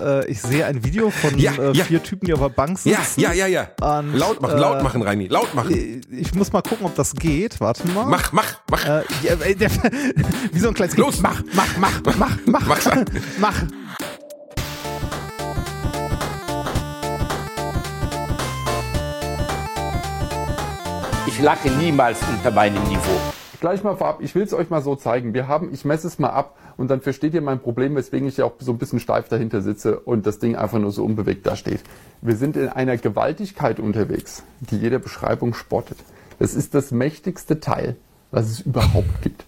[0.00, 1.84] äh, ich sehe ein Video von Ja, äh, ja.
[1.84, 3.20] vier Typen, die auf der Bank Ja, sitzen.
[3.20, 3.68] ja, ja, ja.
[3.80, 6.00] Und, laut machen, äh, laut machen, Reini, laut machen.
[6.10, 7.60] Ich muss mal gucken, ob das geht.
[7.60, 8.06] Warte mal.
[8.06, 8.84] Mach, mach, mach.
[8.84, 9.70] Äh, ja, äh, der,
[10.52, 11.06] wie so ein kleines Kind.
[11.06, 11.20] Los.
[11.20, 13.04] Mach, mach, mach, mach, mach, Mach's an.
[13.38, 13.54] mach.
[21.26, 23.20] Ich lache niemals unter meinem Niveau.
[23.60, 25.34] Gleich mal vorab, ich will es euch mal so zeigen.
[25.34, 28.38] Wir haben, ich messe es mal ab und dann versteht ihr mein Problem, weswegen ich
[28.38, 31.46] ja auch so ein bisschen steif dahinter sitze und das Ding einfach nur so unbewegt
[31.46, 31.82] da steht.
[32.22, 35.98] Wir sind in einer Gewaltigkeit unterwegs, die jeder Beschreibung spottet.
[36.38, 37.96] Es ist das mächtigste Teil,
[38.30, 39.44] was es überhaupt gibt.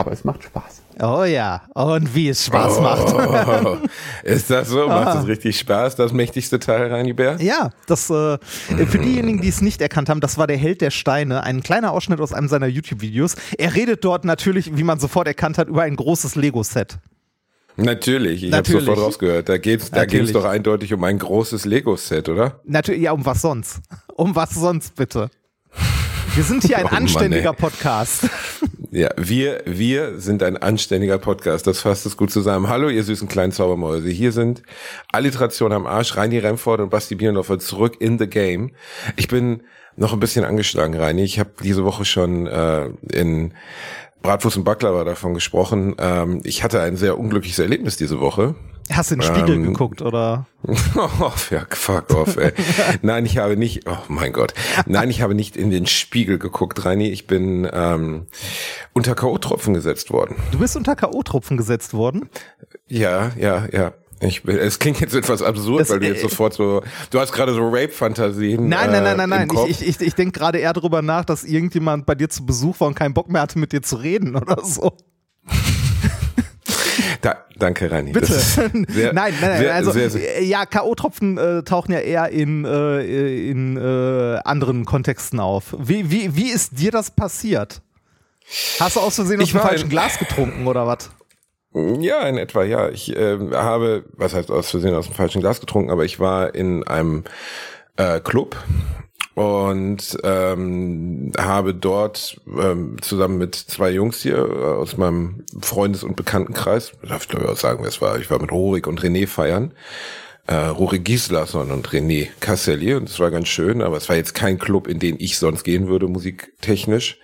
[0.00, 0.80] Aber es macht Spaß.
[1.02, 1.60] Oh ja.
[1.74, 3.12] Und wie es Spaß macht.
[3.14, 3.76] Oh,
[4.22, 4.88] ist das so?
[4.88, 7.36] Macht es richtig Spaß, das mächtigste Teil, Reini Bär?
[7.38, 10.90] Ja, das äh, für diejenigen, die es nicht erkannt haben, das war der Held der
[10.90, 13.36] Steine, ein kleiner Ausschnitt aus einem seiner YouTube-Videos.
[13.58, 16.98] Er redet dort natürlich, wie man sofort erkannt hat, über ein großes Lego-Set.
[17.76, 19.50] Natürlich, ich habe sofort rausgehört.
[19.50, 20.28] Da geht's, da Natürlich.
[20.28, 22.60] geht's doch eindeutig um ein großes Lego-Set, oder?
[22.64, 23.80] Natürlich, ja, um was sonst?
[24.16, 25.30] Um was sonst bitte?
[26.34, 27.56] Wir sind hier ein Oh Mann, anständiger ey.
[27.56, 28.28] Podcast.
[28.92, 31.64] Ja, wir, wir sind ein anständiger Podcast.
[31.68, 32.68] Das fasst es gut zusammen.
[32.68, 34.08] Hallo, ihr süßen kleinen Zaubermäuse.
[34.08, 34.62] Hier sind
[35.12, 38.72] Alliteration am Arsch, Reini Remford und Basti Bierendorfer zurück in the game.
[39.14, 39.62] Ich bin
[39.94, 41.22] noch ein bisschen angeschlagen, Reini.
[41.22, 43.54] Ich habe diese Woche schon äh, in
[44.22, 45.94] Bratwurst und Baklava davon gesprochen.
[45.98, 48.56] Ähm, ich hatte ein sehr unglückliches Erlebnis diese Woche.
[48.92, 50.46] Hast du in den Spiegel Ähm, geguckt, oder?
[50.96, 52.52] Oh, ja, fuck off, ey.
[53.02, 54.52] Nein, ich habe nicht, oh mein Gott.
[54.86, 57.08] Nein, ich habe nicht in den Spiegel geguckt, Reini.
[57.08, 58.26] Ich bin ähm,
[58.92, 60.36] unter K.O.-Tropfen gesetzt worden.
[60.50, 62.28] Du bist unter K.O.-Tropfen gesetzt worden.
[62.88, 63.92] Ja, ja, ja.
[64.22, 67.18] Ich bin, es klingt jetzt etwas absurd, Das, weil du jetzt äh, sofort so, du
[67.20, 68.68] hast gerade so Rape-Fantasien.
[68.68, 69.42] Nein, nein, nein, nein, äh, nein.
[69.44, 69.70] im Kopf.
[69.70, 72.80] Ich, ich, ich, ich denke gerade eher darüber nach, dass irgendjemand bei dir zu Besuch
[72.80, 74.92] war und keinen Bock mehr hatte, mit dir zu reden oder so.
[77.20, 78.12] da, danke, Reini.
[78.12, 78.32] Bitte.
[78.32, 79.58] Sehr, nein, nein, nein.
[79.58, 84.38] sehr, also, sehr, sehr, äh, ja, K.O.-Tropfen äh, tauchen ja eher in, äh, in äh,
[84.44, 85.74] anderen Kontexten auf.
[85.78, 87.82] Wie, wie, wie ist dir das passiert?
[88.78, 91.10] Hast du aus Versehen aus dem falschen Glas getrunken oder was?
[91.72, 92.88] Ja, in etwa, ja.
[92.88, 96.54] Ich ähm, habe, was heißt aus Versehen aus dem falschen Glas getrunken, aber ich war
[96.54, 97.24] in einem
[97.96, 98.56] äh, Club
[99.34, 106.16] und ähm, habe dort ähm, zusammen mit zwei Jungs hier äh, aus meinem Freundes- und
[106.16, 109.00] Bekanntenkreis, darf ich glaube ich auch sagen, wer es war, ich war mit Rorik und
[109.00, 109.72] René feiern,
[110.46, 114.34] äh, Rorik Gislason und René Casselli und es war ganz schön, aber es war jetzt
[114.34, 117.18] kein Club, in den ich sonst gehen würde, musiktechnisch.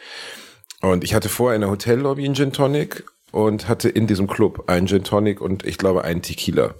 [0.80, 4.64] Und ich hatte vorher in der Hotellobby einen Gin Tonic und hatte in diesem Club
[4.68, 6.74] einen Gin Tonic und ich glaube einen Tequila.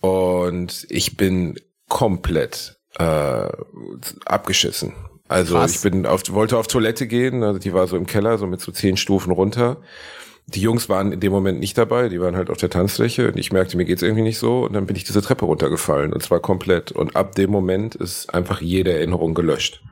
[0.00, 1.58] Und ich bin
[1.88, 3.48] komplett äh,
[4.24, 4.94] abgeschissen.
[5.28, 5.76] Also Krass.
[5.76, 8.60] ich bin auf, wollte auf Toilette gehen, also die war so im Keller, so mit
[8.60, 9.78] so zehn Stufen runter.
[10.46, 13.38] Die Jungs waren in dem Moment nicht dabei, die waren halt auf der Tanzfläche und
[13.38, 16.22] ich merkte, mir geht's irgendwie nicht so und dann bin ich diese Treppe runtergefallen und
[16.22, 16.92] zwar komplett.
[16.92, 19.82] Und ab dem Moment ist einfach jede Erinnerung gelöscht.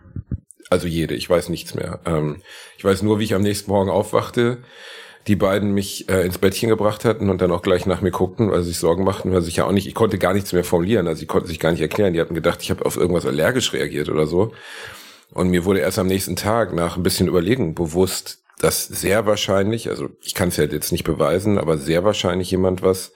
[0.68, 2.00] Also jede, ich weiß nichts mehr.
[2.04, 2.42] Ähm,
[2.76, 4.58] ich weiß nur, wie ich am nächsten Morgen aufwachte,
[5.30, 8.50] die beiden mich äh, ins Bettchen gebracht hatten und dann auch gleich nach mir guckten,
[8.50, 10.64] weil sie sich Sorgen machten, weil sich ja auch nicht, ich konnte gar nichts mehr
[10.64, 12.14] formulieren, also sie konnten sich gar nicht erklären.
[12.14, 14.50] Die hatten gedacht, ich habe auf irgendwas allergisch reagiert oder so.
[15.32, 19.88] Und mir wurde erst am nächsten Tag nach ein bisschen Überlegen bewusst, dass sehr wahrscheinlich,
[19.88, 23.12] also ich kann es ja jetzt nicht beweisen, aber sehr wahrscheinlich jemand was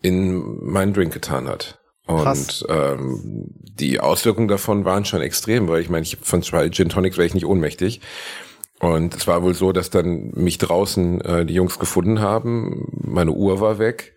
[0.00, 1.78] in meinen Drink getan hat.
[2.06, 2.62] Krass.
[2.62, 6.88] Und ähm, die Auswirkungen davon waren schon extrem, weil ich meine, ich von zwei Gin
[6.88, 8.00] Tonics wäre ich nicht ohnmächtig.
[8.80, 12.88] Und es war wohl so, dass dann mich draußen äh, die Jungs gefunden haben.
[12.92, 14.12] Meine Uhr war weg.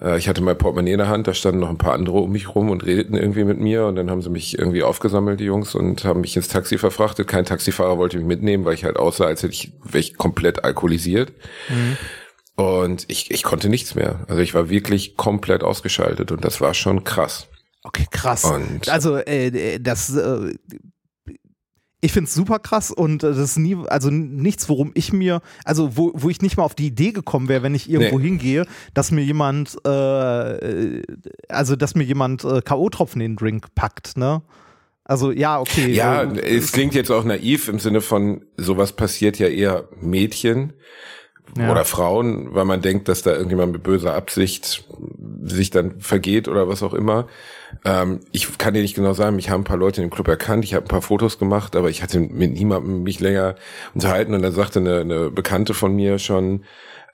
[0.00, 2.32] Äh, ich hatte mein Portemonnaie in der Hand, da standen noch ein paar andere um
[2.32, 3.84] mich rum und redeten irgendwie mit mir.
[3.86, 7.28] Und dann haben sie mich irgendwie aufgesammelt, die Jungs, und haben mich ins Taxi verfrachtet.
[7.28, 10.64] Kein Taxifahrer wollte mich mitnehmen, weil ich halt aussah, als hätte ich, wäre ich komplett
[10.64, 11.32] alkoholisiert.
[12.56, 14.24] Und ich, ich konnte nichts mehr.
[14.28, 17.46] Also ich war wirklich komplett ausgeschaltet und das war schon krass.
[17.84, 18.44] Okay, krass.
[18.44, 20.14] Und- also, äh, das.
[20.16, 20.54] Äh,
[22.00, 25.40] ich finde es super krass und äh, das ist nie, also nichts, worum ich mir,
[25.64, 28.24] also wo, wo ich nicht mal auf die Idee gekommen wäre, wenn ich irgendwo Nee.
[28.26, 31.02] hingehe, dass mir jemand, äh,
[31.48, 34.42] also dass mir jemand äh, K.O.-Tropfen in den Drink packt, ne?
[35.04, 35.90] Also ja, okay.
[35.92, 40.74] Ja, äh, es klingt jetzt auch naiv im Sinne von, sowas passiert ja eher Mädchen
[41.56, 41.70] Ja.
[41.70, 44.84] oder Frauen, weil man denkt, dass da irgendjemand mit böser Absicht
[45.42, 47.26] sich dann vergeht oder was auch immer.
[47.84, 50.64] Ähm, ich kann dir nicht genau sagen, mich haben ein paar Leute im Club erkannt,
[50.64, 53.56] ich habe ein paar Fotos gemacht, aber ich hatte mit niemandem mich länger
[53.94, 56.64] unterhalten und dann sagte eine, eine Bekannte von mir schon,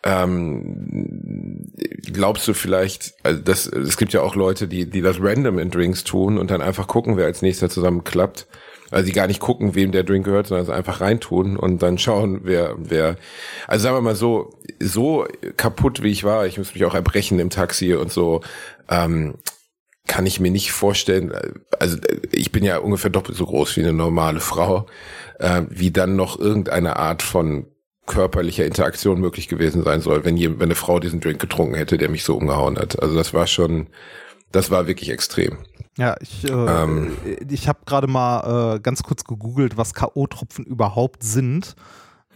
[0.05, 1.71] ähm,
[2.13, 5.71] glaubst du vielleicht, also das, es gibt ja auch Leute, die, die das random in
[5.71, 8.47] Drinks tun und dann einfach gucken, wer als nächster zusammenklappt.
[8.91, 11.99] Also die gar nicht gucken, wem der Drink gehört, sondern es einfach reintun und dann
[11.99, 13.17] schauen, wer, wer.
[13.67, 15.27] Also sagen wir mal so, so
[15.57, 18.43] kaputt wie ich war, ich muss mich auch erbrechen im Taxi und so,
[18.89, 19.35] ähm,
[20.07, 21.33] kann ich mir nicht vorstellen,
[21.79, 21.97] also
[22.31, 24.87] ich bin ja ungefähr doppelt so groß wie eine normale Frau,
[25.39, 27.67] äh, wie dann noch irgendeine Art von
[28.07, 31.97] körperlicher Interaktion möglich gewesen sein soll, wenn, je, wenn eine Frau diesen Drink getrunken hätte,
[31.97, 33.01] der mich so umgehauen hat.
[33.03, 33.89] Also das war schon,
[34.53, 35.59] das war wirklich extrem.
[35.97, 37.17] Ja, ich, äh, ähm,
[37.49, 41.77] ich habe gerade mal äh, ganz kurz gegoogelt, was K.O.-Tropfen überhaupt sind.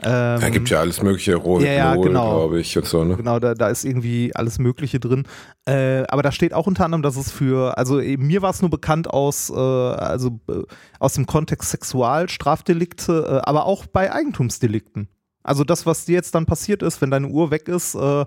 [0.00, 2.31] Ähm, da gibt ja alles mögliche, Rohypnol, ja, ja, genau.
[2.31, 3.16] glaube ich, und so, ne?
[3.16, 5.25] Genau, da, da ist irgendwie alles Mögliche drin.
[5.66, 8.70] Äh, aber da steht auch unter anderem, dass es für, also mir war es nur
[8.70, 10.62] bekannt aus, äh, also äh,
[11.00, 15.08] aus dem Kontext Sexualstrafdelikte, äh, aber auch bei Eigentumsdelikten.
[15.43, 18.25] Also das, was dir jetzt dann passiert ist, wenn deine Uhr weg ist äh,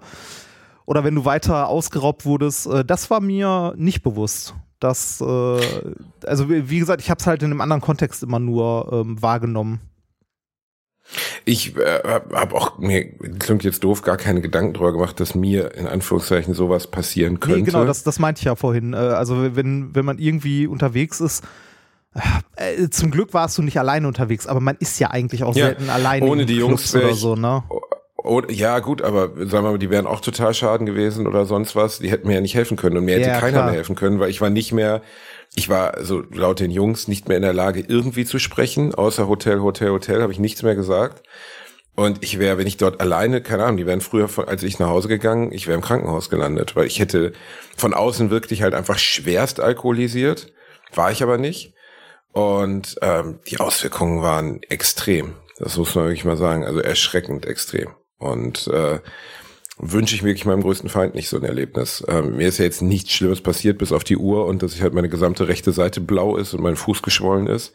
[0.86, 4.56] oder wenn du weiter ausgeraubt wurdest, äh, das war mir nicht bewusst.
[4.82, 9.22] Das, also wie gesagt, ich habe es halt in einem anderen Kontext immer nur ähm,
[9.22, 9.80] wahrgenommen.
[11.46, 15.74] Ich äh, habe auch mir klingt jetzt doof gar keine Gedanken darüber gemacht, dass mir
[15.76, 17.60] in Anführungszeichen sowas passieren könnte.
[17.60, 18.94] Nee, genau, das, das meinte ich ja vorhin.
[18.94, 21.44] Äh, also wenn wenn man irgendwie unterwegs ist,
[22.56, 25.68] äh, zum Glück warst du nicht alleine unterwegs, aber man ist ja eigentlich auch ja,
[25.68, 27.64] selten alleine ohne die Jungs oder so, ne?
[28.24, 31.76] Oh, ja, gut, aber sagen wir mal, die wären auch total schaden gewesen oder sonst
[31.76, 32.00] was.
[32.00, 33.66] Die hätten mir ja nicht helfen können und mir hätte ja, keiner klar.
[33.66, 35.02] mehr helfen können, weil ich war nicht mehr
[35.56, 39.28] ich war also laut den Jungs nicht mehr in der Lage, irgendwie zu sprechen, außer
[39.28, 41.24] Hotel, Hotel, Hotel, habe ich nichts mehr gesagt.
[41.94, 44.80] Und ich wäre, wenn ich dort alleine, keine Ahnung, die wären früher, von, als ich
[44.80, 47.34] nach Hause gegangen, ich wäre im Krankenhaus gelandet, weil ich hätte
[47.76, 50.54] von außen wirklich halt einfach schwerst alkoholisiert,
[50.94, 51.74] war ich aber nicht.
[52.32, 55.34] Und ähm, die Auswirkungen waren extrem.
[55.58, 57.90] Das muss man wirklich mal sagen, also erschreckend extrem.
[58.22, 59.00] Und äh,
[59.84, 62.04] wünsche ich wirklich meinem größten Feind nicht so ein Erlebnis.
[62.08, 64.84] Ähm, mir ist ja jetzt nichts Schlimmes passiert, bis auf die Uhr und dass ich
[64.84, 67.74] halt meine gesamte rechte Seite blau ist und mein Fuß geschwollen ist.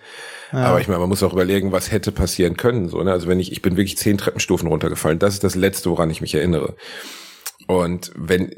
[0.53, 0.67] Ja.
[0.67, 2.89] Aber ich meine, man muss auch überlegen, was hätte passieren können.
[2.89, 3.11] So, ne?
[3.11, 5.19] Also wenn ich, ich bin wirklich zehn Treppenstufen runtergefallen.
[5.19, 6.77] Das ist das Letzte, woran ich mich erinnere.
[7.67, 8.55] Und wenn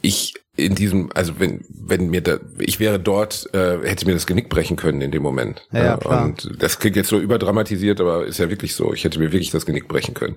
[0.00, 4.26] ich in diesem, also wenn, wenn mir da, ich wäre dort, äh, hätte mir das
[4.26, 5.66] Genick brechen können in dem Moment.
[5.72, 6.24] Ja, ja, klar.
[6.24, 8.92] Und das klingt jetzt so überdramatisiert, aber ist ja wirklich so.
[8.92, 10.36] Ich hätte mir wirklich das Genick brechen können.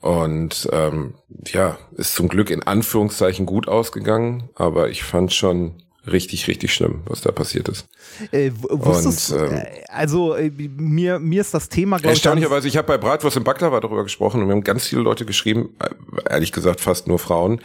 [0.00, 1.14] Und ähm,
[1.46, 7.02] ja, ist zum Glück in Anführungszeichen gut ausgegangen, aber ich fand schon richtig, richtig schlimm,
[7.06, 7.86] was da passiert ist.
[8.32, 12.18] Äh, wusstest, und, ähm, äh, also äh, mir, mir ist das Thema, glaube ich.
[12.18, 15.24] Erstaunlicherweise, ich habe bei Bratwurst im Baklava darüber gesprochen und wir haben ganz viele Leute
[15.24, 15.88] geschrieben, äh,
[16.28, 17.60] ehrlich gesagt fast nur Frauen,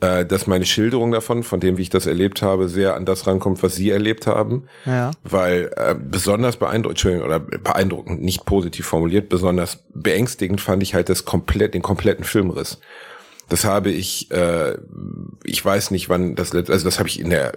[0.00, 3.26] äh, dass meine Schilderung davon, von dem, wie ich das erlebt habe, sehr an das
[3.26, 4.64] rankommt, was sie erlebt haben.
[4.84, 5.10] Ja.
[5.24, 11.24] Weil äh, besonders beeindruckend, oder beeindruckend, nicht positiv formuliert, besonders beängstigend fand ich halt das
[11.24, 12.78] komplett, den kompletten Filmriss.
[13.48, 14.76] Das habe ich, äh,
[15.44, 17.52] ich weiß nicht, wann das letzte, also das habe ich in der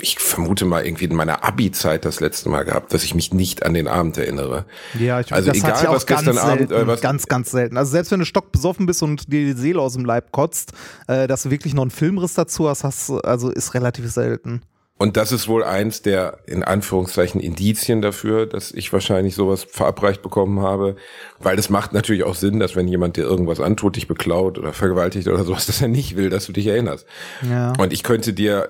[0.00, 3.64] ich vermute mal irgendwie in meiner Abi-Zeit das letzte Mal gehabt, dass ich mich nicht
[3.64, 4.64] an den Abend erinnere.
[4.98, 7.76] Ja, ich also das egal, ja was gestern selten, Abend, äh, was ganz, ganz selten.
[7.76, 10.72] Also selbst wenn du stockbesoffen bist und dir die Seele aus dem Leib kotzt,
[11.06, 14.62] äh, dass du wirklich noch einen Filmriss dazu hast, hast also ist relativ selten.
[14.98, 20.22] Und das ist wohl eins der, in Anführungszeichen, Indizien dafür, dass ich wahrscheinlich sowas verabreicht
[20.22, 20.96] bekommen habe.
[21.38, 24.72] Weil es macht natürlich auch Sinn, dass wenn jemand dir irgendwas antut, dich beklaut oder
[24.72, 27.06] vergewaltigt oder sowas, dass er nicht will, dass du dich erinnerst.
[27.46, 27.74] Ja.
[27.78, 28.68] Und ich könnte dir,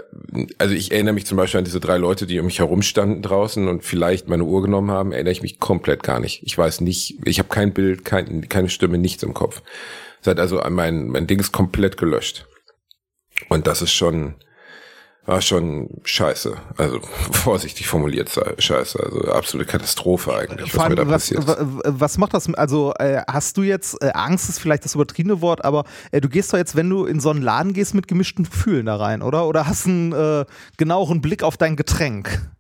[0.58, 3.68] also ich erinnere mich zum Beispiel an diese drei Leute, die um mich herumstanden draußen
[3.68, 6.42] und vielleicht meine Uhr genommen haben, erinnere ich mich komplett gar nicht.
[6.42, 9.62] Ich weiß nicht, ich habe kein Bild, kein, keine Stimme, nichts im Kopf.
[10.22, 12.46] Seit also mein, mein Ding ist komplett gelöscht.
[13.48, 14.34] Und das ist schon,
[15.26, 16.56] war schon scheiße.
[16.76, 17.00] Also
[17.32, 18.98] vorsichtig formuliert scheiße.
[19.00, 21.44] Also absolute Katastrophe eigentlich, was mir da was, passiert.
[21.84, 22.52] Was macht das?
[22.54, 26.28] Also äh, hast du jetzt, äh, Angst ist vielleicht das übertriebene Wort, aber äh, du
[26.28, 29.22] gehst doch jetzt, wenn du in so einen Laden gehst, mit gemischten Gefühlen da rein,
[29.22, 29.46] oder?
[29.46, 30.44] Oder hast einen äh,
[30.76, 32.50] genaueren Blick auf dein Getränk?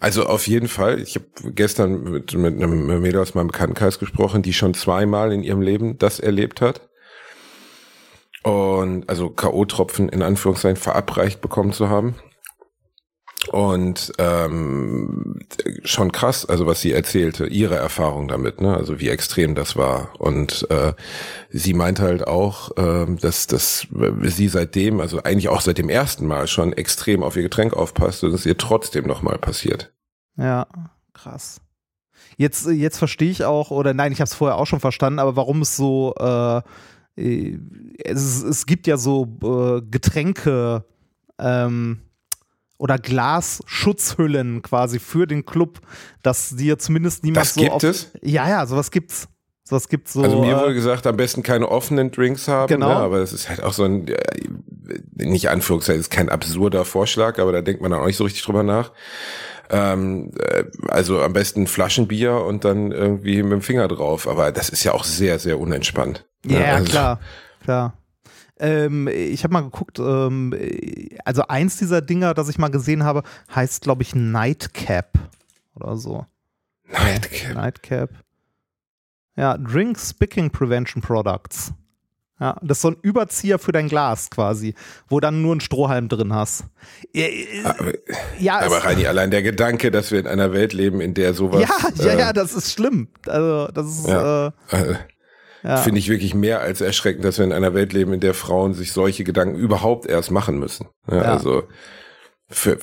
[0.00, 1.00] Also auf jeden Fall.
[1.00, 5.42] Ich habe gestern mit, mit einem Mädel aus meinem Bekanntenkreis gesprochen, die schon zweimal in
[5.42, 6.89] ihrem Leben das erlebt hat
[8.42, 12.14] und also K.O.-Tropfen in Anführungszeichen verabreicht bekommen zu haben.
[13.48, 15.40] Und ähm,
[15.82, 18.76] schon krass, also was sie erzählte, ihre Erfahrung damit, ne?
[18.76, 20.10] Also wie extrem das war.
[20.18, 20.92] Und äh,
[21.48, 23.88] sie meinte halt auch, äh, dass, dass
[24.22, 28.22] sie seitdem, also eigentlich auch seit dem ersten Mal schon extrem auf ihr Getränk aufpasst
[28.24, 29.90] und es ihr trotzdem nochmal passiert.
[30.36, 30.66] Ja,
[31.14, 31.62] krass.
[32.36, 35.36] Jetzt, jetzt verstehe ich auch, oder nein, ich habe es vorher auch schon verstanden, aber
[35.36, 36.60] warum es so äh,
[37.16, 40.84] es, es gibt ja so äh, Getränke
[41.38, 42.00] ähm,
[42.78, 45.80] oder Glasschutzhüllen quasi für den Club,
[46.22, 48.10] dass dir zumindest niemand das so gibt auf, es?
[48.22, 49.28] Ja, ja, sowas gibt's.
[49.64, 50.22] So, es gibt so.
[50.22, 52.88] Also mir äh, wurde gesagt, am besten keine offenen Drinks haben, Genau.
[52.88, 52.96] ne?
[52.96, 54.16] aber das ist halt auch so ein, äh,
[55.14, 58.42] nicht Anführungszeichen, ist kein absurder Vorschlag, aber da denkt man dann auch nicht so richtig
[58.42, 58.90] drüber nach.
[59.70, 64.68] Ähm, äh, also am besten Flaschenbier und dann irgendwie mit dem Finger drauf, aber das
[64.68, 66.26] ist ja auch sehr, sehr unentspannt.
[66.44, 66.66] Ja, Ne?
[66.72, 67.20] Also- klar,
[67.62, 67.94] klar.
[68.58, 70.54] Ähm, ich habe mal geguckt, ähm,
[71.24, 73.22] also eins dieser Dinger, das ich mal gesehen habe,
[73.54, 75.18] heißt, glaube ich, Nightcap
[75.76, 76.26] oder so.
[76.88, 77.54] Nightcap.
[77.54, 78.10] Nightcap.
[79.36, 81.72] Ja, Drink Spicking Prevention Products.
[82.40, 84.74] Ja, das ist so ein Überzieher für dein Glas quasi,
[85.08, 86.64] wo dann nur ein Strohhalm drin hast.
[87.12, 87.26] Ja,
[87.64, 87.92] Aber,
[88.38, 91.60] ja, aber Reini, allein der Gedanke, dass wir in einer Welt leben, in der sowas.
[91.60, 93.08] ja, ja, äh, ja, das ist schlimm.
[93.26, 94.46] Also, das ist, Ja.
[94.72, 94.94] äh, äh,
[95.62, 95.76] ja.
[95.76, 98.72] Finde ich wirklich mehr als erschreckend, dass wir in einer Welt leben, in der Frauen
[98.72, 100.86] sich solche Gedanken überhaupt erst machen müssen.
[101.10, 101.22] Ja, Ja.
[101.34, 101.64] Also
[102.50, 102.78] für,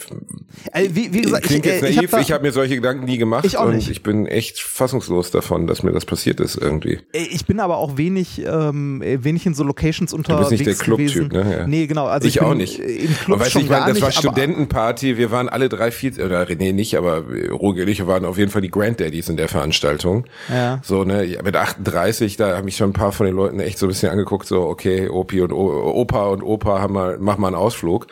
[0.72, 2.76] Äh, wie, wie gesagt, klingt ich, jetzt äh, naiv, ich habe ich habe mir solche
[2.76, 3.90] Gedanken nie gemacht Ich auch und nicht.
[3.90, 7.00] ich bin echt fassungslos davon, dass mir das passiert ist irgendwie.
[7.12, 10.76] ich bin aber auch wenig, ähm, wenig in so Locations Du unterwegs bist nicht der
[10.76, 11.58] Club-Typ, ne?
[11.60, 11.68] Ja.
[11.68, 12.08] Nee, genau.
[12.08, 12.80] Also ich, ich auch nicht.
[12.80, 16.14] Im Club du, schon ich meine, das war nicht, Studentenparty, wir waren alle drei, vier,
[16.24, 19.48] oder René nicht, aber Roger und ich waren auf jeden Fall die Granddaddies in der
[19.48, 20.26] Veranstaltung.
[20.50, 20.80] Ja.
[20.84, 23.80] So, ne, ja, mit 38, da haben mich schon ein paar von den Leuten echt
[23.80, 27.38] so ein bisschen angeguckt, so, okay, Opi und o Opa und Opa haben mal, mach
[27.38, 28.08] mal einen Ausflug.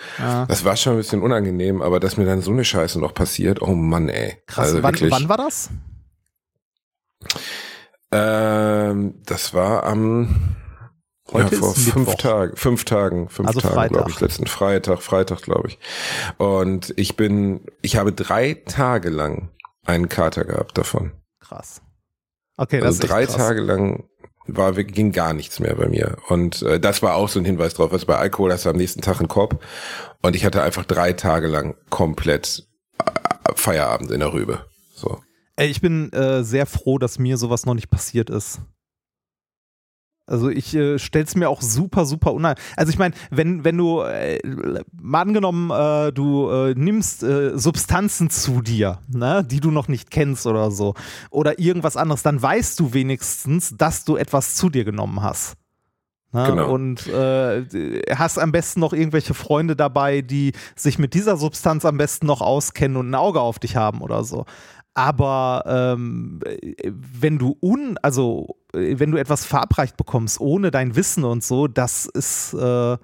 [0.48, 1.45] Das war schon ein bisschen unangenehm,
[1.82, 4.38] aber dass mir dann so eine Scheiße noch passiert, oh Mann, ey.
[4.48, 5.12] Krass, Also wann, wirklich.
[5.12, 5.70] wann war das?
[8.12, 10.56] Ähm, das war am
[11.32, 12.16] Heute ja, vor ist fünf.
[12.18, 15.80] Tagen, fünf Tagen, fünf Also Tagen, glaube ich, letzten Freitag, Freitag, glaube ich.
[16.38, 19.50] Und ich bin, ich habe drei Tage lang
[19.86, 21.14] einen Kater gehabt davon.
[21.40, 21.82] Krass.
[22.58, 23.36] Okay, das Also ist echt drei krass.
[23.38, 24.04] Tage lang
[24.48, 26.18] war ging gar nichts mehr bei mir.
[26.28, 27.92] Und äh, das war auch so ein Hinweis drauf.
[27.92, 29.56] Also bei Alkohol hast du am nächsten Tag einen Kopf.
[30.22, 32.68] Und ich hatte einfach drei Tage lang komplett
[33.00, 33.12] äh,
[33.56, 34.66] Feierabend in der Rübe.
[34.94, 35.20] So.
[35.56, 38.62] Ey, ich bin äh, sehr froh, dass mir sowas noch nicht passiert ist.
[40.28, 42.64] Also ich äh, stell's mir auch super, super unheimlich.
[42.76, 44.40] Also ich meine, wenn, wenn du, äh,
[45.00, 50.10] mal angenommen, äh, du äh, nimmst äh, Substanzen zu dir, ne, die du noch nicht
[50.10, 50.96] kennst oder so,
[51.30, 55.58] oder irgendwas anderes, dann weißt du wenigstens, dass du etwas zu dir genommen hast.
[56.36, 56.48] Ne?
[56.48, 56.74] Genau.
[56.74, 57.64] Und äh,
[58.16, 62.42] hast am besten noch irgendwelche Freunde dabei, die sich mit dieser Substanz am besten noch
[62.42, 64.46] auskennen und ein Auge auf dich haben oder so.
[64.96, 66.40] Aber ähm,
[66.84, 72.06] wenn du un, also wenn du etwas verabreicht bekommst ohne dein Wissen und so, das
[72.06, 72.98] ist äh,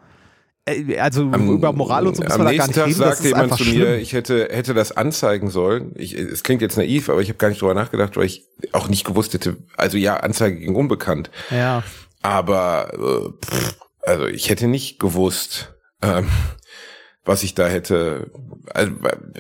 [0.66, 2.96] äh, also über Moral und so am wir da gar nicht Tag reden.
[2.98, 4.00] Sagte jemand zu mir, schlimm.
[4.00, 5.94] ich hätte, hätte das anzeigen sollen.
[5.96, 8.88] Ich, es klingt jetzt naiv, aber ich habe gar nicht drüber nachgedacht, weil ich auch
[8.88, 9.58] nicht gewusst hätte.
[9.78, 11.32] Also ja, Anzeige gegen unbekannt.
[11.50, 11.84] Ja,
[12.22, 16.28] Aber äh, pff, also ich hätte nicht gewusst, ähm,
[17.26, 18.32] was ich da hätte.
[18.74, 18.92] Also,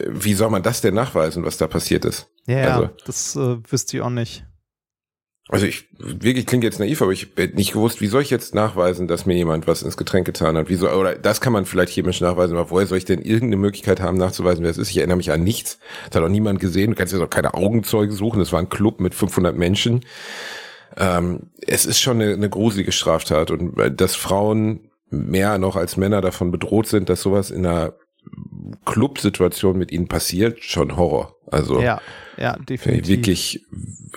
[0.09, 2.27] wie soll man das denn nachweisen, was da passiert ist?
[2.47, 4.45] ja, ja Also- das äh, wüsste ich auch nicht.
[5.51, 8.55] Also ich wirklich klingt jetzt naiv, aber ich hätte nicht gewusst, wie soll ich jetzt
[8.55, 10.69] nachweisen, dass mir jemand was ins Getränk getan hat?
[10.69, 13.57] Wie soll, oder das kann man vielleicht chemisch nachweisen, aber woher soll ich denn irgendeine
[13.57, 14.89] Möglichkeit haben, nachzuweisen, wer es ist?
[14.89, 15.77] Ich erinnere mich an nichts.
[16.07, 16.91] Das hat auch niemand gesehen.
[16.91, 18.39] Du kannst jetzt auch keine Augenzeugen suchen.
[18.39, 20.05] Das war ein Club mit 500 Menschen.
[20.95, 26.21] Ähm, es ist schon eine, eine gruselige Straftat und dass Frauen mehr noch als Männer
[26.21, 27.95] davon bedroht sind, dass sowas in einer
[28.85, 31.35] Clubsituation mit ihnen passiert, schon Horror.
[31.51, 32.01] Also Ja,
[32.41, 33.07] ja, definitiv.
[33.07, 33.65] wirklich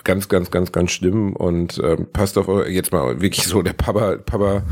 [0.03, 3.73] ganz, ganz, ganz, ganz schlimm und ähm, passt auf eure, jetzt mal wirklich so, der
[3.73, 4.63] Papa, Papa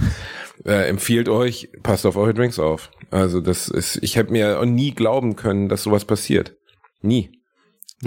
[0.65, 2.89] äh, empfiehlt euch, passt auf eure Drinks auf.
[3.12, 6.57] Also das ist, ich hätte mir auch nie glauben können, dass sowas passiert.
[7.01, 7.42] Nie.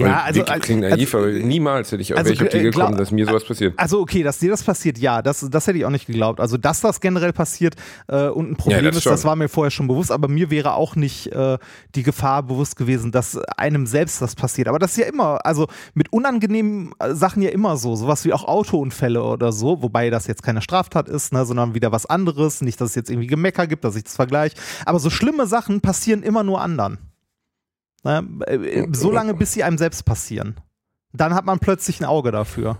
[0.05, 2.97] Ja, also, klingt also- naiv, aber niemals hätte ich auf also, welche Idee äh, gekommen,
[2.97, 3.73] dass mir sowas passiert.
[3.77, 6.39] Also okay, dass dir das passiert, ja, das, das hätte ich auch nicht geglaubt.
[6.39, 7.75] Also dass das generell passiert
[8.07, 9.11] äh, und ein Problem Ja, das ist, schon.
[9.11, 11.57] das war mir vorher schon bewusst, aber mir wäre auch nicht äh,
[11.95, 14.67] die Gefahr bewusst gewesen, dass einem selbst das passiert.
[14.67, 18.33] Aber das ist ja immer, also mit unangenehmen äh, Sachen ja immer so, sowas wie
[18.33, 22.61] auch Autounfälle oder so, wobei das jetzt keine Straftat ist, ne, sondern wieder was anderes.
[22.61, 24.55] Nicht, dass es jetzt irgendwie Gemecker gibt, dass ich das vergleiche.
[24.85, 26.97] Aber so schlimme Sachen passieren immer nur anderen.
[28.07, 28.25] Ne?
[28.47, 30.55] Äh, So lange, bis sie einem selbst passieren.
[31.13, 32.77] Dann hat man plötzlich ein Auge dafür.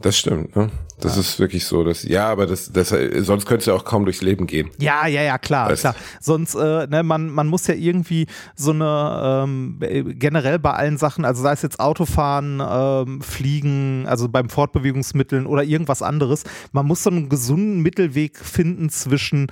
[0.00, 0.70] Das stimmt, ne?
[0.98, 4.20] Das ist wirklich so, dass, ja, aber das, das, sonst könntest du auch kaum durchs
[4.22, 4.70] Leben gehen.
[4.78, 5.94] Ja, ja, ja, klar, Weißt- klar.
[6.20, 10.96] Sonst, äh, ne, man, man muss ja irgendwie so eine, ähm, äh, generell bei allen
[10.98, 16.42] Sachen, also sei es jetzt Autofahren, ähm, Fliegen, also beim Fortbewegungsmitteln oder irgendwas anderes,
[16.72, 19.46] man muss so einen gesunden Mittelweg finden zwischen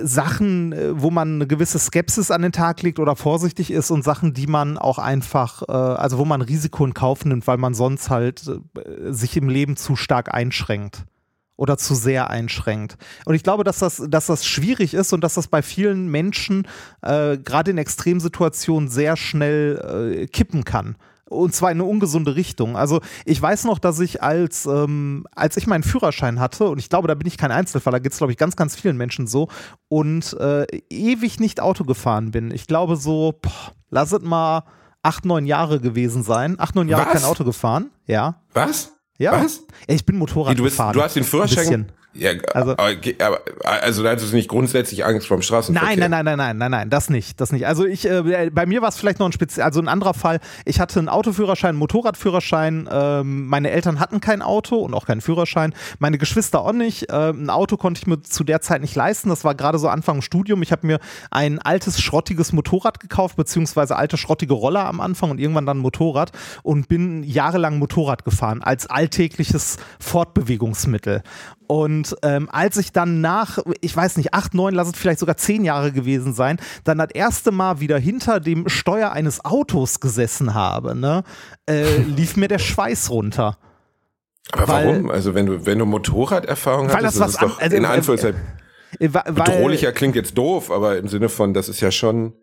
[0.00, 4.02] Sachen, äh, wo man eine gewisse Skepsis an den Tag legt oder vorsichtig ist und
[4.02, 7.74] Sachen, die man auch einfach, äh, also wo man Risiko in Kauf nimmt, weil man
[7.74, 11.04] sonst halt äh, sich im Leben zu stark einschränkt
[11.56, 12.96] oder zu sehr einschränkt.
[13.26, 16.66] Und ich glaube, dass das, dass das schwierig ist und dass das bei vielen Menschen
[17.02, 20.96] äh, gerade in Extremsituationen sehr schnell äh, kippen kann.
[21.32, 22.76] Und zwar in eine ungesunde Richtung.
[22.76, 26.88] Also ich weiß noch, dass ich als, ähm, als ich meinen Führerschein hatte, und ich
[26.88, 29.26] glaube, da bin ich kein Einzelfall, da geht es, glaube ich, ganz, ganz vielen Menschen
[29.26, 29.48] so,
[29.88, 32.50] und äh, ewig nicht Auto gefahren bin.
[32.50, 34.64] Ich glaube so, boah, lass es mal
[35.02, 36.56] acht, neun Jahre gewesen sein.
[36.58, 37.12] Acht, neun Jahre Was?
[37.12, 37.90] kein Auto gefahren.
[38.06, 38.42] Ja.
[38.54, 38.92] Was?
[39.18, 39.32] Ja.
[39.42, 39.62] Was?
[39.86, 40.94] Ich bin Motorrad Wie, du, bist, gefahren.
[40.94, 41.92] du hast den Ein Führerschein.
[42.14, 43.40] Ja, Also- aber, aber,
[43.82, 45.96] also da hattest du nicht grundsätzlich Angst vor dem Straßenverkehr.
[45.96, 47.66] Nein, nein, nein, nein, nein, nein, nein, das nicht, das nicht.
[47.66, 50.40] Also ich, äh, bei mir war es vielleicht noch ein speziell, also ein anderer Fall.
[50.66, 52.88] Ich hatte einen Autoführerschein, einen Motorradführerschein.
[52.92, 55.74] Ähm, meine Eltern hatten kein Auto und auch keinen Führerschein.
[55.98, 57.06] Meine Geschwister auch nicht.
[57.10, 59.30] Ähm, ein Auto konnte ich mir zu der Zeit nicht leisten.
[59.30, 60.62] Das war gerade so Anfang Studium.
[60.62, 60.98] Ich habe mir
[61.30, 65.80] ein altes schrottiges Motorrad gekauft beziehungsweise alte schrottige Roller am Anfang und irgendwann dann ein
[65.80, 71.22] Motorrad und bin jahrelang Motorrad gefahren als alltägliches Fortbewegungsmittel.
[71.66, 75.36] Und ähm, als ich dann nach, ich weiß nicht, acht, neun, lass es vielleicht sogar
[75.36, 80.54] zehn Jahre gewesen sein, dann das erste Mal wieder hinter dem Steuer eines Autos gesessen
[80.54, 81.24] habe, ne,
[81.68, 83.56] äh, lief mir der Schweiß runter.
[84.50, 85.10] Aber Weil- warum?
[85.10, 87.76] Also wenn du, wenn du Motorraderfahrung Weil hattest, das ist was es doch an- also,
[87.76, 88.40] in äh, Anführungszeichen
[88.98, 92.34] Äh, weil- bedrohlicher klingt jetzt doof, aber im Sinne von, das ist ja schon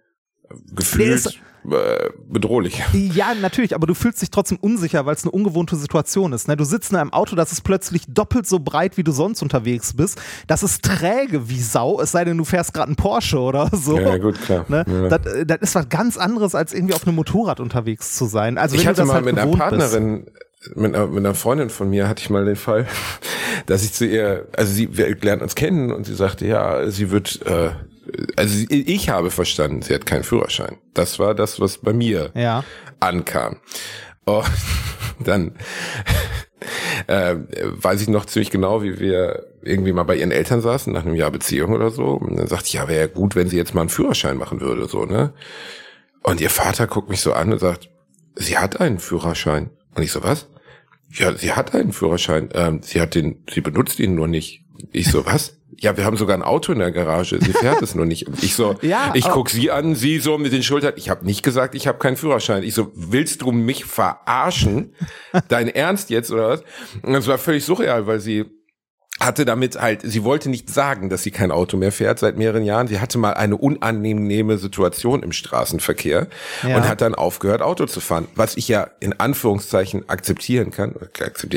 [0.76, 2.82] gefühlt äh, bedrohlich.
[2.94, 6.48] Ja, natürlich, aber du fühlst dich trotzdem unsicher, weil es eine ungewohnte Situation ist.
[6.48, 6.56] Ne?
[6.56, 9.94] Du sitzt in einem Auto, das ist plötzlich doppelt so breit, wie du sonst unterwegs
[9.94, 10.22] bist.
[10.48, 14.00] Das ist träge wie Sau, es sei denn, du fährst gerade einen Porsche oder so.
[14.00, 14.66] Ja, gut, klar.
[14.70, 14.86] Ne?
[14.88, 15.10] Ja.
[15.10, 18.58] Das, äh, das ist was ganz anderes, als irgendwie auf einem Motorrad unterwegs zu sein.
[18.58, 19.60] Also ich hatte mal halt mit einer bist.
[19.60, 20.28] Partnerin,
[20.76, 22.88] mit einer, mit einer Freundin von mir hatte ich mal den Fall,
[23.66, 27.12] dass ich zu ihr, also sie, wir lernen uns kennen und sie sagte, ja, sie
[27.12, 27.72] wird, äh,
[28.36, 30.78] also ich habe verstanden, sie hat keinen Führerschein.
[30.94, 32.64] Das war das, was bei mir Ja.
[33.00, 33.58] ankam.
[34.26, 34.46] Und
[35.24, 35.56] dann
[37.08, 41.06] äh, weiß ich noch ziemlich genau, wie wir irgendwie mal bei ihren Eltern saßen, nach
[41.06, 42.06] einem Jahr Beziehung oder so.
[42.06, 44.62] Und dann sagte ich, ja, wäre ja gut, wenn sie jetzt mal einen Führerschein machen
[44.62, 45.34] würde, so, ne?
[46.22, 47.90] Und ihr Vater guckt mich so an und sagt,
[48.36, 49.70] sie hat einen Führerschein.
[49.96, 50.48] Und ich so, was?
[51.12, 52.50] Ja, sie hat einen Führerschein.
[52.54, 54.64] Ähm, sie hat den, sie benutzt ihn nur nicht.
[54.92, 55.56] Ich so, was?
[55.82, 57.40] Ja, wir haben sogar ein Auto in der Garage.
[57.42, 58.28] Sie fährt es nur nicht.
[58.28, 60.94] Und ich so, Ja, ich aber- guck sie an, sie so mit den Schultern.
[60.98, 62.64] Ich habe nicht gesagt, ich habe keinen Führerschein.
[62.64, 64.94] Ich so, willst du mich verarschen?
[65.48, 66.64] Dein Ernst jetzt oder was?
[67.02, 68.46] Und das war völlig surreal, weil sie
[69.20, 72.64] hatte damit halt, sie wollte nicht sagen, dass sie kein Auto mehr fährt seit mehreren
[72.64, 72.88] Jahren.
[72.88, 76.28] Sie hatte mal eine unannehme Situation im Straßenverkehr
[76.68, 76.78] Ja.
[76.78, 78.28] und hat dann aufgehört, Auto zu fahren.
[78.36, 80.96] Was ich ja in Anführungszeichen akzeptieren kann.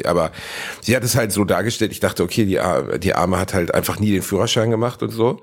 [0.04, 0.32] Aber
[0.80, 3.74] sie hat es halt so dargestellt, ich dachte, okay, die, Ar- die Arme hat halt
[3.74, 5.40] einfach nie den Führerschein gemacht und so.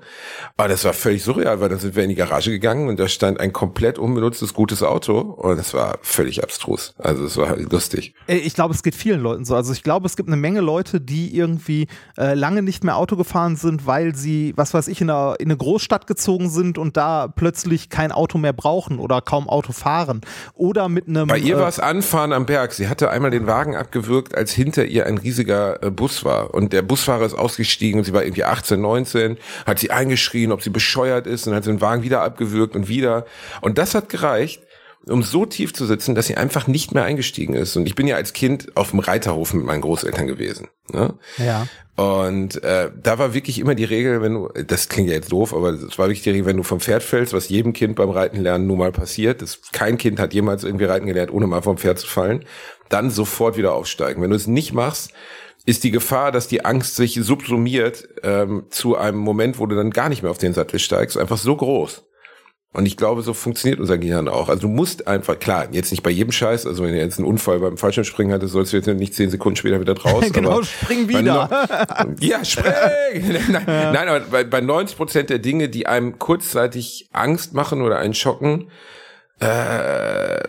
[0.56, 3.08] Aber das war völlig surreal, weil dann sind wir in die Garage gegangen und da
[3.08, 6.94] stand ein komplett unbenutztes, gutes Auto und das war völlig abstrus.
[6.98, 8.14] Also es war lustig.
[8.26, 9.54] Ich glaube, es geht vielen Leuten so.
[9.56, 11.86] Also ich glaube, es gibt eine Menge Leute, die irgendwie
[12.20, 15.46] äh, lange nicht mehr Auto gefahren sind, weil sie, was weiß ich, in eine, in
[15.46, 20.20] eine Großstadt gezogen sind und da plötzlich kein Auto mehr brauchen oder kaum Auto fahren.
[20.52, 21.28] Oder mit einem.
[21.28, 22.72] Bei ihr äh, war es Anfahren am Berg.
[22.72, 26.52] Sie hatte einmal den Wagen abgewürgt, als hinter ihr ein riesiger äh, Bus war.
[26.52, 30.62] Und der Busfahrer ist ausgestiegen und sie war irgendwie 18, 19, hat sie eingeschrien, ob
[30.62, 33.24] sie bescheuert ist und hat den Wagen wieder abgewürgt und wieder.
[33.62, 34.60] Und das hat gereicht,
[35.06, 37.76] um so tief zu sitzen, dass sie einfach nicht mehr eingestiegen ist.
[37.76, 40.68] Und ich bin ja als Kind auf dem Reiterhof mit meinen Großeltern gewesen.
[40.92, 41.14] Ne?
[41.38, 41.66] Ja.
[41.96, 45.54] Und äh, da war wirklich immer die Regel, wenn du, das klingt ja jetzt doof,
[45.54, 48.10] aber es war wirklich die Regel, wenn du vom Pferd fällst, was jedem Kind beim
[48.10, 51.62] Reiten lernen nun mal passiert, das, kein Kind hat jemals irgendwie reiten gelernt, ohne mal
[51.62, 52.44] vom Pferd zu fallen,
[52.88, 54.22] dann sofort wieder aufsteigen.
[54.22, 55.12] Wenn du es nicht machst,
[55.66, 59.90] ist die Gefahr, dass die Angst sich subsumiert ähm, zu einem Moment, wo du dann
[59.90, 62.02] gar nicht mehr auf den Sattel steigst, einfach so groß.
[62.72, 64.48] Und ich glaube, so funktioniert unser Gehirn auch.
[64.48, 67.26] Also du musst einfach, klar, jetzt nicht bei jedem Scheiß, also wenn du jetzt einen
[67.26, 70.24] Unfall beim Fallschirmspringen hattest, sollst du jetzt nicht zehn Sekunden später wieder raus.
[70.32, 71.48] Genau, aber spring wieder.
[71.50, 72.72] no- ja, spring!
[73.50, 77.98] nein, nein, aber bei, bei 90 Prozent der Dinge, die einem kurzzeitig Angst machen oder
[77.98, 78.70] einen schocken,
[79.40, 80.40] äh,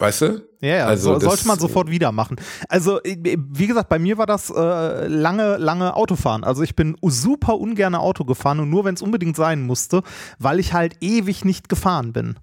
[0.00, 0.42] weißt du?
[0.60, 2.36] Ja, ja, Also so, sollte man sofort wieder machen.
[2.68, 6.44] Also, äh, wie gesagt, bei mir war das äh, lange, lange Autofahren.
[6.44, 10.02] Also ich bin super ungern Auto gefahren und nur, wenn es unbedingt sein musste,
[10.38, 12.36] weil ich halt ewig nicht gefahren bin.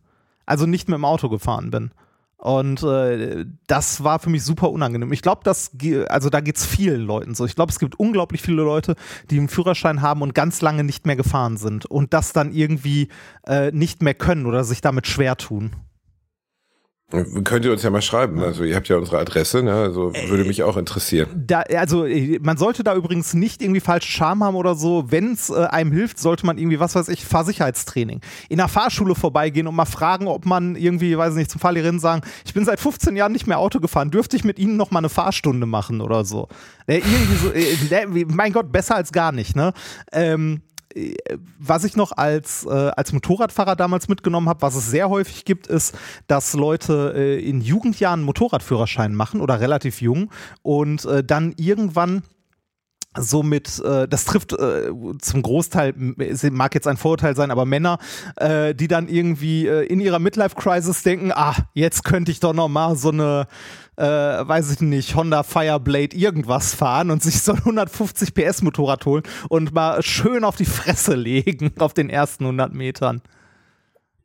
[0.46, 1.92] Also nicht mit dem Auto gefahren bin.
[2.38, 5.12] Und äh, das war für mich super unangenehm.
[5.12, 5.72] Ich glaube, das,
[6.08, 7.46] also da geht's vielen Leuten so.
[7.46, 8.96] Ich glaube, es gibt unglaublich viele Leute,
[9.32, 13.10] die einen Führerschein haben und ganz lange nicht mehr gefahren sind und das dann irgendwie
[13.48, 15.76] äh, nicht mehr können oder sich damit schwer tun.
[17.10, 18.44] Könnt ihr uns ja mal schreiben.
[18.44, 19.72] Also ihr habt ja unsere Adresse, ne?
[19.72, 21.30] Also würde mich auch interessieren.
[21.48, 25.06] Da, also äh, man sollte da übrigens nicht irgendwie falsche Scham haben oder so.
[25.10, 28.20] Wenn es äh, einem hilft, sollte man irgendwie, was weiß ich, Fahrsicherheitstraining.
[28.50, 32.24] In der Fahrschule vorbeigehen und mal fragen, ob man irgendwie, weiß nicht, zum Fahrlehrerin sagen,
[32.46, 35.00] ich bin seit 15 Jahren nicht mehr Auto gefahren, dürfte ich mit Ihnen noch mal
[35.00, 36.50] eine Fahrstunde machen oder so.
[36.88, 39.72] Äh, irgendwie so äh, der- wie- mein Gott, besser als gar nicht, ne?
[40.12, 40.62] Ähm,
[41.60, 45.68] was ich noch als, äh, als Motorradfahrer damals mitgenommen habe, was es sehr häufig gibt,
[45.68, 50.32] ist, dass Leute äh, in Jugendjahren Motorradführerschein machen oder relativ jung
[50.62, 52.24] und äh, dann irgendwann
[53.18, 55.94] somit, äh, das trifft äh, zum Großteil,
[56.52, 57.98] mag jetzt ein Vorurteil sein, aber Männer,
[58.36, 62.68] äh, die dann irgendwie äh, in ihrer Midlife-Crisis denken, ah, jetzt könnte ich doch noch
[62.68, 63.48] mal so eine,
[63.98, 69.06] äh, weiß ich nicht, Honda Fireblade irgendwas fahren und sich so ein 150 PS Motorrad
[69.06, 73.22] holen und mal schön auf die Fresse legen auf den ersten 100 Metern.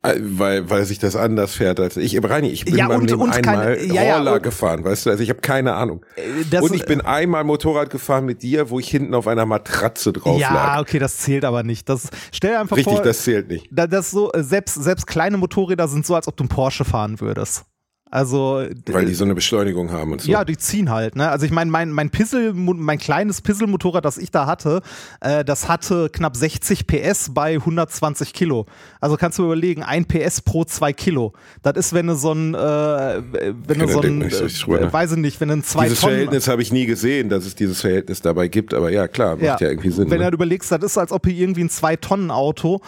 [0.05, 2.21] Äh, weil, weil sich das anders fährt als ich.
[2.21, 5.05] Reini, ich bin Ja, und- Leben und einmal keine- ja, ja, Roller und- gefahren, weißt
[5.05, 5.11] du?
[5.11, 6.05] Also ich habe keine Ahnung.
[6.51, 10.11] das- und ich bin einmal Motorrad gefahren mit dir, wo ich hinten auf einer Matratze
[10.11, 10.81] drauf Ja, lag.
[10.81, 11.87] okay, das zählt aber nicht.
[11.87, 13.67] Das, stell dir einfach Richtig, vor, das zählt nicht.
[13.71, 16.83] da, das so, äh, selbst, selbst kleine Motorräder sind so, als ob du einen Porsche
[16.83, 17.63] fahren würdest.
[18.13, 20.31] Also, Weil die so eine Beschleunigung haben und so.
[20.31, 21.15] Ja, die ziehen halt.
[21.15, 21.27] Ne?
[21.31, 24.83] Also ich meine, mein, mein Pissel, mein kleines Pisselmotorrad, das ich da hatte,
[25.19, 28.67] äh, das hatte knapp 60 PS bei 120 Kilo.
[29.01, 31.33] Also kannst du überlegen, ein PS pro zwei Kilo.
[31.63, 35.17] Das ist, wenn du so ein, äh, wenn du so ein, nicht äh, weiß ich
[35.17, 37.81] nicht, wenn du ein zwei Dieses Tonnen Verhältnis habe ich nie gesehen, dass es dieses
[37.81, 40.03] Verhältnis dabei gibt, aber ja, klar, macht ja, irgendwie Sinn.
[40.03, 40.25] Wenn du ne?
[40.25, 42.79] halt überlegst, das ist, als ob hier irgendwie ein 2-Tonnen-Auto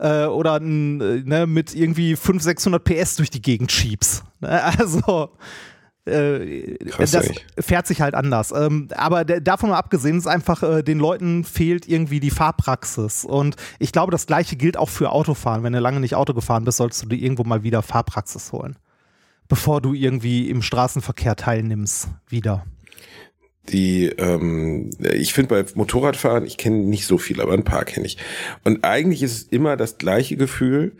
[0.00, 4.24] äh, oder äh, ne, mit irgendwie 500, 600 PS durch die Gegend schiebst.
[4.40, 4.62] Ne?
[4.78, 5.30] Also,
[6.06, 7.44] äh, das eigentlich.
[7.58, 8.52] fährt sich halt anders.
[8.52, 13.24] Ähm, aber davon mal abgesehen ist einfach, äh, den Leuten fehlt irgendwie die Fahrpraxis.
[13.24, 15.62] Und ich glaube, das gleiche gilt auch für Autofahren.
[15.62, 18.76] Wenn du lange nicht Auto gefahren bist, solltest du dir irgendwo mal wieder Fahrpraxis holen.
[19.48, 22.64] Bevor du irgendwie im Straßenverkehr teilnimmst, wieder.
[23.72, 28.06] Die, ähm, ich finde bei Motorradfahren, ich kenne nicht so viel, aber ein paar kenne
[28.06, 28.16] ich.
[28.64, 30.92] Und eigentlich ist es immer das gleiche Gefühl.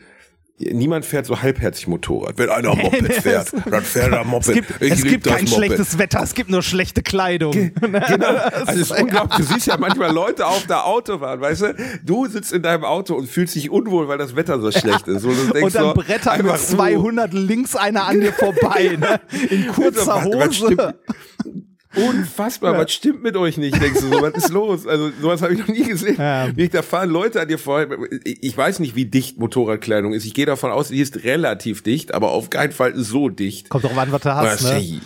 [0.59, 2.37] Niemand fährt so halbherzig Motorrad.
[2.37, 4.49] Wenn einer Moped fährt, dann fährt er Moped.
[4.49, 5.55] Es gibt, es gibt kein Moped.
[5.55, 7.73] schlechtes Wetter, es gibt nur schlechte Kleidung.
[7.81, 8.27] Genau.
[8.27, 9.47] Also es ist unglaublich.
[9.47, 11.75] Du siehst ja manchmal Leute auf der Autobahn, weißt du?
[12.05, 15.25] Du sitzt in deinem Auto und fühlst dich unwohl, weil das Wetter so schlecht ist.
[15.25, 19.21] Denkst Und dann so, brettert mit einfach, 200 links einer an dir vorbei, ne?
[19.49, 20.95] in kurzer Hose.
[21.97, 23.81] Unfassbar, was stimmt mit euch nicht?
[23.81, 24.87] Denkst du so, was ist los?
[24.87, 26.17] Also sowas habe ich noch nie gesehen.
[26.19, 26.49] Ja.
[26.55, 27.85] Wie ich da fahren Leute an dir vor.
[28.25, 30.25] Ich weiß nicht, wie dicht Motorradkleidung ist.
[30.25, 33.69] Ich gehe davon aus, die ist relativ dicht, aber auf keinen Fall so dicht.
[33.71, 35.01] Kommt doch an, was du hast, Was- ne?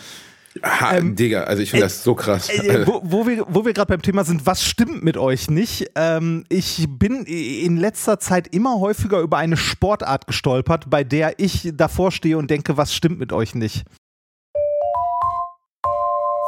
[0.62, 2.48] Ha, Digga, also ich finde das so krass.
[2.48, 5.90] Äh, wo, wo wir, wo wir gerade beim Thema sind, was stimmt mit euch nicht?
[5.96, 11.72] Ähm, ich bin in letzter Zeit immer häufiger über eine Sportart gestolpert, bei der ich
[11.74, 13.82] davor stehe und denke, was stimmt mit euch nicht?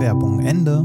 [0.00, 0.84] Werbung Ende.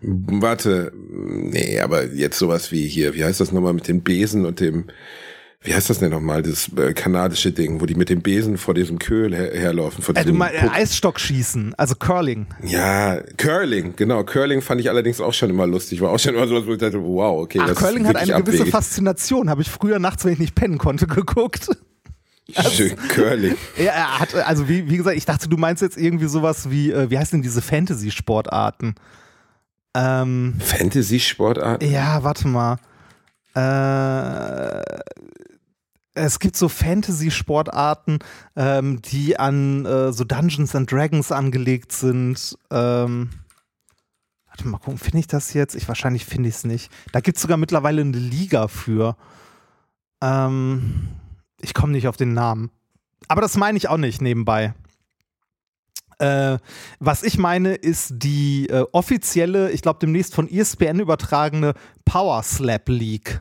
[0.00, 4.58] Warte, nee, aber jetzt sowas wie hier, wie heißt das nochmal mit dem Besen und
[4.58, 4.86] dem,
[5.60, 8.74] wie heißt das denn nochmal, das äh, kanadische Ding, wo die mit dem Besen vor
[8.74, 10.02] diesem Köhl her herlaufen.
[10.02, 10.74] Vor Äh, du meinst äh, Puck.
[10.74, 12.46] Eisstockschießen, also Curling.
[12.64, 14.24] Ja, Curling, genau.
[14.24, 16.00] Curling fand ich allerdings auch schon immer lustig.
[16.00, 17.60] War auch schon immer so, wo ich dachte, wow, okay.
[17.62, 18.72] Ach, Curling hat eine gewisse abwegig.
[18.72, 19.48] Faszination.
[19.48, 21.68] Habe ich früher nachts, wenn ich nicht pennen konnte, geguckt.
[22.70, 23.56] Schön, Curling.
[23.76, 26.90] Ja, er hat, also wie, wie gesagt, ich dachte, du meinst jetzt irgendwie sowas wie,
[26.90, 28.94] äh, wie heißen denn diese Fantasy-Sportarten?
[29.94, 31.82] Ähm, Fantasy-Sportart?
[31.82, 32.78] ja, warte mal.
[33.54, 34.82] Äh,
[36.14, 38.18] es gibt so Fantasy-Sportarten,
[38.56, 42.58] ähm, die an äh, so Dungeons and Dragons angelegt sind.
[42.70, 43.30] Ähm,
[44.46, 45.74] warte mal gucken, finde ich das jetzt?
[45.74, 46.90] Ich wahrscheinlich finde ich es nicht.
[47.12, 49.16] Da gibt es sogar mittlerweile eine Liga für.
[50.22, 51.08] Ähm,
[51.62, 52.70] ich komme nicht auf den Namen.
[53.28, 54.74] Aber das meine ich auch nicht nebenbei.
[56.18, 56.58] Äh,
[57.00, 62.88] was ich meine, ist die äh, offizielle, ich glaube demnächst von ESPN übertragene Power Slap
[62.88, 63.40] League.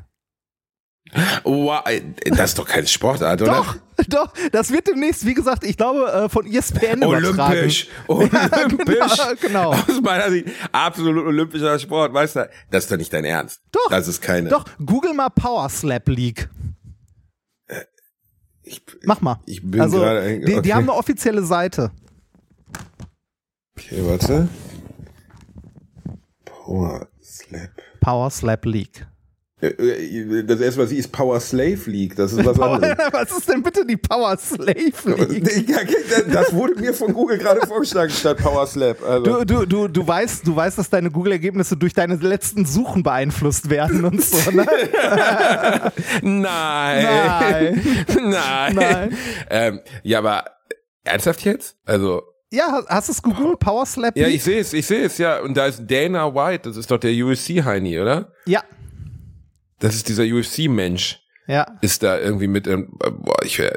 [1.43, 3.51] Wow, ey, das ist doch keine Sportart, oder?
[3.51, 3.75] Doch,
[4.07, 7.57] doch, das wird demnächst, wie gesagt, ich glaube, äh, von ESPN übertragen.
[7.57, 7.87] Olympisch.
[8.07, 9.17] Olympisch.
[9.41, 9.71] genau.
[9.73, 12.13] Aus meiner Sicht absolut olympischer Sport.
[12.13, 13.61] Weißt du, das ist doch nicht dein Ernst.
[13.71, 13.89] Doch.
[13.89, 14.49] Das ist keine.
[14.49, 16.49] Doch, google mal Power Slap League.
[18.71, 19.39] Ich, Mach mal.
[19.45, 20.39] Ich bin also, gerade.
[20.39, 21.91] die, die haben eine offizielle Seite.
[23.77, 24.47] Okay, warte.
[26.45, 27.71] Power Slap.
[27.99, 29.05] Power Slap League.
[29.61, 32.15] Äh, äh, Das erste, was ich ist Power Slave League.
[32.15, 32.97] Das ist was anderes.
[33.11, 34.71] was ist denn bitte die Power Slave
[35.27, 35.67] League?
[36.33, 39.03] Das wurde mir von Google gerade vorgeschlagen statt Power Slap.
[39.07, 39.43] Also.
[39.43, 43.69] Du, du, du, du, weißt, du weißt, dass deine Google-Ergebnisse durch deine letzten Suchen beeinflusst
[43.69, 44.65] werden und so, ne?
[46.21, 47.05] Nein.
[47.05, 47.81] Nein.
[48.29, 48.75] Nein.
[48.75, 49.17] Nein.
[49.49, 50.45] Ähm, ja, aber
[51.03, 51.75] ernsthaft jetzt?
[51.85, 52.23] Also.
[52.53, 53.55] Ja, hast- du es Google?
[53.57, 55.39] Power Slap Ja, ich sehe es, ich sehe es, ja.
[55.39, 58.33] Und da ist Dana White, das ist doch der UFC-Heini, oder?
[58.45, 58.61] ja,
[59.81, 61.19] Das ist dieser UFC-Mensch.
[61.47, 61.65] ja.
[61.81, 63.71] Ist da irgendwie mit, ähm, boah, ich, äh,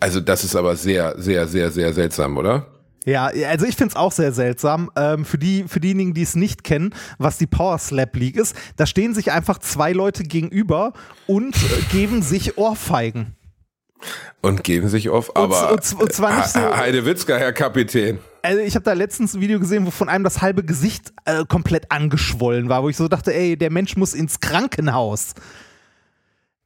[0.00, 2.66] also das ist aber sehr, sehr, sehr, sehr seltsam, oder?
[3.06, 4.90] Ja, also ich find's auch sehr seltsam.
[4.96, 8.56] Ähm, für, die, für diejenigen, die es nicht kennen, was die Power Slap League ist,
[8.76, 10.92] da stehen sich einfach zwei Leute gegenüber
[11.26, 13.36] und äh, geben sich Ohrfeigen.
[14.42, 18.18] Und geben sich auf, aber und z- und zwar nicht so- He- Heidewitzka, Herr Kapitän.
[18.42, 21.44] Also ich habe da letztens ein Video gesehen, wo von einem das halbe Gesicht äh,
[21.46, 25.32] komplett angeschwollen war, wo ich so dachte, ey, der Mensch muss ins Krankenhaus.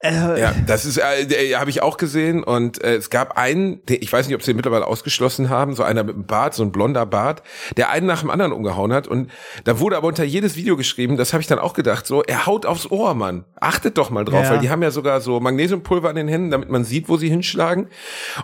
[0.01, 4.01] Äh, Ja, das ist, äh, habe ich auch gesehen und äh, es gab einen, der,
[4.01, 6.63] ich weiß nicht, ob sie den mittlerweile ausgeschlossen haben, so einer mit einem Bart, so
[6.63, 7.43] ein blonder Bart,
[7.77, 9.31] der einen nach dem anderen umgehauen hat und
[9.65, 12.47] da wurde aber unter jedes Video geschrieben, das habe ich dann auch gedacht, so, er
[12.47, 13.45] haut aufs Ohr, Mann.
[13.61, 14.51] Achtet doch mal drauf, Ja.
[14.51, 17.29] weil die haben ja sogar so Magnesiumpulver an den Händen, damit man sieht, wo sie
[17.29, 17.89] hinschlagen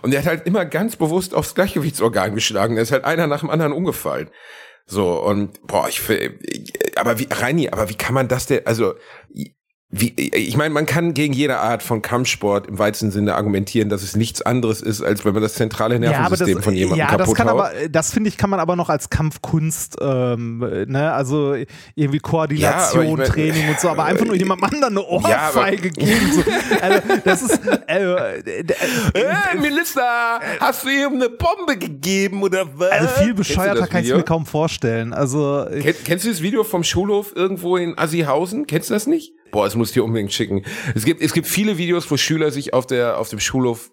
[0.01, 3.39] und er hat halt immer ganz bewusst aufs Gleichgewichtsorgan geschlagen, da ist halt einer nach
[3.39, 4.29] dem anderen umgefallen.
[4.87, 8.93] So, und boah, ich, ich aber wie, Reini, aber wie kann man das denn, also,
[9.91, 14.01] wie, ich meine, man kann gegen jede Art von Kampfsport im weitesten Sinne argumentieren, dass
[14.01, 17.35] es nichts anderes ist, als wenn man das zentrale Nervensystem von jemandem ja, das kaputt
[17.37, 17.59] kann haut.
[17.59, 21.55] aber, das finde ich, kann man aber noch als Kampfkunst, ähm, ne, also
[21.93, 25.49] irgendwie Koordination, Ja, ich mein- Training und so, aber einfach nur jemandem anderen eine Ja,
[25.49, 26.31] Ohrfeige geben.
[26.33, 26.43] So.
[26.81, 28.39] Also, das ist, äh, äh,
[29.13, 32.89] äh, Melissa, hast du ihm eine Bombe gegeben oder was?
[32.89, 35.13] also viel bescheuerter das kann ich mir kaum vorstellen.
[35.13, 38.65] Also, Kenn, kennst du das Video vom Schulhof irgendwo in Assihausen?
[38.65, 39.33] Kennst du das nicht?
[39.51, 40.63] Boah, es muss ich dir unbedingt schicken.
[40.95, 43.91] Es gibt, es gibt viele Videos, wo Schüler sich auf der, auf dem Schulhof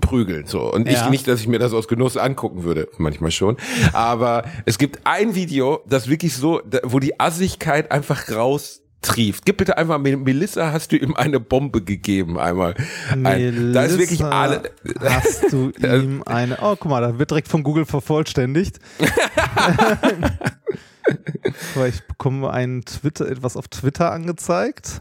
[0.00, 0.72] prügeln, so.
[0.72, 1.10] Und ich Ja.
[1.10, 2.88] nicht, dass ich mir das aus Genuss angucken würde.
[2.96, 3.58] Manchmal schon.
[3.92, 9.44] Aber es gibt ein Video, das wirklich so, wo die Assigkeit einfach raustrieft.
[9.44, 12.74] Gib bitte einfach, Mel- Melissa, hast du ihm eine Bombe gegeben einmal?
[13.10, 14.62] Ein, da ist wirklich Melissa, alle,
[15.04, 16.56] Hast du ihm eine.
[16.62, 18.78] Oh, guck mal, da wird direkt von Google vervollständigt.
[21.74, 25.00] Aber ich bekomme ein Twitter, etwas auf Twitter angezeigt.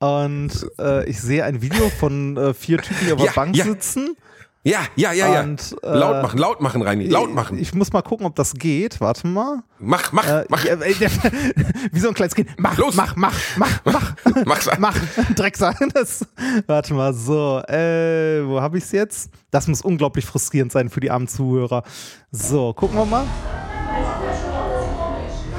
[0.00, 3.56] Und äh, ich sehe ein Video von äh, vier Typen, die auf der Ja, Bank
[3.56, 3.64] ja.
[3.64, 4.16] sitzen.
[4.62, 5.40] ja, ja, ja, ja.
[5.42, 7.58] Und, äh, laut machen, laut machen, Reini, laut machen.
[7.58, 9.00] Ich muss mal gucken, ob das geht.
[9.00, 9.64] Warte mal.
[9.80, 10.64] Mach, mach, Äh, mach.
[10.64, 11.10] ich, äh,
[11.92, 12.48] wie so ein kleines Kind.
[12.58, 12.94] Mach, Los.
[12.94, 14.14] mach, mach, mach, mach.
[14.44, 14.80] Mach's an.
[14.80, 14.96] Mach,
[15.34, 15.78] Drecksack.
[15.94, 16.24] Das,
[16.68, 19.30] warte mal, so, äh, wo habe ich es jetzt?
[19.50, 21.82] Das muss unglaublich frustrierend sein für die armen Zuhörer.
[22.30, 23.24] So, gucken wir mal.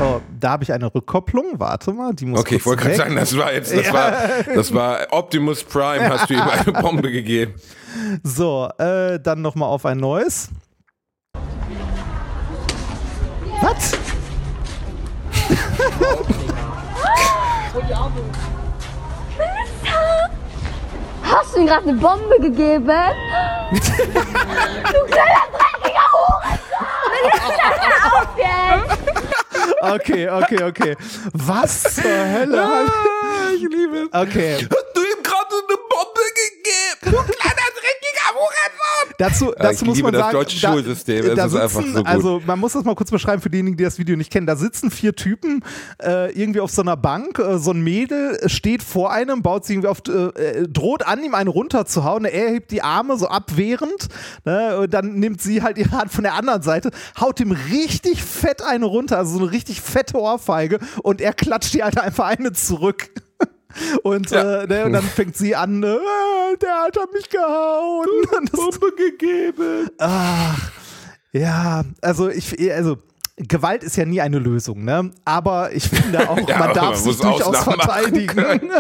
[0.01, 1.59] Oh, da habe ich eine Rückkopplung.
[1.59, 4.13] Warte mal, die muss Okay, ich wollte gerade sagen, das war jetzt, das war,
[4.55, 7.55] das war Optimus Prime, hast du ihm eine Bombe gegeben.
[8.23, 10.49] So, äh, dann nochmal auf ein neues.
[13.61, 13.97] Was?
[21.23, 22.87] Hast du ihm gerade eine Bombe gegeben?
[22.87, 23.79] du
[25.07, 26.87] kleiner dreckiger Hurensohn!
[28.11, 28.98] Auf jetzt!
[29.81, 30.95] Okay, okay, okay.
[31.33, 32.91] Was zur Hölle?
[33.55, 34.13] ich liebe es.
[34.13, 36.99] Okay, Hast du ihm gerade eine Bombe gegeben?
[37.01, 39.08] Du kleiner dreckiger Hurensohn.
[39.19, 41.25] Dazu, dazu muss man das sagen, deutsche Schulsystem.
[41.25, 42.03] Es da sitzen, so.
[42.03, 44.47] Also man muss das mal kurz beschreiben für diejenigen, die das Video nicht kennen.
[44.47, 45.63] Da sitzen vier Typen
[46.01, 47.37] äh, irgendwie auf so einer Bank.
[47.37, 51.23] Äh, so ein Mädel steht vor einem, baut sich irgendwie auf, äh, äh, droht an,
[51.23, 52.25] ihm einen runterzuhauen.
[52.25, 54.07] Er hebt die Arme so abwehrend.
[54.45, 54.79] Ne?
[54.79, 58.61] Und dann nimmt sie halt ihre Hand von der anderen Seite, haut ihm richtig fett
[58.61, 60.79] eine runter, also so eine richtig fette Ohrfeige.
[61.03, 63.09] Und er klatscht die halt einfach eine zurück.
[64.03, 64.63] Und, Ja.
[64.63, 65.97] äh, ne, und dann fängt sie an, äh,
[66.61, 68.07] der hat mich gehauen.
[68.37, 69.89] Und Bombe gegeben.
[69.99, 70.71] Ach,
[71.31, 72.97] ja, also ich, also
[73.47, 75.11] Gewalt ist ja nie eine Lösung, ne?
[75.25, 78.71] Aber ich finde auch, Ja, man darf man sich durchaus Ausnahmen verteidigen.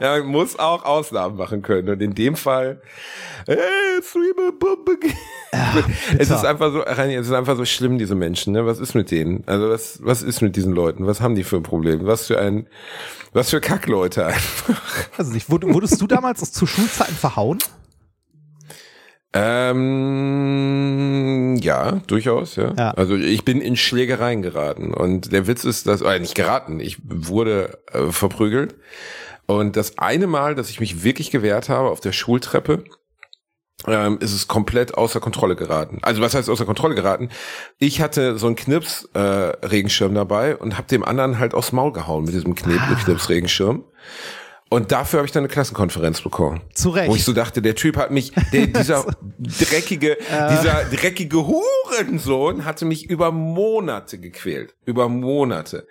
[0.00, 1.88] ja, man muss auch Ausnahmen machen können.
[1.90, 2.80] Und in dem Fall,
[3.46, 3.56] äh,
[4.02, 4.96] Streamer Bombe.
[6.18, 8.64] es ist einfach so, es ist einfach so schlimm, diese Menschen, ne?
[8.66, 9.42] Was ist mit denen?
[9.46, 11.06] Also was, was ist mit diesen Leuten?
[11.06, 12.06] Was haben die für ein Problem?
[12.06, 12.66] Was für ein,
[13.32, 14.80] was für Kackleute einfach.
[15.18, 17.58] Also nicht, wurd- wurdest du damals zu Schulzeiten verhauen?
[19.32, 20.76] Ähm,
[21.60, 22.72] ja, durchaus, ja.
[22.76, 22.90] Ja.
[22.92, 26.98] Also ich bin in Schlägereien geraten und der Witz ist, dass, oder nicht geraten, ich
[27.04, 28.76] wurde äh, verprügelt
[29.46, 32.84] und das eine Mal, dass ich mich wirklich gewehrt habe auf der Schultreppe,
[33.86, 35.98] ähm, ist es komplett außer Kontrolle geraten.
[36.02, 37.28] Also was heißt außer Kontrolle geraten?
[37.78, 41.92] Ich hatte so einen Knips-Regenschirm äh, Regenschirm dabei und habe dem anderen halt aufs Maul
[41.92, 43.84] gehauen mit diesem Knip Knips-Regenschirm.
[44.68, 46.60] Und dafür habe ich dann eine Klassenkonferenz bekommen.
[46.74, 47.08] Zu Recht.
[47.08, 49.06] Wo ich so dachte, der Typ hat mich, der, dieser
[49.38, 54.74] dreckige, dieser dreckige Hurensohn hatte mich über Monate gequält.
[54.84, 55.86] Über Monate.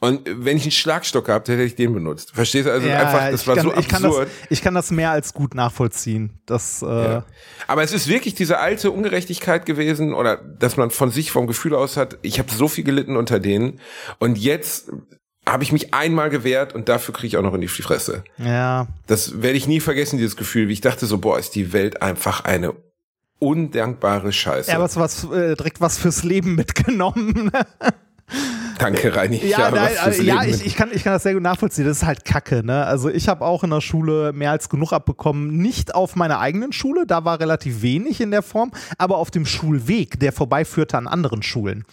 [0.00, 2.32] Und wenn ich einen Schlagstock gehabt hätte, hätte ich den benutzt.
[2.34, 2.72] Verstehst du?
[2.72, 4.28] Also einfach, das ich war kann, so ich kann das, absurd.
[4.50, 6.40] ich kann das mehr als gut nachvollziehen.
[6.44, 7.24] Das, äh, Ja.
[7.68, 11.74] Aber es ist wirklich diese alte Ungerechtigkeit gewesen oder dass man von sich vom Gefühl
[11.74, 13.78] aus hat, ich habe so viel gelitten unter denen
[14.18, 14.90] und jetzt
[15.46, 18.24] habe ich mich einmal gewehrt und dafür kriege ich auch noch in die Fresse.
[18.38, 18.86] ja.
[19.06, 22.00] Das werde ich nie vergessen, dieses Gefühl, wie ich dachte so, boah, ist die Welt
[22.00, 22.74] einfach eine
[23.38, 24.70] undankbare Scheiße.
[24.70, 27.50] Ja, aber es was, äh, direkt was fürs Leben mitgenommen.
[28.78, 29.44] Danke, Reini.
[29.44, 31.84] Ja, nein, äh, ja ich, ich, kann, ich kann das sehr gut nachvollziehen.
[31.84, 32.84] Das ist halt Kacke, ne?
[32.86, 35.58] Also ich habe auch in der Schule mehr als genug abbekommen.
[35.58, 39.46] Nicht auf meiner eigenen Schule, da war relativ wenig in der Form, aber auf dem
[39.46, 41.84] Schulweg, der vorbeiführte an anderen Schulen.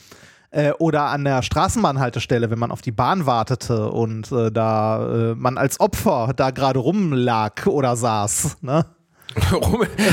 [0.52, 5.36] Äh, oder an der Straßenbahnhaltestelle, wenn man auf die Bahn wartete und äh, da äh,
[5.36, 8.58] man als Opfer da gerade rumlag oder saß.
[8.62, 8.86] Ne?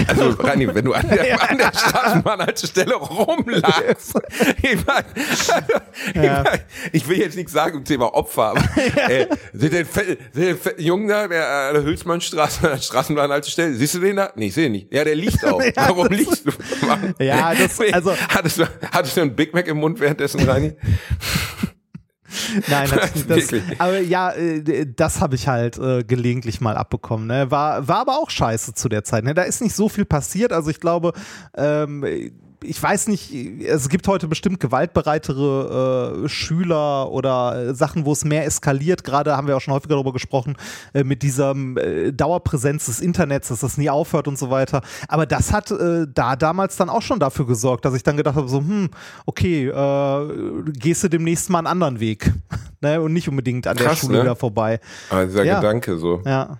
[0.08, 4.14] Also Reini, wenn du an der, an der Straßenbahnhaltestelle rumlagst,
[4.62, 5.48] ich, mein, ich,
[6.22, 6.42] Ja.
[6.44, 6.60] mein,
[6.92, 8.60] ich will jetzt nichts sagen zum Thema Opfer, aber
[9.08, 13.74] äh, den, den, fe- den fe- Jungen da, der an der Hülsmannstraße, an der Straßenbahnhaltestelle,
[13.74, 14.32] siehst du den da?
[14.36, 14.92] Nee, ich sehe ihn nicht.
[14.92, 15.60] Ja, der liegt auch.
[15.76, 16.86] Warum liegst du?
[16.86, 17.14] Mann?
[17.18, 20.74] Ja, das- also- hattest, du, hattest du einen Big Mac im Mund währenddessen, Reini?
[22.68, 27.26] Nein, das, das, aber ja, äh, das habe ich halt äh, gelegentlich mal abbekommen.
[27.26, 27.50] Ne?
[27.50, 29.24] War, war aber auch scheiße zu der Zeit.
[29.24, 29.34] Ne?
[29.34, 30.52] Da ist nicht so viel passiert.
[30.52, 31.12] Also ich glaube,
[31.56, 32.04] ähm,
[32.62, 38.24] ich weiß nicht, es gibt heute bestimmt gewaltbereitere äh, Schüler oder äh, Sachen, wo es
[38.24, 39.04] mehr eskaliert.
[39.04, 40.56] Gerade haben wir auch schon häufiger darüber gesprochen,
[40.94, 44.82] äh, mit dieser äh, Dauerpräsenz des Internets, dass das nie aufhört und so weiter.
[45.08, 48.36] Aber das hat äh, da damals dann auch schon dafür gesorgt, dass ich dann gedacht
[48.36, 48.90] habe, so, hm,
[49.26, 52.32] okay, äh, gehst du demnächst mal einen anderen Weg.
[52.80, 53.00] ne?
[53.00, 54.22] Und nicht unbedingt an der Krass, Schule ne?
[54.22, 54.80] wieder vorbei.
[55.10, 55.60] Aber dieser Ja.
[55.60, 56.22] Gedanke so.
[56.24, 56.58] Ja.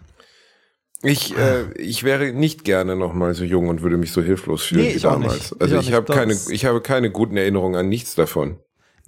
[1.06, 4.64] Ich, äh, ich wäre nicht gerne noch mal so jung und würde mich so hilflos
[4.64, 5.32] fühlen Nee, wie ich damals.
[5.34, 5.52] nicht.
[5.52, 5.94] Ich Also ich, nicht.
[5.94, 8.58] habe keine, ich habe keine guten Erinnerungen an nichts davon.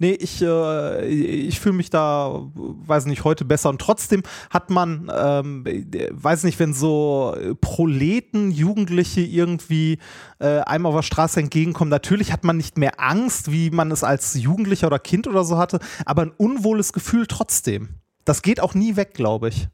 [0.01, 3.67] Nee, ich, äh, ich fühle mich da, weiß nicht, heute besser.
[3.69, 9.97] Und trotzdem hat man, ähm, äh, weiß nicht, wenn so Proleten, Jugendliche irgendwie
[10.39, 14.05] äh, einem auf der Straße entgegenkommen, natürlich hat man nicht mehr Angst, wie man es
[14.05, 17.89] als Jugendlicher oder Kind oder so hatte, aber ein unwohles Gefühl trotzdem.
[18.23, 19.67] Das geht auch nie weg, glaube ich.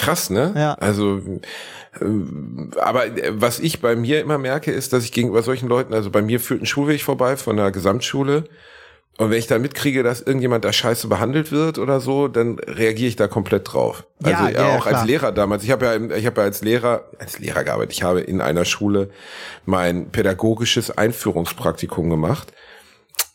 [0.00, 0.52] Krass, ne?
[0.56, 0.74] Ja.
[0.74, 5.68] Also, äh, aber äh, was ich bei mir immer merke, ist, dass ich gegenüber solchen
[5.68, 8.44] Leuten, also bei mir führt ein Schulweg vorbei von der Gesamtschule.
[9.18, 13.08] Und wenn ich da mitkriege, dass irgendjemand da scheiße behandelt wird oder so, dann reagiere
[13.08, 14.04] ich da komplett drauf.
[14.22, 15.00] Also Ja, ja, auch klar.
[15.00, 15.62] als Lehrer damals.
[15.62, 17.92] Ich habe ja, ich habe ja als Lehrer, als Lehrer gearbeitet.
[17.92, 19.10] Ich habe in einer Schule
[19.66, 22.54] mein pädagogisches Einführungspraktikum gemacht.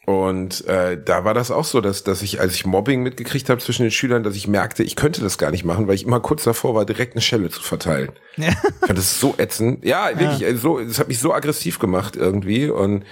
[0.05, 3.59] Und äh, da war das auch so, dass, dass ich, als ich Mobbing mitgekriegt habe
[3.59, 6.19] zwischen den Schülern, dass ich merkte, ich könnte das gar nicht machen, weil ich immer
[6.19, 8.11] kurz davor war, direkt eine Schelle zu verteilen.
[8.37, 8.49] Ja.
[8.49, 9.83] Ich fand das so ätzend.
[9.83, 13.03] Ja, wirklich, also so, es hat mich so aggressiv gemacht irgendwie und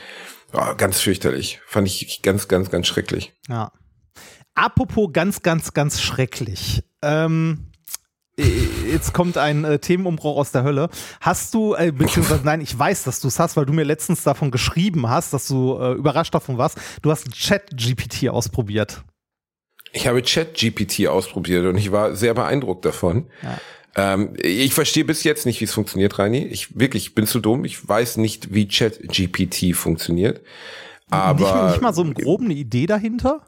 [0.54, 1.62] ja, ganz fürchterlich.
[1.66, 3.34] Fand ich ganz, ganz, ganz schrecklich.
[3.50, 3.72] Ja.
[4.54, 6.84] Apropos ganz, ganz, ganz schrecklich.
[7.02, 7.73] Ähm, äh,
[8.38, 10.90] jetzt kommt ein äh, Themenumbruch aus der Hölle.
[11.22, 14.24] Hast du, äh, beziehungsweise nein, ich weiß, dass du es hast, weil du mir letztens
[14.24, 16.78] davon geschrieben hast, dass du äh, überrascht davon warst.
[17.02, 19.04] Du hast Chat-GPT ausprobiert.
[19.92, 23.28] Ich habe Chat-GPT ausprobiert und ich war sehr beeindruckt davon.
[23.44, 23.60] Ja.
[23.96, 26.46] Ähm, ich verstehe bis jetzt nicht, wie es funktioniert, Reini.
[26.46, 27.64] Ich wirklich, ich bin zu dumm.
[27.66, 30.42] Ich weiß nicht, wie Chat-GPT funktioniert.
[31.12, 33.42] Aber nicht, nicht mal so im Groben eine Idee dahinter?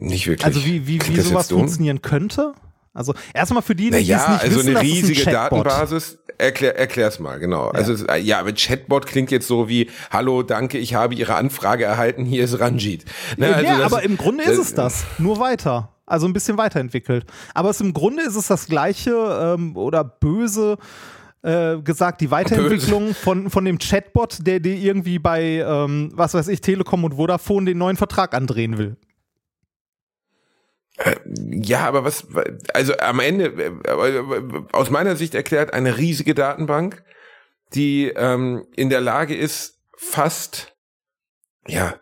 [0.00, 0.44] nicht wirklich.
[0.44, 2.54] Also wie, wie, wie sowas funktionieren könnte?
[2.92, 5.66] Also erstmal für die, die es Naja, nicht also wissen, eine das ein riesige Chatbot.
[5.66, 6.18] Datenbasis.
[6.38, 7.68] Erklär, erklär's mal, genau.
[7.68, 11.84] Also es- ja, aber Chatbot klingt jetzt so wie, hallo, danke, ich habe Ihre Anfrage
[11.84, 13.04] erhalten, hier ist Ranjit.
[13.36, 15.04] Ne, Ja, also das- aber im Grunde ist es das.
[15.18, 15.90] Nur weiter.
[16.06, 17.26] Also ein bisschen weiterentwickelt.
[17.54, 19.10] Aber es, im Grunde ist es das gleiche
[19.56, 20.76] ähm, oder böse
[21.42, 26.48] äh, gesagt, die Weiterentwicklung von, von dem Chatbot, der dir irgendwie bei, ähm, was weiß
[26.48, 28.96] ich, Telekom und Vodafone den neuen Vertrag andrehen will.
[31.24, 32.26] Ja, aber was,
[32.74, 37.02] also am Ende, äh, aus meiner Sicht erklärt eine riesige Datenbank,
[37.74, 40.76] die ähm, in der Lage ist, fast,
[41.66, 42.00] ja,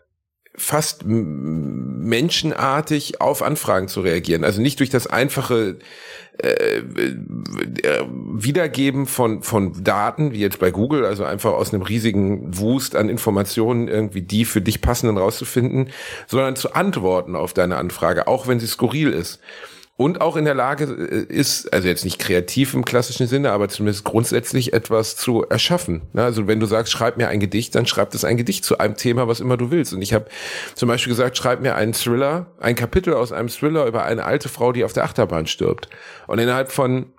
[0.59, 4.43] fast menschenartig auf Anfragen zu reagieren.
[4.43, 5.77] Also nicht durch das einfache
[6.41, 12.57] äh, äh, Wiedergeben von, von Daten, wie jetzt bei Google, also einfach aus einem riesigen
[12.57, 15.89] Wust an Informationen irgendwie die für dich passenden rauszufinden,
[16.27, 19.39] sondern zu antworten auf deine Anfrage, auch wenn sie skurril ist.
[19.99, 23.67] Und auch in der Lage äh, ist, also jetzt nicht kreativ im klassischen Sinne, aber
[23.67, 26.03] zumindest grundsätzlich etwas zu erschaffen.
[26.13, 28.95] Also wenn du sagst, schreib mir ein Gedicht, dann schreib das ein Gedicht zu einem
[28.95, 29.91] Thema, was immer du willst.
[29.91, 30.27] Und ich habe
[30.73, 34.47] zum Beispiel gesagt, schreib mir einen Thriller, ein Kapitel aus einem Thriller über eine alte
[34.47, 35.89] Frau, die auf der Achterbahn stirbt.
[36.27, 37.11] Und innerhalb von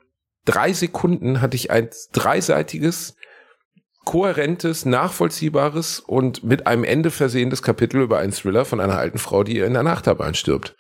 [0.47, 3.15] drei Sekunden hatte ich ein dreiseitiges,
[4.07, 9.45] kohärentes, nachvollziehbares und mit einem Ende versehenes Kapitel über einen Thriller von einer alten Frau,
[9.45, 10.77] die in einer Achterbahn stirbt.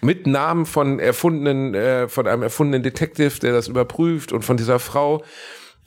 [0.00, 4.78] Mit Namen von erfundenen, äh, von einem erfundenen Detective, der das überprüft und von dieser
[4.78, 5.22] Frau.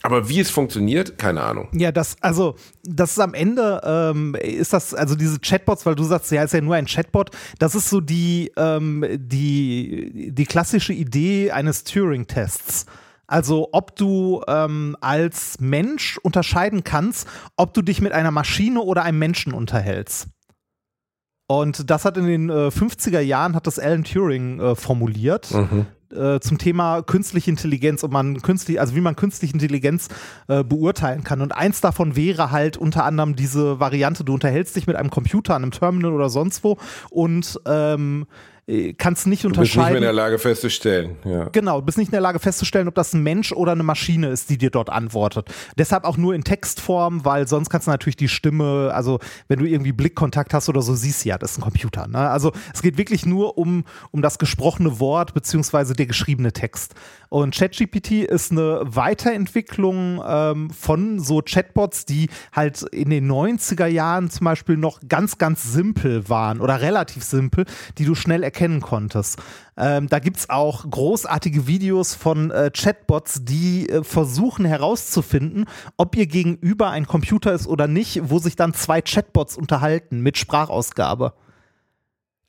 [0.02, 1.68] Aber wie es funktioniert, keine Ahnung.
[1.72, 2.54] Ja, das, also,
[2.84, 6.54] das ist am Ende, ähm, ist das, also diese Chatbots, weil du sagst, ja, ist
[6.54, 12.86] ja nur ein Chatbot, das ist so die, ähm, die, die klassische Idee eines Turing-Tests.
[13.26, 19.04] Also, ob du ähm, als Mensch unterscheiden kannst, ob du dich mit einer Maschine oder
[19.04, 20.28] einem Menschen unterhältst.
[21.50, 25.50] Und das hat in den äh, 50er Jahren hat das Alan Turing äh, formuliert
[26.14, 30.06] äh, zum Thema künstliche Intelligenz und man künstlich, also wie man künstliche Intelligenz
[30.46, 31.40] äh, beurteilen kann.
[31.40, 35.56] Und eins davon wäre halt unter anderem diese Variante, du unterhältst dich mit einem Computer
[35.56, 36.78] an einem Terminal oder sonst wo
[37.10, 38.59] und ähm, äh,
[38.96, 39.96] kannst nicht Du bist nicht mehr unterscheiden.
[39.96, 41.16] in der Lage festzustellen.
[41.24, 41.48] Ja.
[41.50, 44.28] Genau, du bist nicht in der Lage festzustellen, ob das ein Mensch oder eine Maschine
[44.28, 45.48] ist, die dir dort antwortet.
[45.76, 49.18] Deshalb auch nur in Textform, weil sonst kannst du natürlich die Stimme, also
[49.48, 52.06] wenn du irgendwie Blickkontakt hast oder so, siehst du ja, das ist ein Computer.
[52.06, 52.18] Ne?
[52.18, 56.94] Also es geht wirklich nur um, um das gesprochene Wort beziehungsweise der geschriebene Text.
[57.28, 64.30] Und ChatGPT ist eine Weiterentwicklung ähm, von so Chatbots, die halt in den 90er Jahren
[64.30, 67.64] zum Beispiel noch ganz, ganz simpel waren oder relativ simpel,
[67.98, 69.38] die du schnell erkennen konntest.
[69.78, 75.64] Ähm, da gibt es auch großartige Videos von äh, Chatbots, die äh, versuchen herauszufinden,
[75.96, 80.36] ob ihr gegenüber ein Computer ist oder nicht, wo sich dann zwei Chatbots unterhalten mit
[80.36, 81.32] Sprachausgabe.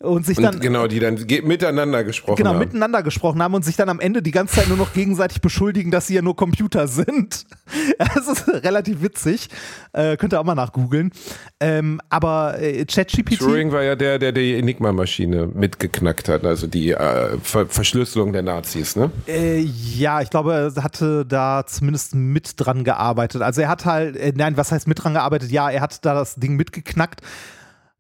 [0.02, 2.60] Und sich dann Und genau, die dann miteinander gesprochen genau haben.
[2.60, 5.92] miteinander gesprochen haben und sich dann am Ende die ganze Zeit nur noch gegenseitig beschuldigen,
[5.92, 7.46] dass sie ja nur Computer sind.
[7.98, 9.48] Das ist relativ witzig.
[9.94, 11.12] Äh, könnt ihr auch mal nachgoogeln.
[11.60, 13.40] Ähm, aber äh, ChatGPT.
[13.40, 18.42] Turing war ja der, der die Enigma-Maschine mitgeknackt hat, also die äh, Ver Verschlüsselung der
[18.42, 19.12] Nazis, ne?
[19.28, 23.42] Äh, ja, ich glaube, er hatte da zumindest mit dran gearbeitet.
[23.42, 25.52] Also er hat halt, äh, nein, was heißt mit dran gearbeitet?
[25.52, 27.22] Ja, er hat da das Ding mitgeknackt,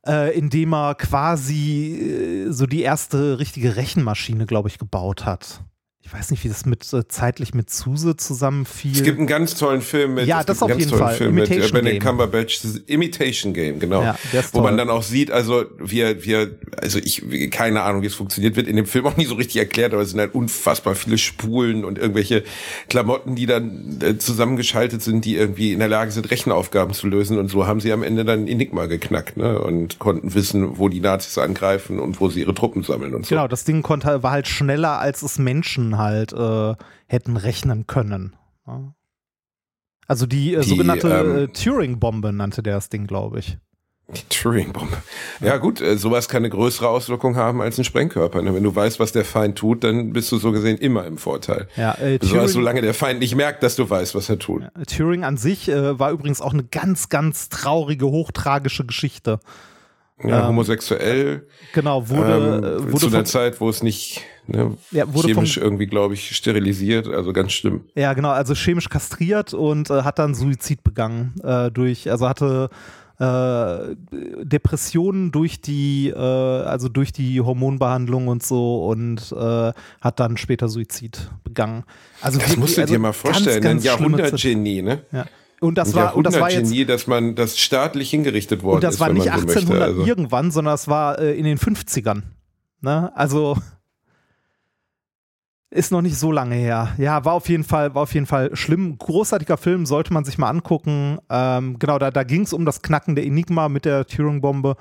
[0.07, 5.63] äh, indem er quasi äh, so die erste richtige Rechenmaschine, glaube ich, gebaut hat.
[6.11, 8.91] Ich weiß nicht, wie das mit äh, zeitlich mit Suse zusammenfiel.
[8.91, 11.15] Es gibt einen ganz tollen Film mit, Ja, das auf ganz jeden tollen Fall.
[11.15, 12.09] Film mit äh, Imitation Benedict Game.
[12.09, 14.03] Cumberbatch, Imitation Game, genau.
[14.03, 14.17] Ja,
[14.51, 14.77] Wo man toll.
[14.77, 18.75] dann auch sieht, also wir, wir, also ich, keine Ahnung, wie es funktioniert, wird in
[18.75, 21.97] dem Film auch nicht so richtig erklärt, aber es sind halt unfassbar viele Spulen und
[21.97, 22.43] irgendwelche
[22.89, 27.37] Klamotten, die dann äh, zusammengeschaltet sind, die irgendwie in der Lage sind, Rechenaufgaben zu lösen
[27.39, 30.99] und so haben sie am Ende dann Enigma geknackt, ne, und konnten wissen, wo die
[30.99, 33.29] Nazis angreifen und wo sie ihre Truppen sammeln und so.
[33.29, 36.75] Genau, das Ding konnte, war halt schneller, als es Menschen halt äh,
[37.07, 38.35] hätten rechnen können.
[38.67, 38.93] Ja.
[40.07, 43.57] Also die, äh, Die, sogenannte ähm, äh, Turing-Bombe nannte der das Ding, glaube ich.
[44.13, 44.97] Die Turing-Bombe.
[45.39, 48.41] Ja gut, äh, sowas kann eine größere Auswirkung haben als ein Sprengkörper.
[48.41, 48.53] ne?
[48.53, 51.69] Wenn du weißt, was der Feind tut, dann bist du so gesehen immer im Vorteil.
[51.77, 54.63] Ja, äh, Besonders Turing- solange der Feind nicht merkt, dass du weißt, was er tut.
[54.93, 59.39] Turing an sich äh, war übrigens auch eine ganz, ganz traurige, hochtragische Geschichte.
[60.21, 61.47] Ja, Ähm, homosexuell.
[61.73, 65.29] Genau, wurde, ähm, äh, zu wurde einer von, Zeit, wo es nicht ne, Ja, wurde
[65.29, 67.07] chemisch vom- irgendwie, glaube ich, sterilisiert.
[67.07, 67.81] Also ganz schlimm.
[67.95, 72.69] ja genau, also chemisch kastriert und äh, hat dann Suizid begangen äh, durch, also hatte
[73.19, 73.95] äh,
[74.43, 79.71] Depressionen durch die, äh, also durch die Hormonbehandlung und so und äh,
[80.01, 81.83] hat dann später Suizid begangen.
[82.21, 83.61] Also Das musst du also dir mal ganz, vorstellen.
[83.61, 84.23] ganz ein schlimme Zeit.
[84.31, 85.01] Jahrhundertgenie, ne?
[85.11, 85.25] Ja.
[85.59, 88.77] Und das Ein war und das war jetzt Jahrhundertgenie, dass man das staatlich hingerichtet worden
[88.77, 89.83] und das ist, war nicht man so 1800 möchte.
[89.99, 90.05] Also.
[90.09, 92.23] irgendwann, sondern das war äh, in den 50ern.
[92.81, 93.11] Ne?
[93.15, 93.55] Also
[95.71, 96.93] ist noch nicht so lange her.
[96.97, 98.97] Ja, war auf jeden Fall, war auf jeden Fall schlimm.
[98.97, 101.17] Großartiger Film, sollte man sich mal angucken.
[101.29, 104.75] Ähm, genau, da, da ging es um das Knacken der Enigma mit der Turing-Bombe.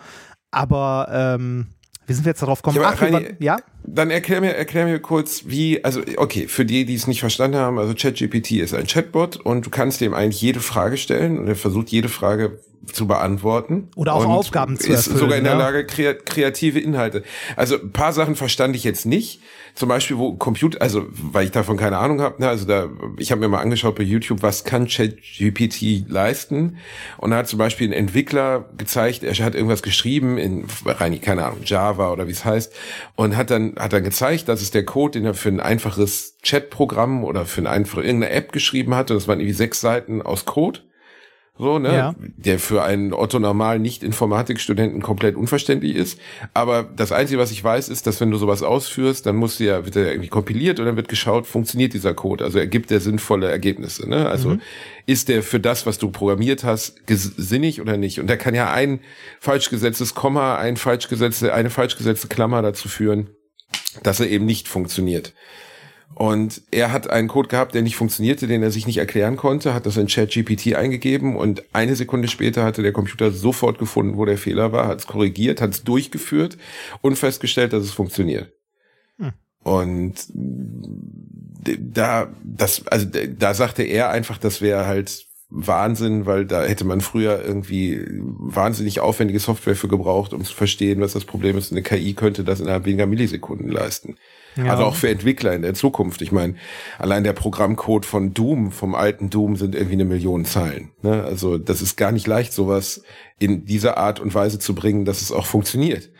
[0.50, 1.68] Aber ähm,
[2.08, 2.82] wie sind wir jetzt darauf gekommen?
[2.82, 3.58] Ja, Ach, Reini- ja?
[3.84, 7.58] dann erklär mir, erklär mir kurz, wie, also okay, für die, die es nicht verstanden
[7.58, 11.46] haben, also ChatGPT ist ein Chatbot und du kannst dem eigentlich jede Frage stellen und
[11.46, 12.58] er versucht jede Frage
[12.92, 13.88] zu beantworten.
[13.94, 15.54] Oder auch Aufgaben zu ist erfüllen, sogar in der.
[15.54, 17.22] Lage, krea kreative Inhalte.
[17.54, 19.40] Also ein paar Sachen verstand ich jetzt nicht.
[19.74, 23.30] Zum Beispiel, wo Computer, also weil ich davon keine Ahnung habe, ne, also da, ich
[23.30, 26.78] habe mir mal angeschaut bei YouTube, was kann ChatGPT leisten?
[27.18, 31.44] Und da hat zum Beispiel ein Entwickler gezeigt, er hat irgendwas geschrieben in rein, keine
[31.44, 32.72] Ahnung, Java oder wie es heißt,
[33.16, 36.36] und hat dann hat dann gezeigt, dass es der Code, den er für ein einfaches
[36.42, 39.14] Chatprogramm oder für eine einfache irgendeine App geschrieben hatte.
[39.14, 40.80] Das waren irgendwie sechs Seiten aus Code.
[41.60, 41.92] So, ne?
[41.92, 42.14] Ja.
[42.38, 46.18] Der für einen Otto normal nicht Informatikstudenten komplett unverständlich ist.
[46.54, 49.84] Aber das Einzige, was ich weiß, ist, dass wenn du sowas ausführst, dann muss ja,
[49.84, 52.44] wird er irgendwie kompiliert und dann wird geschaut, funktioniert dieser Code.
[52.44, 54.08] Also ergibt der sinnvolle Ergebnisse.
[54.08, 54.26] Ne?
[54.26, 54.56] Also
[55.04, 58.20] ist der für das, was du programmiert hast, sinnig oder nicht?
[58.20, 59.00] Und da kann ja ein
[59.38, 63.28] falsch gesetztes Komma, ein falsch gesetzte, eine falsch gesetzte Klammer dazu führen,
[64.02, 65.34] dass er eben nicht funktioniert.
[66.14, 69.72] Und er hat einen Code gehabt, der nicht funktionierte, den er sich nicht erklären konnte,
[69.72, 74.24] hat das in ChatGPT eingegeben und eine Sekunde später hatte der Computer sofort gefunden, wo
[74.24, 76.58] der Fehler war, hat es korrigiert, hat es durchgeführt
[77.00, 78.52] und festgestellt, dass es funktioniert.
[79.62, 86.64] Und d- da, das, also da sagte er einfach, das wäre halt Wahnsinn, weil da
[86.64, 91.56] hätte man früher irgendwie wahnsinnig aufwendige Software für gebraucht, um zu verstehen, was das Problem
[91.58, 91.72] ist.
[91.72, 94.16] Eine KI könnte das innerhalb weniger Millisekunden leisten.
[94.56, 96.22] Also auch für Entwickler in der Zukunft.
[96.22, 96.54] Ich meine,
[96.98, 100.90] allein der Programmcode von Doom, vom alten Doom, sind irgendwie eine Million Zeilen.
[101.02, 101.22] Ne?
[101.22, 103.02] Also das ist gar nicht leicht, sowas
[103.38, 106.10] in dieser Art und Weise zu bringen, dass es auch funktioniert.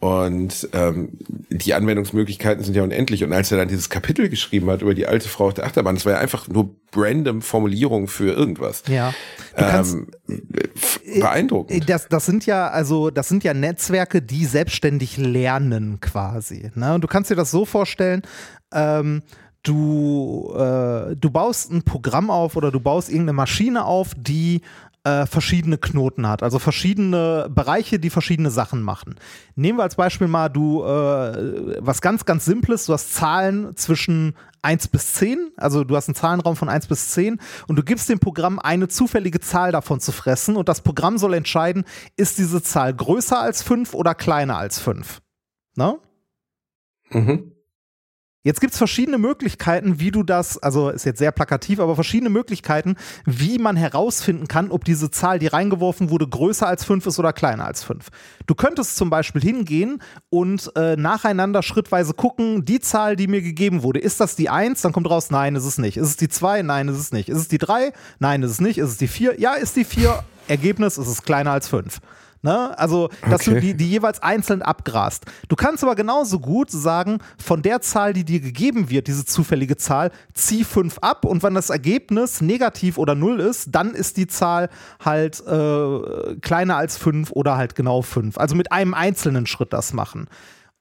[0.00, 1.10] Und ähm,
[1.50, 3.22] die Anwendungsmöglichkeiten sind ja unendlich.
[3.22, 5.94] Und als er dann dieses Kapitel geschrieben hat über die alte Frau auf der Achterbahn,
[5.94, 8.82] das war ja einfach nur random Formulierung für irgendwas.
[8.88, 9.12] Ja.
[9.54, 9.96] Kannst,
[10.26, 10.42] Ähm,
[11.20, 11.86] beeindruckend.
[11.90, 16.70] Das, das sind ja, also, das sind ja Netzwerke, die selbstständig lernen quasi.
[16.74, 16.94] Ne?
[16.94, 18.22] Und du kannst dir das so vorstellen,
[18.72, 19.22] ähm,
[19.62, 24.62] du, äh, du baust ein Programm auf oder du baust irgendeine Maschine auf, die
[25.04, 29.14] äh, verschiedene Knoten hat, also verschiedene Bereiche, die verschiedene Sachen machen.
[29.54, 34.36] Nehmen wir als Beispiel mal du äh, was ganz, ganz Simples, du hast Zahlen zwischen
[34.62, 38.08] 1 bis 10, also du hast einen Zahlenraum von 1 bis 10 und du gibst
[38.08, 41.84] dem Programm eine zufällige Zahl davon zu fressen und das Programm soll entscheiden,
[42.16, 45.20] ist diese Zahl größer als 5 oder kleiner als 5.
[45.76, 45.98] Ne?
[47.10, 47.52] Mhm.
[48.42, 52.30] Jetzt gibt es verschiedene Möglichkeiten, wie du das, also ist jetzt sehr plakativ, aber verschiedene
[52.30, 57.18] Möglichkeiten, wie man herausfinden kann, ob diese Zahl, die reingeworfen wurde, größer als 5 ist
[57.18, 58.08] oder kleiner als 5.
[58.46, 63.82] Du könntest zum Beispiel hingehen und äh, nacheinander schrittweise gucken, die Zahl, die mir gegeben
[63.82, 64.80] wurde, ist das die 1?
[64.80, 65.98] Dann kommt raus, nein, ist es nicht.
[65.98, 66.62] Ist es die 2?
[66.62, 67.28] Nein, ist es nicht.
[67.28, 67.92] Ist es die 3?
[68.20, 68.78] Nein, ist es nicht.
[68.78, 69.38] Ist es die 4?
[69.38, 70.24] Ja, ist die 4.
[70.48, 72.00] Ergebnis ist es kleiner als 5.
[72.42, 72.78] Ne?
[72.78, 73.60] Also, dass du Okay.
[73.60, 75.24] die, die jeweils einzeln abgrast.
[75.48, 79.76] Du kannst aber genauso gut sagen, von der Zahl, die dir gegeben wird, diese zufällige
[79.76, 84.26] Zahl, zieh 5 ab und wenn das Ergebnis negativ oder 0 ist, dann ist die
[84.26, 84.70] Zahl
[85.04, 88.38] halt äh, kleiner als 5 oder halt genau 5.
[88.38, 90.26] Also mit einem einzelnen Schritt das machen.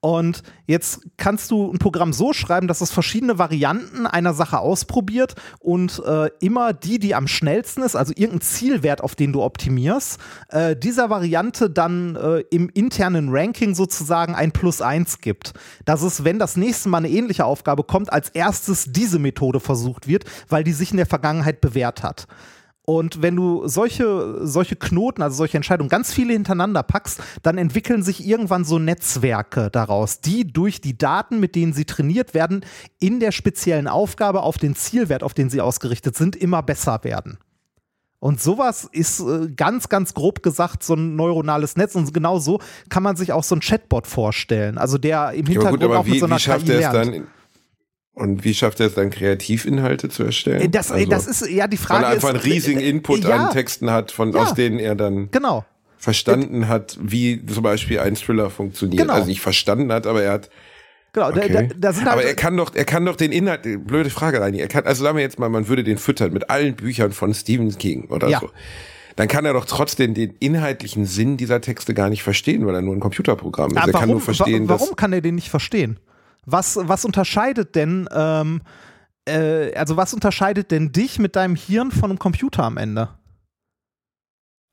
[0.02, 5.36] Und jetzt kannst du ein Programm so schreiben, dass es verschiedene Varianten einer Sache ausprobiert
[5.60, 10.20] und äh, immer die, die am schnellsten ist, also irgendein Zielwert, auf den du optimierst,
[10.50, 15.54] äh, dieser Variante dann äh, im internen Ranking sozusagen ein Plus eins gibt.
[15.84, 20.08] Dass es, wenn das nächste Mal eine ähnliche Aufgabe kommt, als erstes diese Methode versucht
[20.08, 22.28] wird, weil die sich in der Vergangenheit bewährt hat.
[22.90, 28.02] Und wenn du solche, solche Knoten, also solche Entscheidungen, ganz viele hintereinander packst, dann entwickeln
[28.02, 32.66] sich irgendwann so Netzwerke daraus, die durch die Daten, mit denen sie trainiert werden,
[33.00, 37.38] in der speziellen Aufgabe auf den Zielwert, auf den sie ausgerichtet sind, immer besser werden.
[38.18, 41.94] Und sowas ist äh, ganz, ganz grob gesagt so ein neuronales Netz.
[41.94, 42.60] Und genau so
[42.90, 44.80] kann man sich auch so ein Chatbot vorstellen.
[44.80, 46.72] Also der im Ja, Hintergrund gut, aber auch mit wie, so einer wie schafft KI
[46.72, 47.16] er lernt.
[47.16, 47.28] dann?
[48.20, 50.62] Und wie schafft er es dann, Kreativinhalte zu erstellen?
[50.62, 52.04] Äh, Das, äh, Also, das ist ja die Frage.
[52.04, 54.42] weil er einfach ist, einen riesigen äh, Input ja, an Texten hat, von, Ja.
[54.42, 55.66] aus denen er dann Genau.
[55.98, 59.02] verstanden hat, wie zum Beispiel ein Thriller funktioniert.
[59.02, 59.14] Genau.
[59.14, 60.50] Also nicht verstanden hat, aber er hat.
[61.14, 61.50] Genau, Okay.
[61.52, 64.42] da, da sind halt, aber er kann doch, er kann doch den Inhalt, blöde Frage,
[64.42, 64.60] Reini.
[64.60, 67.34] Er kann, also sagen wir jetzt mal, man würde den füttern mit allen Büchern von
[67.34, 68.40] Stephen King oder Ja.
[68.42, 68.50] so.
[69.16, 72.82] Dann kann er doch trotzdem den inhaltlichen Sinn dieser Texte gar nicht verstehen, weil er
[72.82, 73.78] nur ein Computerprogramm ist.
[73.78, 76.00] Ah, er kann nur verstehen, wa warum kann er den nicht verstehen?
[76.46, 78.62] Was, was unterscheidet denn, ähm,
[79.26, 83.10] äh, also was unterscheidet denn dich mit deinem Hirn von einem Computer am Ende?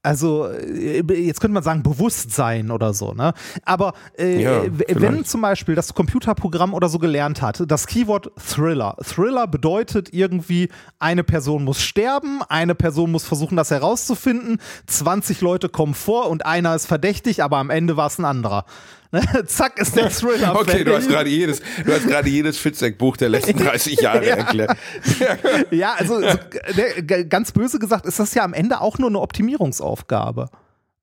[0.06, 3.34] Also, äh, jetzt könnte man sagen, Bewusstsein oder so, ne?
[3.64, 8.96] Aber äh, Ja, wenn zum Beispiel das Computerprogramm oder so gelernt hat, das Keyword Thriller.
[9.02, 10.68] Thriller bedeutet irgendwie,
[11.00, 16.46] eine Person muss sterben, eine Person muss versuchen, das herauszufinden, 20 Leute kommen vor und
[16.46, 18.64] einer ist verdächtig, aber am Ende war es ein anderer.
[19.12, 19.22] Ne?
[19.46, 20.54] Zack ist der Thriller.
[20.60, 24.36] Okay, du hast gerade jedes, du hast gerade jedes Fitzek-Buch der letzten 30 Jahre Ja.
[24.36, 24.76] erklärt.
[25.70, 29.20] Ja, also so, ne, ganz böse gesagt ist das ja am Ende auch nur eine
[29.20, 30.48] Optimierungsaufgabe.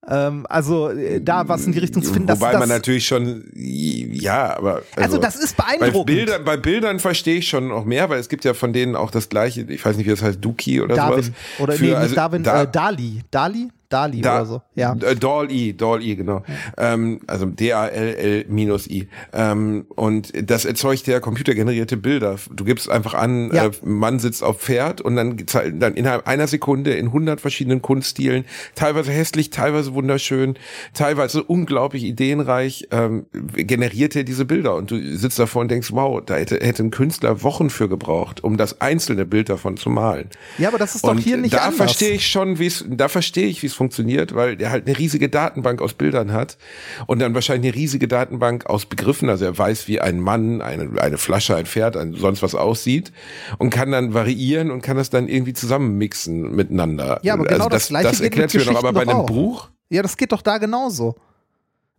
[0.05, 3.07] Ähm, also äh, da was in die Richtung zu finden, dass Wobei das, man natürlich
[3.07, 4.81] schon, ja, aber.
[4.97, 6.07] also das ist Bei beeindruckend.
[6.07, 9.11] Bildern, bei Bildern verstehe ich schon noch mehr, weil es gibt ja von denen auch
[9.11, 11.07] das gleiche, ich weiß nicht, wie das heißt, Duki oder sowas.
[11.09, 14.61] Darwin oder Für- nee, nicht also Darwin, da- äh, Dali, Dali, Dali Da, oder so.
[14.75, 14.93] Ja.
[14.99, 16.43] Äh, Dall-I, genau.
[16.77, 19.07] Ähm, also D-A-L-L-I.
[19.33, 22.37] Ähm, und das erzeugt ja computergenerierte Bilder.
[22.51, 23.65] Du gibst einfach an, Ja.
[23.67, 25.37] äh, Mann sitzt auf Pferd und dann,
[25.73, 30.55] dann innerhalb einer Sekunde in hundert verschiedenen Kunststilen, teilweise hässlich, teilweise wunderschön,
[30.93, 33.25] teilweise unglaublich ideenreich, ähm,
[33.55, 34.75] generiert er diese Bilder.
[34.75, 38.43] Und du sitzt davor und denkst, wow, da hätte, hätte ein Künstler Wochen für gebraucht,
[38.43, 40.29] um das einzelne Bild davon zu malen.
[40.57, 41.75] ja, aber das ist doch Und hier nicht da anders.
[41.75, 44.97] verstehe ich schon, wie es, da verstehe ich, wie es funktioniert, weil der halt eine
[44.97, 46.57] riesige Datenbank aus Bildern hat
[47.05, 49.29] und dann wahrscheinlich eine riesige Datenbank aus Begriffen.
[49.29, 53.11] Also er weiß, wie ein Mann, eine, eine Flasche, ein Pferd, ein, sonst was aussieht
[53.57, 57.19] und kann dann variieren und kann das dann irgendwie zusammenmixen miteinander.
[57.23, 59.25] Ja, aber genau also das Gleiche das erklärt sich noch, aber bei einem auch.
[59.25, 59.69] Buch.
[59.89, 61.15] Ja, das geht doch da genauso.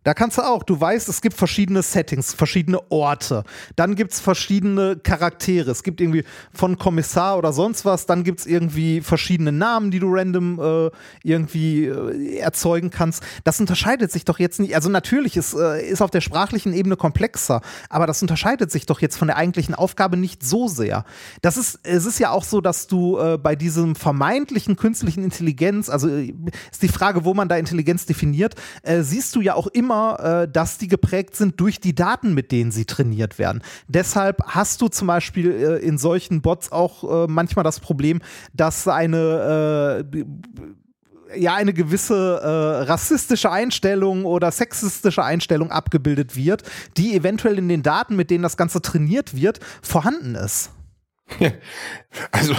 [0.05, 3.43] Da kannst du auch, du weißt, es gibt verschiedene Settings, verschiedene Orte.
[3.75, 5.71] Dann gibt es verschiedene Charaktere.
[5.71, 9.97] Es gibt irgendwie von Kommissar oder sonst was, dann gibt es irgendwie verschiedene Namen, die
[9.97, 10.91] du random äh,
[11.23, 13.23] irgendwie äh, erzeugen kannst.
[13.45, 14.75] Das unterscheidet sich doch jetzt nicht.
[14.75, 19.01] Also natürlich ist, äh, ist auf der sprachlichen Ebene komplexer, aber das unterscheidet sich doch
[19.01, 21.03] jetzt von der eigentlichen Aufgabe nicht so sehr.
[21.41, 25.89] Das ist, es ist ja auch so, dass du äh, bei diesem vermeintlichen künstlichen Intelligenz,
[25.89, 26.31] also äh,
[26.71, 28.53] ist die Frage, wo man da Intelligenz definiert,
[28.83, 29.94] äh, siehst du ja auch immer,
[30.43, 33.61] äh, dass die geprägt sind durch die Daten, mit denen sie trainiert werden.
[33.87, 38.21] Deshalb hast du zum Beispiel äh, in solchen Bots auch äh, manchmal das Problem,
[38.53, 40.25] dass eine äh,
[41.37, 46.63] ja eine gewisse äh, rassistische Einstellung oder sexistische Einstellung abgebildet wird,
[46.97, 50.71] die eventuell in den Daten, mit denen das Ganze trainiert wird, vorhanden ist.
[52.31, 52.55] Also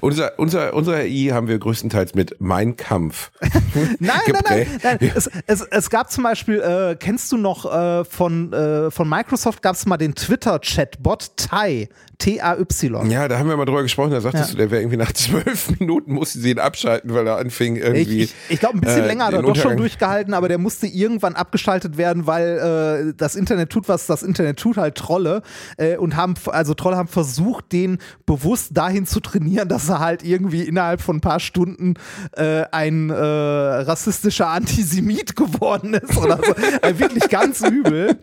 [0.00, 3.30] unser, unser, unser AI haben wir größtenteils mit Mein Kampf.
[3.40, 4.70] Nein, nein, nein, geprägt.
[4.82, 5.12] nein.
[5.14, 9.62] Es, es, es gab zum Beispiel, äh, kennst du noch äh, von, äh, von Microsoft
[9.62, 11.88] gab es mal den Twitter-Chatbot Tai,
[12.18, 13.10] T-A-Y.
[13.10, 14.50] Ja, da haben wir mal drüber gesprochen, da sagtest Ja.
[14.52, 17.82] du, der wäre irgendwie nach zwölf Minuten mussten sie ihn abschalten, weil er anfing Ich,
[17.82, 18.22] irgendwie.
[18.24, 20.86] ich, ich glaube, ein bisschen äh, länger hat er doch schon durchgehalten, aber der musste
[20.86, 25.42] irgendwann abgeschaltet werden, weil äh, das Internet tut, was das Internet tut, halt Trolle.
[25.76, 30.22] Äh, und haben, also Trolle haben versucht, den bewusst dahin zu trainieren, dass er halt
[30.24, 31.94] irgendwie innerhalb von ein paar Stunden
[32.32, 36.52] äh, ein äh, rassistischer Antisemit geworden ist oder so.
[36.82, 38.18] äh, wirklich ganz übel.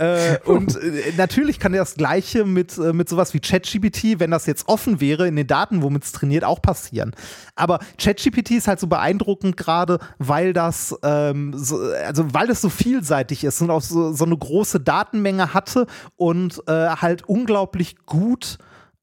[0.00, 4.46] Äh, und äh, natürlich kann das Gleiche mit, äh, mit sowas wie ChatGPT, wenn das
[4.46, 7.12] jetzt offen wäre in den Daten, womit es trainiert, auch passieren.
[7.54, 12.70] Aber ChatGPT ist halt so beeindruckend gerade, weil das, ähm, so, also weil es so
[12.70, 15.86] vielseitig ist und auch so, so eine große Datenmenge hatte
[16.16, 18.56] und äh, halt unglaublich gut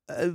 [0.08, 0.30] äh,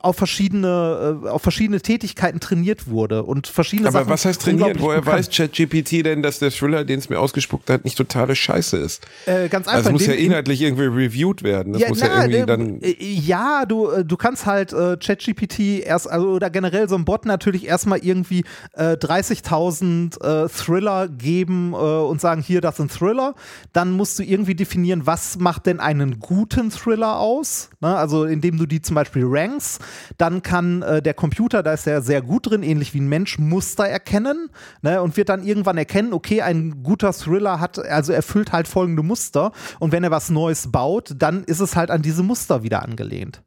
[0.00, 4.80] auf verschiedene, äh, auf verschiedene Tätigkeiten trainiert wurde und verschiedene Aber Sachen was heißt trainiert?
[4.80, 8.76] Woher weiß ChatGPT denn, dass der Thriller, den es mir ausgespuckt hat, nicht totale Scheiße
[8.76, 9.06] ist?
[9.26, 9.78] Äh, ganz einfach.
[9.78, 11.72] Also es muss ja inhaltlich irgendwie reviewed werden.
[11.72, 12.80] Das muss ja na, irgendwie äh, dann.
[12.82, 17.26] äh, ja, du, du kannst halt äh, ChatGPT erst, also oder generell so ein Bot
[17.26, 23.34] natürlich erstmal irgendwie äh, 30.000 äh, Thriller geben und sagen, hier, das sind Thriller.
[23.72, 27.70] Dann musst du irgendwie definieren, was macht denn einen guten Thriller aus?
[27.80, 27.94] Ne?
[27.96, 29.77] Also indem du die zum Beispiel rankst.
[30.16, 33.38] Dann kann äh, der Computer, da ist er sehr gut drin, ähnlich wie ein Mensch,
[33.38, 34.50] Muster erkennen
[34.82, 35.02] ne?
[35.02, 39.52] und wird dann irgendwann erkennen, okay, ein guter Thriller hat, also erfüllt halt folgende Muster.
[39.78, 43.42] Und wenn er was Neues baut, dann ist es halt an diese Muster wieder angelehnt.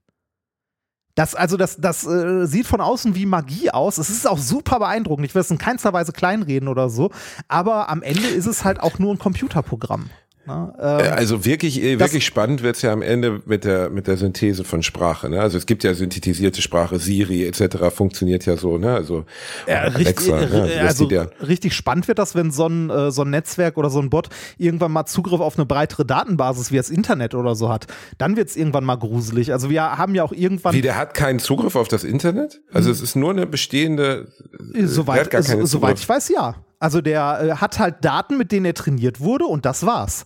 [1.16, 3.98] Das, also das, das äh, sieht von außen wie Magie aus.
[3.98, 5.26] Es ist auch super beeindruckend.
[5.26, 7.12] Ich will es in keinster Weise kleinreden oder so.
[7.48, 10.10] Aber am Ende ist es halt auch nur ein Computerprogramm.
[10.46, 10.74] Ne?
[10.80, 14.64] Ähm, Also wirklich, äh, wirklich spannend wird's ja am Ende mit der, mit der Synthese
[14.64, 15.30] von Sprache.
[15.30, 15.40] Ne?
[15.40, 17.94] Also es gibt ja synthetisierte Sprache, Siri etc.
[17.96, 18.78] funktioniert ja so.
[18.78, 18.94] Ne?
[18.94, 19.26] Also
[19.68, 20.72] Ja, richtig, Alexa, ne?
[20.74, 23.78] äh, Also also ja- richtig spannend wird das, wenn so ein, äh, so ein Netzwerk
[23.78, 27.56] oder so ein Bot irgendwann mal Zugriff auf eine breitere Datenbasis wie das Internet oder
[27.56, 27.88] so hat.
[28.18, 29.52] Dann wird es irgendwann mal gruselig.
[29.54, 30.74] Also wir haben ja auch irgendwann.
[30.74, 32.62] Wie, der hat keinen Zugriff auf das Internet?
[32.74, 34.28] Also es ist nur eine bestehende,
[34.74, 36.56] äh, Soweit, so, soweit ich weiß, ja.
[36.82, 40.26] Also der äh, hat halt Daten, mit denen er trainiert wurde und das war's.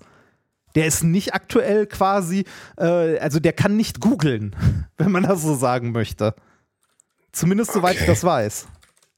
[0.74, 2.45] Der ist nicht aktuell quasi,
[2.78, 4.56] äh, also der kann nicht googeln,
[4.97, 6.34] wenn man das so sagen möchte.
[7.34, 8.08] Zumindest soweit ich Okay.
[8.12, 8.68] das weiß.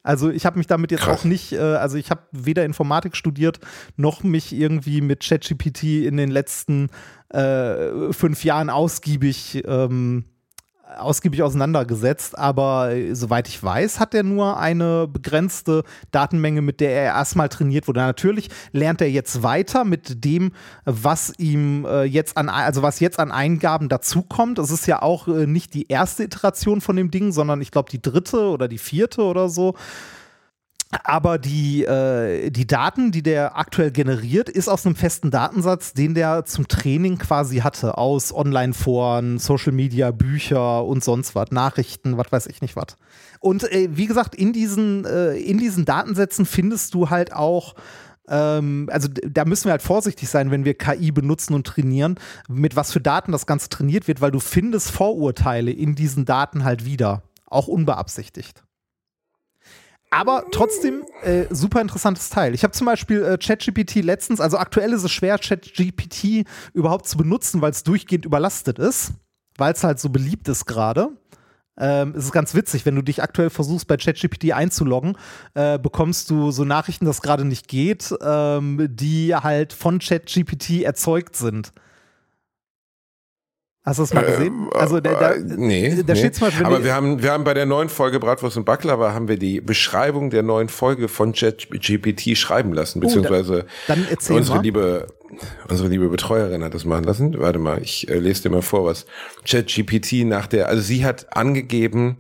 [0.02, 1.20] Also ich habe mich damit jetzt Krass.
[1.20, 3.60] auch nicht, äh, also ich habe weder Informatik studiert,
[3.98, 6.90] noch mich irgendwie mit ChatGPT in den letzten
[7.30, 10.26] äh, fünf Jahren ausgiebig ähm,
[10.98, 16.92] ausgiebig auseinandergesetzt, aber äh, soweit ich weiß, hat er nur eine begrenzte Datenmenge, mit der
[16.92, 18.00] er erstmal trainiert wurde.
[18.00, 20.52] Natürlich lernt er jetzt weiter mit dem,
[20.86, 24.60] was ihm äh, jetzt an, also was jetzt an Eingaben dazukommt.
[24.60, 27.90] Es ist ja auch äh, nicht die erste Iteration von dem Ding, sondern ich glaube
[27.92, 29.76] die dritte oder die vierte oder so.
[31.04, 36.14] Aber die, äh, die Daten, die der aktuell generiert, ist aus einem festen Datensatz, den
[36.14, 42.32] der zum Training quasi hatte, aus Online-Foren, Social Media, Bücher und sonst was, Nachrichten, was
[42.32, 42.96] weiß ich nicht was.
[43.40, 47.76] Und äh, wie gesagt, in diesen, äh, in diesen Datensätzen findest du halt auch
[48.30, 52.16] ähm, also da müssen wir halt vorsichtig sein, wenn wir KI benutzen und trainieren,
[52.50, 56.64] mit was für Daten das Ganze trainiert wird, weil du findest Vorurteile in diesen Daten
[56.64, 58.64] halt wieder, auch unbeabsichtigt.
[60.10, 62.54] Aber trotzdem äh, super interessantes Teil.
[62.54, 67.18] Ich habe zum Beispiel äh, ChatGPT letztens, also aktuell ist es schwer, ChatGPT überhaupt zu
[67.18, 69.12] benutzen, weil es durchgehend überlastet ist,
[69.58, 71.10] weil es halt so beliebt ist gerade.
[71.80, 75.18] Ähm, es ist ganz witzig, wenn du dich aktuell versuchst, bei ChatGPT einzuloggen,
[75.54, 81.36] äh, bekommst du so Nachrichten, dass gerade nicht geht, ähm, die halt von ChatGPT erzeugt
[81.36, 81.74] sind.
[83.88, 84.68] Hast du das mal gesehen?
[84.74, 86.20] Äh, also da, da, äh, nee, da nee.
[86.20, 86.66] steht zum Beispiel.
[86.66, 89.62] Aber wir haben, wir haben bei der neuen Folge Bratwurst und Baklava haben wir die
[89.62, 94.64] Beschreibung der neuen Folge von ChatGPT schreiben lassen, beziehungsweise Oh, dann erzähl unsere mal.
[94.64, 95.08] liebe,
[95.70, 97.40] unsere liebe Betreuerin hat das machen lassen.
[97.40, 99.06] Warte mal, ich äh, lese dir mal vor, was
[99.50, 102.18] ChatGPT nach der, also sie hat angegeben,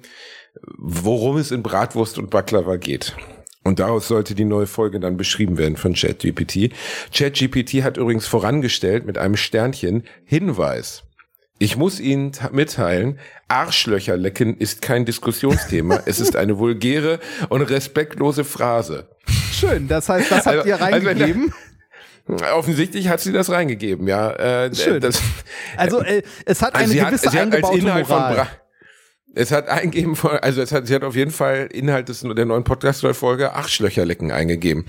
[0.78, 3.14] worum es in Bratwurst und Baklava geht.
[3.66, 6.72] Und daraus sollte die neue Folge dann beschrieben werden von ChatGPT.
[7.14, 11.04] ChatGPT hat übrigens vorangestellt mit einem Sternchen Hinweis.
[11.60, 16.02] Ich muss Ihnen mitteilen, Arschlöcher lecken ist kein Diskussionsthema.
[16.06, 19.08] es ist eine vulgäre und respektlose Phrase.
[19.52, 21.54] Schön, das heißt, das habt Also- ihr also reingegeben.
[22.54, 24.32] Offensichtlich hat sie das reingegeben, ja.
[24.66, 25.00] Äh, Schön.
[25.00, 25.22] Das,
[25.78, 28.48] Also äh, es hat eine also hat, gewisse hat eingebaute Moral.
[29.34, 32.46] Es hat eingeben von, also es hat, sie hat auf jeden Fall Inhalt des, der
[32.46, 34.86] neuen Podcast-Folge Arschlöcher lecken eingegeben.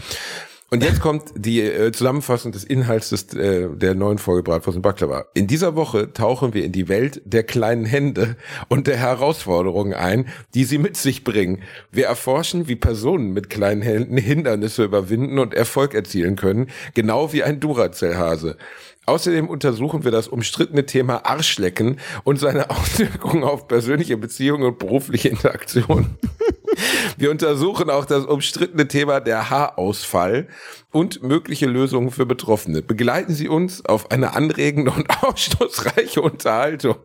[0.70, 4.82] Und jetzt kommt die äh, Zusammenfassung des Inhalts des, äh, der neuen Folge Bratwurst und
[4.82, 5.24] Baklava.
[5.32, 8.36] In dieser Woche tauchen wir in die Welt der kleinen Hände
[8.68, 11.62] und der Herausforderungen ein, die sie mit sich bringen.
[11.90, 17.42] Wir erforschen, wie Personen mit kleinen Händen Hindernisse überwinden und Erfolg erzielen können, genau wie
[17.42, 18.58] ein Duracell-Hase.
[19.06, 25.30] Außerdem untersuchen wir das umstrittene Thema Arschlecken und seine Auswirkungen auf persönliche Beziehungen und berufliche
[25.30, 26.18] Interaktion.
[27.16, 30.48] Wir untersuchen auch das umstrittene Thema der Haarausfall
[30.90, 32.82] und mögliche Lösungen für Betroffene.
[32.82, 36.96] Begleiten Sie uns auf eine anregende und aufschlussreiche Unterhaltung.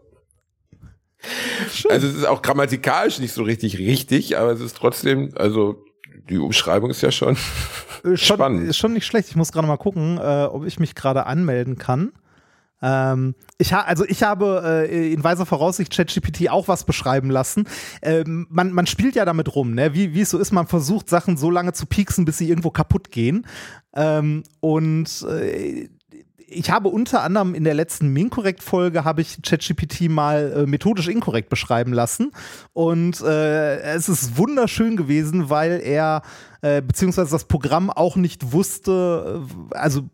[1.90, 5.84] Also es ist auch grammatikalisch nicht so richtig richtig, aber es ist trotzdem, also
[6.30, 7.38] die Umschreibung ist ja schon
[8.04, 8.68] Äh, schon, spannend.
[8.70, 9.30] Ist schon nicht schlecht.
[9.30, 12.12] Ich muss gerade mal gucken, äh, ob ich mich gerade anmelden kann.
[12.84, 17.66] Ähm, ich ha also ich habe äh, in weiser Voraussicht ChatGPT auch was beschreiben lassen.
[18.02, 19.94] Ähm, man, man spielt ja damit rum, ne?
[19.94, 22.72] Wie, wie es so ist, man versucht Sachen so lange zu pieksen, bis sie irgendwo
[22.72, 23.48] kaputt gehen.
[23.96, 25.88] Ähm, und äh,
[26.48, 31.50] ich habe unter anderem in der letzten Minkorrekt-Folge habe ich ChatGPT mal äh, methodisch inkorrekt
[31.50, 32.32] beschreiben lassen.
[32.74, 36.22] Und äh, es ist wunderschön gewesen, weil er
[36.62, 39.42] äh, beziehungsweise das Programm auch nicht wusste,
[39.72, 40.10] äh, also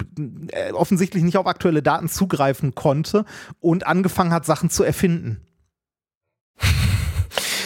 [0.50, 3.26] äh, offensichtlich nicht auf aktuelle Daten zugreifen konnte
[3.60, 5.42] und angefangen hat, Sachen zu erfinden.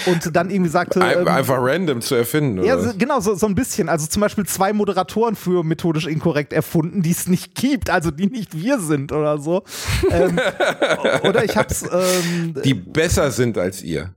[0.06, 1.00] Und dann irgendwie sagte.
[1.00, 2.60] ähm, einfach random zu erfinden.
[2.60, 2.68] Oder?
[2.68, 3.90] ja, so, genau, so, so ein bisschen.
[3.90, 8.28] Also zum Beispiel zwei Moderatoren für methodisch inkorrekt erfunden, die es nicht gibt, also die
[8.28, 9.64] nicht wir sind oder so.
[10.12, 10.40] ähm,
[11.24, 11.84] oder ich hab's.
[11.84, 14.14] Ähm, die besser sind als ihr.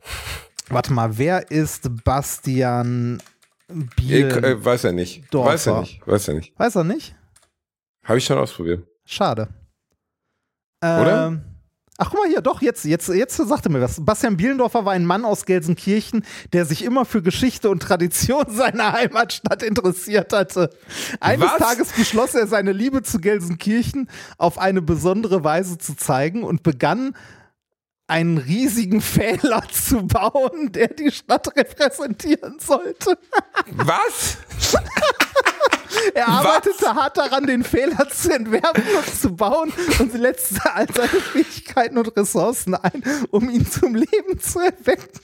[0.68, 3.22] warte mal, wer ist Bastian
[3.68, 4.26] Ich, Biel?
[4.44, 5.24] äh, weiß er nicht.
[5.32, 5.52] Dorfer.
[5.52, 6.06] Weiß er nicht.
[6.06, 6.58] Weiß er nicht.
[6.58, 7.14] Weiß er nicht?
[8.04, 8.86] Habe ich schon ausprobiert.
[9.04, 9.48] Schade.
[10.82, 11.26] Oder?
[11.28, 11.42] Ähm,
[11.98, 14.04] Ach, guck mal hier, doch, jetzt, jetzt, jetzt sagte mir was.
[14.04, 18.92] Bastian Bielendorfer war ein Mann aus Gelsenkirchen, der sich immer für Geschichte und Tradition seiner
[18.92, 20.70] Heimatstadt interessiert hatte.
[21.20, 21.58] Eines Was?
[21.58, 27.14] Tages beschloss er, seine Liebe zu Gelsenkirchen auf eine besondere Weise zu zeigen und begann,
[28.08, 33.18] einen riesigen Fehler zu bauen, der die Stadt repräsentieren sollte.
[33.72, 34.38] Was?
[36.14, 41.08] Er arbeitete hart daran, den Fehler zu entwerfen und zu bauen und setzte all seine
[41.08, 45.20] Fähigkeiten und Ressourcen ein, um ihn zum Leben zu erwecken.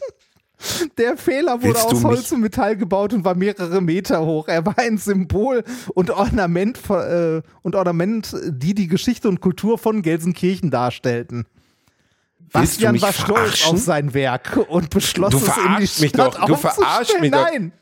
[0.96, 4.48] Der Fehler wurde Willst aus Holz und Metall gebaut und war mehrere Meter hoch.
[4.48, 10.02] Er war ein Symbol und Ornament, äh, und Ornament, die die Geschichte und Kultur von
[10.02, 11.46] Gelsenkirchen darstellten.
[12.53, 16.34] Bastian war stolz auf sein Werk und beschloss Du es in die verarschst mich Stadt
[16.34, 16.46] doch.
[16.46, 17.20] Du aufzustellen.
[17.20, 17.50] mich doch.
[17.50, 17.72] Nein.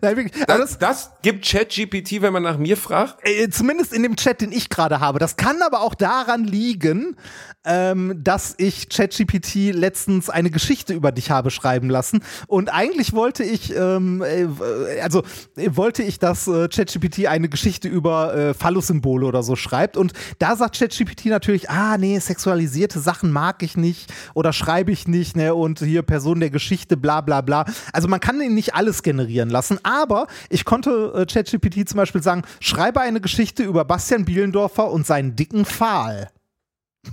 [0.00, 0.42] Nein wirklich.
[0.48, 3.16] Aber Das, das gibt ChatGPT, wenn man nach mir fragt?
[3.22, 5.18] Äh, zumindest in dem Chat, den ich gerade habe.
[5.18, 7.16] Das kann aber auch daran liegen,
[7.64, 12.24] ähm, dass ich ChatGPT letztens eine Geschichte über dich habe schreiben lassen.
[12.48, 15.22] Und eigentlich wollte ich, ähm, äh, also
[15.56, 19.96] äh, wollte ich, dass äh, ChatGPT eine Geschichte über äh, Phallus-Symbole oder so schreibt.
[19.96, 25.08] Und da sagt ChatGPT natürlich, ah nee, sexualisierte Sachen mag ich nicht oder schreibe ich
[25.08, 25.54] nicht, ne?
[25.54, 27.64] Und hier Person der Geschichte, bla bla bla.
[27.92, 32.22] Also man kann ihn nicht alles generieren lassen, aber ich konnte äh, ChatGPT zum Beispiel
[32.22, 36.30] sagen, schreibe eine Geschichte über Bastian Bielendorfer und seinen dicken Pfahl.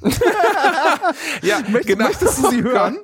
[1.41, 2.97] Ja, Möcht, Möchtest du sie hören?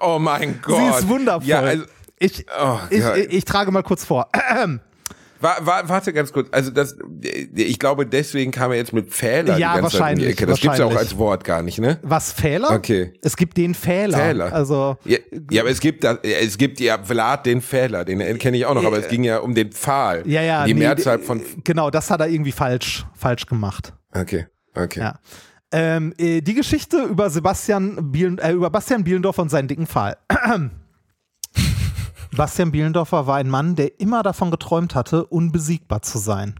[0.00, 0.76] Oh mein Gott.
[0.76, 1.48] Sie ist wundervoll.
[1.48, 1.84] Ja, also,
[2.18, 4.28] ich, oh ich, ich, ich trage mal kurz vor.
[5.42, 6.48] Wa- wa- warte ganz kurz.
[6.52, 6.96] Also das,
[7.54, 10.28] ich glaube, deswegen kam er jetzt mit Fehler Ja, die ganze Zeit um die wahrscheinlich,
[10.28, 10.46] Ecke.
[10.46, 11.98] Das gibt's ja auch als Wort gar nicht, ne?
[12.02, 12.70] Was, Fehler?
[12.70, 13.12] Okay.
[13.22, 14.18] Es gibt den Fehler.
[14.18, 14.52] Fehler.
[14.52, 15.18] Also, Ja,
[15.50, 18.74] ja, aber es gibt da, es gibt ja Vlad den Fehler, den kenne ich auch
[18.74, 20.22] noch, aber es ging ja um den Pfahl.
[20.26, 20.64] ja, ja.
[20.64, 21.42] Die nee, Mehrzahl von.
[21.64, 23.92] Genau, das hat er irgendwie falsch, falsch gemacht.
[24.14, 25.00] Okay, okay.
[25.00, 25.18] Ja.
[25.74, 30.18] Ähm, äh, die Geschichte über Sebastian Bielen, äh, über Bastian Bielendorfer und seinen dicken Pfahl.
[32.34, 36.58] Bastian Bielendorfer war ein Mann, der immer davon geträumt hatte, unbesiegbar zu sein.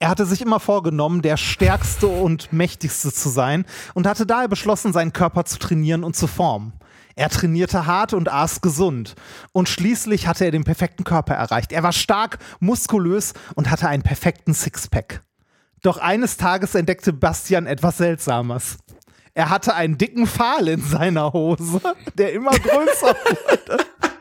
[0.00, 4.92] Er hatte sich immer vorgenommen, der stärkste und mächtigste zu sein und hatte daher beschlossen,
[4.92, 6.72] seinen Körper zu trainieren und zu formen.
[7.14, 9.14] Er trainierte hart und aß gesund.
[9.52, 11.72] Und schließlich hatte er den perfekten Körper erreicht.
[11.72, 15.22] Er war stark, muskulös und hatte einen perfekten Sixpack.
[15.82, 18.76] Doch eines Tages entdeckte Bastian etwas Seltsames.
[19.34, 21.80] Er hatte einen dicken Pfahl in seiner Hose,
[22.18, 23.84] der immer größer wurde.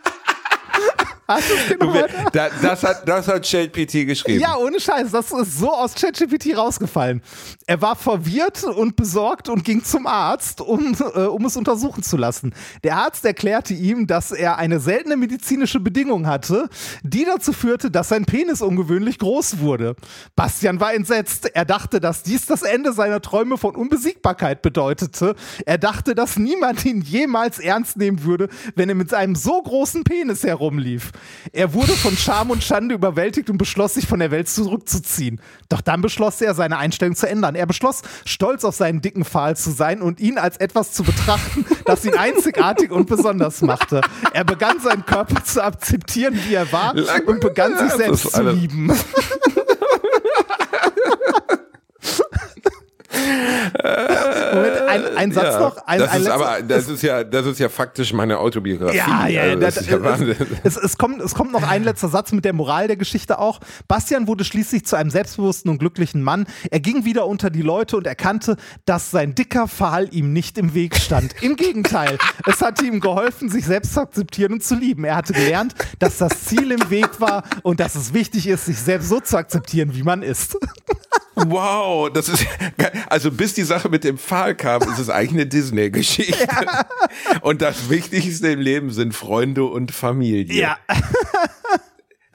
[1.28, 1.94] Hast du es genau
[2.34, 4.40] Da, das hat, das hat ChatGPT geschrieben.
[4.40, 7.22] Ja, ohne Scheiß, das ist so aus ChatGPT rausgefallen.
[7.66, 12.16] Er war verwirrt und besorgt und ging zum Arzt, um, äh, um es untersuchen zu
[12.16, 12.54] lassen.
[12.84, 16.70] Der Arzt erklärte ihm, dass er eine seltene medizinische Bedingung hatte,
[17.02, 19.96] die dazu führte, dass sein Penis ungewöhnlich groß wurde.
[20.36, 21.50] Bastian war entsetzt.
[21.56, 25.36] Er dachte, dass dies das Ende seiner Träume von Unbesiegbarkeit bedeutete.
[25.66, 30.04] Er dachte, dass niemand ihn jemals ernst nehmen würde, wenn er mit einem so großen
[30.04, 31.12] Penis herumlief.
[31.52, 35.42] Er wurde von Scham und Schande überwältigt und beschloss, sich von der Welt zurückzuziehen.
[35.70, 37.56] Doch dann beschloss er, seine Einstellung zu ändern.
[37.56, 41.66] Er beschloss, stolz auf seinen dicken Pfahl zu sein und ihn als etwas zu betrachten,
[41.86, 44.02] das ihn einzigartig und besonders machte.
[44.34, 46.96] Er begann seinen Körper zu akzeptieren, wie er war
[47.26, 48.92] und begann sich selbst zu lieben.
[54.54, 55.78] Moment, ein, ein Satz Ja, noch.
[55.86, 58.98] Ein, das ein ist aber, das ist ja, das ist ja faktisch meine Autobiografie.
[58.98, 60.36] Ja, ja, also, das das, ist ja Wahnsinn.
[60.64, 63.60] es, es, kommt, es kommt noch ein letzter Satz mit der Moral der Geschichte auch.
[63.88, 66.46] Bastian wurde schließlich zu einem selbstbewussten und glücklichen Mann.
[66.72, 70.74] Er ging wieder unter die Leute und erkannte, dass sein dicker Pfahl ihm nicht im
[70.74, 71.36] Weg stand.
[71.42, 75.04] Im Gegenteil, es hatte ihm geholfen, sich selbst zu akzeptieren und zu lieben.
[75.04, 78.80] Er hatte gelernt, dass das Ziel im Weg war und dass es wichtig ist, sich
[78.80, 80.58] selbst so zu akzeptieren, wie man ist.
[81.36, 82.46] Wow, das ist
[83.10, 86.48] also bis die Sache mit dem Pfahl kam, ist es eigentlich eine Disney-Geschichte.
[87.42, 90.76] Und das Wichtigste im Leben sind Freunde und Familie.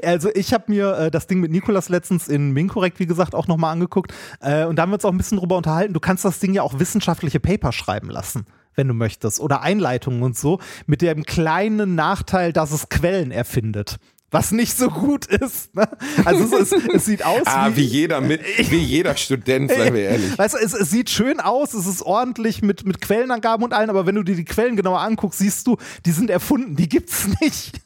[0.04, 3.48] Also ich habe mir äh, das Ding mit Nikolas letztens in Minkorrekt, wie gesagt, auch
[3.48, 4.14] nochmal angeguckt.
[4.40, 5.92] Äh, und da haben wir uns auch ein bisschen drüber unterhalten.
[5.92, 8.46] Du kannst das Ding ja auch wissenschaftliche Paper schreiben lassen,
[8.76, 9.40] wenn du möchtest.
[9.40, 10.60] Oder Einleitungen und so.
[10.86, 13.96] Mit dem kleinen Nachteil, dass es Quellen erfindet.
[14.34, 15.72] Was nicht so gut ist.
[15.76, 15.88] Ne?
[16.24, 20.08] Also es, ist, es sieht aus Ah, wie jeder mit, wie jeder Student, seien wir
[20.08, 20.36] ehrlich.
[20.36, 23.90] Weißt du, es, es sieht schön aus, es ist ordentlich mit, mit Quellenangaben und allen,
[23.90, 27.28] aber wenn du dir die Quellen genauer anguckst, siehst du, die sind erfunden, die gibt's
[27.40, 27.80] nicht.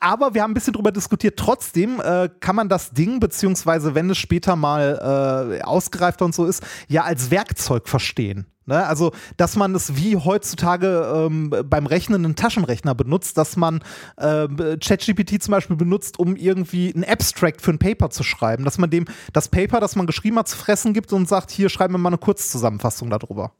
[0.00, 1.38] Aber wir haben ein bisschen drüber diskutiert.
[1.38, 6.46] Trotzdem äh, kann man das Ding, beziehungsweise wenn es später mal äh, ausgereifter und so
[6.46, 8.46] ist, ja als Werkzeug verstehen.
[8.66, 8.86] Ne?
[8.86, 13.82] Also, dass man es wie heutzutage ähm, beim Rechnen einen Taschenrechner benutzt, dass man
[14.18, 18.78] ähm, ChatGPT zum Beispiel benutzt, um irgendwie ein Abstract für ein Paper zu schreiben, dass
[18.78, 21.94] man dem das Paper, das man geschrieben hat, zu fressen gibt und sagt, hier schreiben
[21.94, 23.52] wir mal eine Kurzzusammenfassung darüber.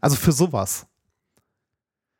[0.00, 0.86] Also für sowas.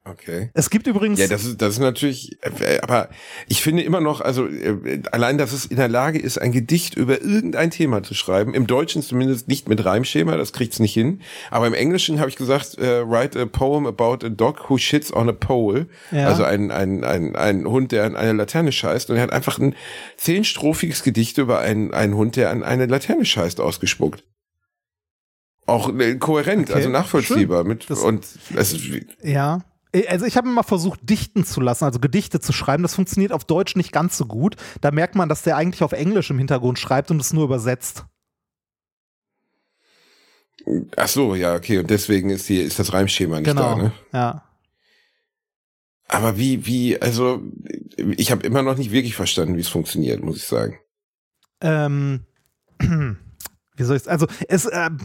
[0.09, 0.51] Okay.
[0.55, 1.19] Es gibt übrigens.
[1.19, 3.09] Ja, das ist, das ist natürlich, äh, aber
[3.49, 6.95] ich finde immer noch, also äh, allein, dass es in der Lage ist, ein Gedicht
[6.97, 11.23] über irgendein Thema zu schreiben, im Deutschen zumindest nicht mit Reimschema, das kriegt's nicht hin,
[11.51, 15.13] aber im Englischen habe ich gesagt, äh, write a poem about a dog who shits
[15.13, 16.29] on a pole, Ja.
[16.29, 19.59] also ein, ein, ein, ein Hund, der an eine Laterne scheißt und er hat einfach
[19.59, 19.75] ein
[20.19, 24.23] zehnstrophiges Gedicht über einen, einen Hund, der an eine Laterne scheißt, ausgespuckt.
[25.67, 25.91] Auch
[26.21, 27.65] kohärent, Okay, also nachvollziehbar.
[27.65, 28.77] Mit, Das- und es
[29.23, 29.65] Ja.
[30.09, 32.83] Also ich habe immer versucht, dichten zu lassen, also Gedichte zu schreiben.
[32.83, 34.57] Das funktioniert auf Deutsch nicht ganz so gut.
[34.81, 38.05] Da merkt man, dass der eigentlich auf Englisch im Hintergrund schreibt und es nur übersetzt.
[40.97, 41.79] Ach so, ja, okay.
[41.79, 43.77] Und deswegen ist die, ist das Reimschema nicht Genau.
[43.77, 43.93] da, ne?
[44.13, 44.43] Ja.
[46.09, 47.43] Aber wie, wie, also,
[47.97, 50.79] ich habe immer noch nicht wirklich verstanden, wie es funktioniert, muss ich sagen.
[51.61, 52.25] Ähm,
[52.79, 54.99] wie soll ich Also, es, ähm,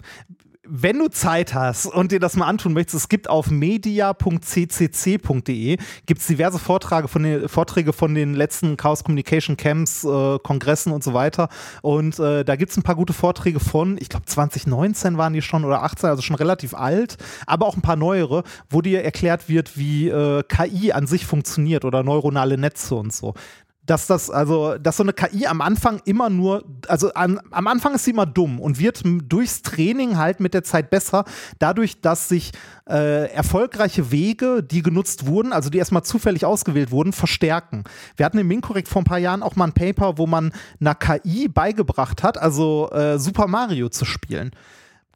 [0.74, 4.18] wenn du Zeit hast und dir das mal antun möchtest, es gibt auf media.ccc.de
[6.06, 11.04] gibt's diverse Vorträge von den, Vorträge von den letzten Chaos Communication Camps, äh, Kongressen und
[11.04, 11.50] so weiter.
[11.82, 15.66] Und äh, da gibt's ein paar gute Vorträge von, ich glaube 2019 waren die schon
[15.66, 17.18] oder 18, also schon relativ alt,
[17.48, 21.84] aber auch ein paar neuere, wo dir erklärt wird, wie äh, KI an sich funktioniert
[21.84, 23.34] oder neuronale Netze und so
[23.92, 27.94] dass das, also, dass so eine KI am Anfang immer nur, also an, am Anfang
[27.94, 31.26] ist sie immer dumm und wird durchs Training halt mit der Zeit besser,
[31.60, 32.54] dadurch, dass sich
[32.90, 37.84] äh, erfolgreiche Wege, die genutzt wurden, also die erstmal zufällig ausgewählt wurden, verstärken.
[38.16, 40.96] Wir hatten im Minkorrekt vor ein paar Jahren auch mal ein Paper, wo man einer
[40.96, 44.52] KI beigebracht hat, also äh, Super Mario zu spielen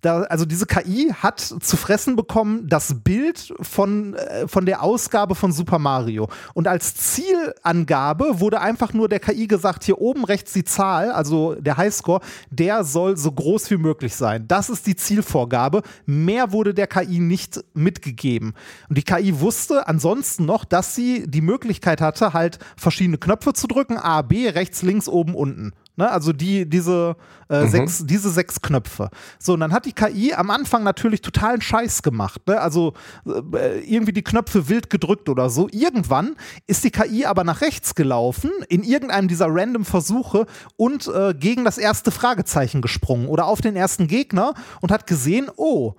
[0.06, 5.36] da, also diese KI hat zu fressen bekommen das Bild von, äh, von der Ausgabe
[5.36, 6.30] von Super Mario.
[6.54, 11.56] Und als Zielangabe wurde einfach nur der KI gesagt, hier oben rechts die Zahl, also
[11.56, 14.48] der Highscore, der soll so groß wie möglich sein.
[14.48, 15.82] Das ist die Zielvorgabe.
[16.06, 18.54] Mehr wurde der KI nicht mitgegeben.
[18.90, 23.68] Und die KI wusste ansonsten noch, dass sie die Möglichkeit hatte, halt verschiedene Knöpfe zu
[23.68, 25.74] drücken, A, B, rechts, links, oben, unten.
[25.98, 27.16] Ne, also die, diese,
[27.48, 29.10] äh, sechs, diese sechs Knöpfe.
[29.40, 32.42] So, und dann hat die KI am Anfang natürlich totalen Scheiß gemacht.
[32.48, 32.60] Ne?
[32.60, 32.94] Also
[33.26, 35.70] äh, irgendwie die Knöpfe wild gedrückt oder so.
[35.72, 36.36] Irgendwann
[36.68, 41.64] ist die KI aber nach rechts gelaufen, in irgendeinem dieser random Versuche und äh, gegen
[41.64, 45.94] das erste Fragezeichen gesprungen oder auf den ersten Gegner und hat gesehen, oh,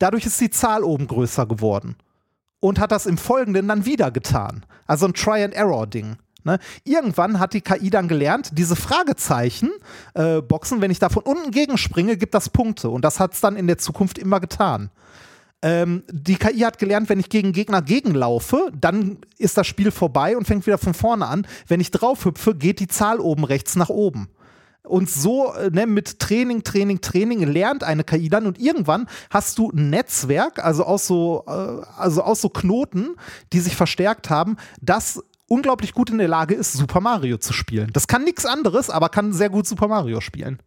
[0.00, 1.94] dadurch ist die Zahl oben größer geworden.
[2.58, 4.66] Und hat das im Folgenden dann wieder getan.
[4.86, 6.16] Also ein Try-and-Error-Ding.
[6.44, 6.58] Ne?
[6.84, 9.70] Irgendwann hat die KI dann gelernt, diese Fragezeichen
[10.14, 12.90] äh, wenn ich da von unten gegenspringe, gibt das Punkte.
[12.90, 14.90] Und das hat es dann in der Zukunft immer getan.
[15.62, 20.36] Ähm, die KI hat gelernt, wenn ich gegen Gegner gegenlaufe, dann ist das Spiel vorbei
[20.36, 21.46] und fängt wieder von vorne an.
[21.66, 24.28] Wenn ich draufhüpfe, geht die Zahl oben rechts nach oben.
[24.82, 29.58] Und so äh, ne, mit Training, Training, Training lernt eine KI dann und irgendwann hast
[29.58, 33.16] du ein Netzwerk, also aus so, äh, also aus so Knoten,
[33.52, 37.90] die sich verstärkt haben, das unglaublich gut in der Lage ist, Super Mario zu spielen.
[37.92, 40.60] Das kann nichts anderes, aber kann sehr gut Super Mario spielen.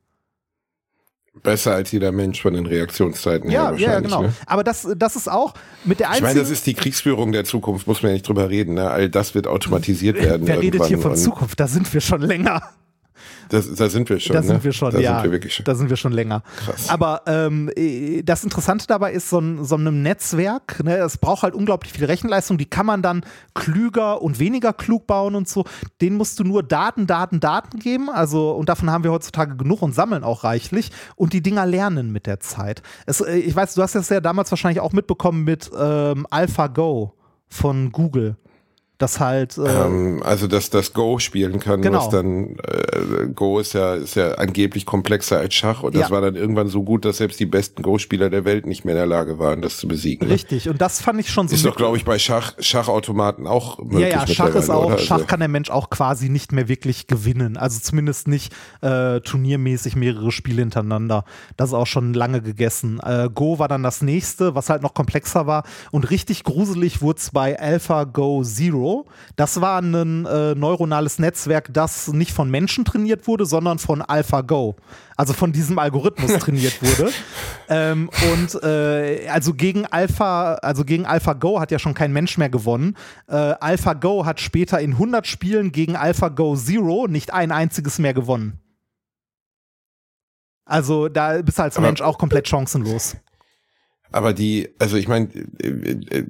[1.42, 4.04] Besser als jeder Mensch von den Reaktionszeiten her Ja, ja, wahrscheinlich.
[4.12, 4.22] genau.
[4.24, 4.34] Ne?
[4.46, 6.28] Aber das, das ist auch mit der Ich einzigen.
[6.28, 8.76] meine, das ist die Kriegsführung der Zukunft, muss man ja nicht drüber reden.
[8.76, 8.88] Ne?
[8.92, 10.46] All das wird automatisiert werden.
[10.46, 11.60] Wer redet hier von Zukunft?
[11.60, 12.62] Da sind wir schon länger.
[13.54, 14.34] Das, da sind wir schon.
[14.34, 14.48] Da ne?
[14.48, 15.14] sind wir schon, da ja.
[15.14, 15.64] Sind wir wirklich schon.
[15.64, 16.42] Da sind wir schon länger.
[16.66, 16.90] Krass.
[16.90, 21.44] Aber ähm, äh, das Interessante dabei ist, so, ein, so einem Netzwerk, ne, es braucht
[21.44, 23.24] halt unglaublich viel Rechenleistung, die kann man dann
[23.54, 25.66] klüger und weniger klug bauen und so.
[26.02, 28.10] Den musst du nur Daten, Daten, Daten geben.
[28.10, 30.90] Also, und davon haben wir heutzutage genug und sammeln auch reichlich.
[31.16, 32.82] Und die Dinger lernen mit der Zeit.
[33.06, 37.14] Es, äh, ich weiß, du hast das ja damals wahrscheinlich auch mitbekommen mit ähm, AlphaGo
[37.50, 38.36] von Google.
[39.00, 39.58] Das halt.
[39.58, 41.98] Äh, Ähm, also dass das Go spielen kann, Genau.
[41.98, 46.10] was dann äh, Go ist ja ist ja angeblich komplexer als Schach und das Ja.
[46.12, 49.00] war dann irgendwann so gut, dass selbst die besten Go-Spieler der Welt nicht mehr in
[49.00, 50.28] der Lage waren, das zu besiegen.
[50.28, 50.34] ne?
[50.34, 50.70] richtig.
[50.70, 51.56] Und das fand ich schon so.
[51.56, 54.02] Ist doch, glaube ich, bei Schach Schachautomaten auch möglich.
[54.14, 55.00] Ja, ja, Schach ist auch, oder?
[55.00, 57.58] Schach Also- kann der Mensch auch quasi nicht mehr wirklich gewinnen.
[57.58, 61.26] Also zumindest nicht äh, turniermäßig mehrere Spiele hintereinander.
[61.58, 63.00] Das ist auch schon lange gegessen.
[63.04, 65.64] Äh, Go war dann das nächste, was halt noch komplexer war.
[65.92, 68.83] Und richtig gruselig wurde es bei AlphaGo Zero.
[69.36, 74.76] Das war ein äh, neuronales Netzwerk, das nicht von Menschen trainiert wurde, sondern von AlphaGo.
[75.18, 77.12] Also von diesem Algorithmus trainiert wurde.
[77.70, 82.50] Ähm, und äh, also gegen Alpha, also gegen AlphaGo hat ja schon kein Mensch mehr
[82.50, 82.96] gewonnen.
[83.28, 88.60] Äh, AlphaGo hat später in 100 Spielen gegen AlphaGo Zero nicht ein einziges mehr gewonnen.
[90.66, 93.16] Also da bist du als Aber- Mensch auch komplett chancenlos.
[94.14, 95.28] Aber die, also ich meine,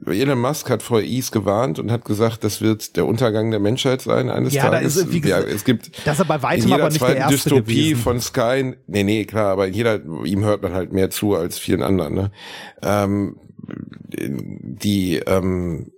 [0.07, 4.01] Elon Musk hat vor Ease gewarnt und hat gesagt, das wird der Untergang der Menschheit
[4.01, 4.95] sein eines Ja, da Tages.
[4.95, 7.07] ist, wie gesagt, ja, es gibt das ist bei weitem in jeder aber nicht der
[7.09, 8.01] zweiten erste Dystopie gewesen.
[8.01, 11.83] von Sky, nee, nee, klar, aber jeder, ihm hört man halt mehr zu als vielen
[11.83, 12.31] anderen, ne?
[12.81, 13.35] Ähm,
[14.17, 15.91] die, ähm,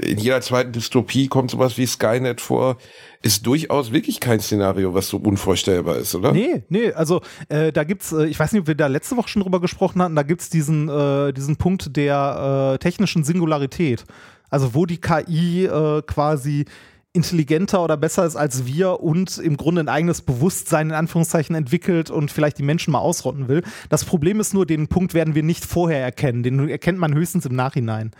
[0.00, 2.78] in jeder zweiten Dystopie kommt sowas wie Skynet vor,
[3.22, 6.32] ist durchaus wirklich kein Szenario, was so unvorstellbar ist, oder?
[6.32, 9.28] Nee, nee, also äh, da gibt's, äh, ich weiß nicht, ob wir da letzte Woche
[9.28, 14.04] schon drüber gesprochen hatten, da gibt's diesen, äh, diesen Punkt der äh, technischen Singularität.
[14.48, 16.66] Also wo die KI äh, quasi
[17.12, 22.10] intelligenter oder besser ist als wir und im Grunde ein eigenes Bewusstsein in Anführungszeichen entwickelt
[22.10, 23.62] und vielleicht die Menschen mal ausrotten will.
[23.88, 26.42] Das Problem ist nur, den Punkt werden wir nicht vorher erkennen.
[26.42, 28.12] Den erkennt man höchstens im Nachhinein.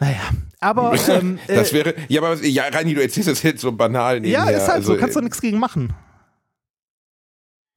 [0.00, 0.20] Naja,
[0.60, 4.16] aber ähm, äh, Das wäre, ja, aber ja, Reini, du erzählst das jetzt so banal
[4.26, 4.56] ja, nebenher.
[4.56, 5.92] ist halt also, so, kannst du nichts gegen machen.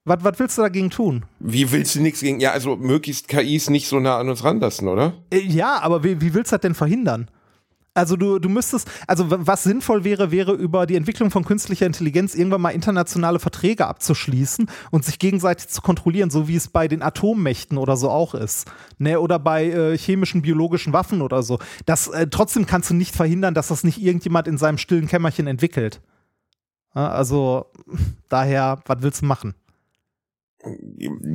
[0.03, 1.25] Was, was willst du dagegen tun?
[1.39, 4.87] Wie willst du nichts gegen, ja, also möglichst KIs nicht so nah an uns ranlassen,
[4.87, 5.13] oder?
[5.31, 7.29] Äh, Ja, aber wie, wie willst du das denn verhindern?
[7.93, 12.35] Also du, du müsstest, also was sinnvoll wäre, wäre über die Entwicklung von künstlicher Intelligenz
[12.35, 17.01] irgendwann mal internationale Verträge abzuschließen und sich gegenseitig zu kontrollieren, so wie es bei den
[17.01, 18.71] Atommächten oder so auch ist.
[18.97, 19.19] Ne?
[19.19, 21.59] Oder bei äh, chemischen, biologischen Waffen oder so.
[21.85, 25.47] Das, äh, trotzdem kannst du nicht verhindern, dass das nicht irgendjemand in seinem stillen Kämmerchen
[25.47, 26.01] entwickelt.
[26.93, 27.67] Also
[28.29, 29.53] daher, was willst du machen?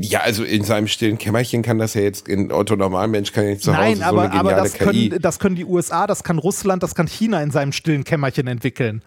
[0.00, 3.50] Ja, also in seinem stillen Kämmerchen kann das ja jetzt, ein Otto Normalmensch kann ja
[3.50, 5.08] nicht zu Hause Nein, so aber, eine aber das, KI.
[5.08, 8.46] können, das können die USA, das kann Russland, das kann China in seinem stillen Kämmerchen
[8.46, 9.02] entwickeln.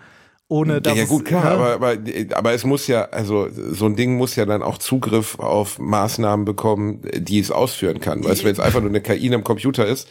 [0.52, 1.50] Ohne dass ja, gut, klar, ne?
[1.52, 1.98] aber, aber,
[2.34, 6.44] aber es muss ja, also so ein Ding muss ja dann auch Zugriff auf Maßnahmen
[6.44, 8.24] bekommen, die es ausführen kann.
[8.24, 10.08] Weißt du, wenn es einfach nur eine KI in einem Computer ist,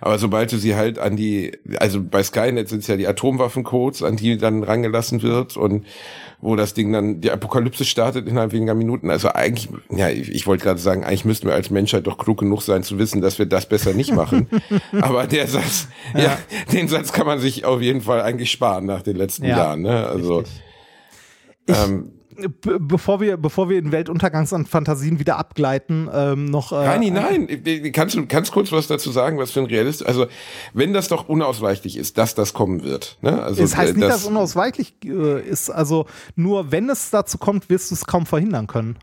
[0.00, 4.02] aber sobald du sie halt an die, also bei Skynet sind es ja die Atomwaffencodes,
[4.02, 5.84] an die dann rangelassen wird und
[6.42, 9.10] wo das Ding dann die Apokalypse startet innerhalb weniger Minuten.
[9.10, 12.40] Also eigentlich, ja, ich, ich wollte gerade sagen, eigentlich müssten wir als Menschheit doch klug
[12.40, 14.48] genug sein zu wissen, dass wir das besser nicht machen.
[15.00, 16.36] aber der Satz, ja.
[16.72, 19.82] den Satz kann man sich auf jeden Fall eigentlich sparen nach den letzten Ja, Jahren.
[19.82, 20.04] Ne?
[20.06, 20.42] Also.
[20.42, 22.10] Ich, ähm,
[22.48, 26.72] bevor wir, bevor wir in Weltuntergangsfantasien wieder abgleiten, ähm, noch.
[26.72, 27.48] Äh, Reini, nein,
[27.92, 30.26] kannst du kannst kurz was dazu sagen, was für ein Realist, also
[30.74, 33.42] wenn das doch unausweichlich ist, dass das kommen wird, ne?
[33.42, 35.70] Also Es heißt nicht, äh, dass es unausweichlich äh, ist.
[35.70, 38.96] Also nur wenn es dazu kommt, wirst du es kaum verhindern können.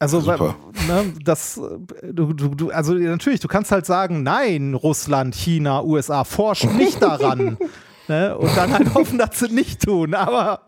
[0.00, 0.56] Also, Super.
[0.86, 5.34] weil- ne, das, äh, du, du, du, also natürlich, du kannst halt sagen, nein, Russland,
[5.34, 7.56] China, USA forschen nicht daran.
[8.08, 10.14] ne, und dann halt hoffen, dass sie nicht tun.
[10.14, 10.66] Aber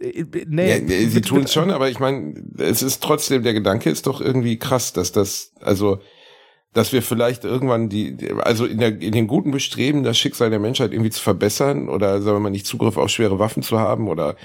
[0.00, 3.54] äh, nee, ja, nee, sie tun es schon, aber ich meine, es ist trotzdem, der
[3.54, 5.98] Gedanke ist doch irgendwie krass, dass das, also,
[6.74, 10.58] dass wir vielleicht irgendwann die, also in, der, in dem guten Bestreben, das Schicksal der
[10.58, 14.08] Menschheit irgendwie zu verbessern oder sagen wir mal nicht Zugriff auf schwere Waffen zu haben
[14.08, 14.36] oder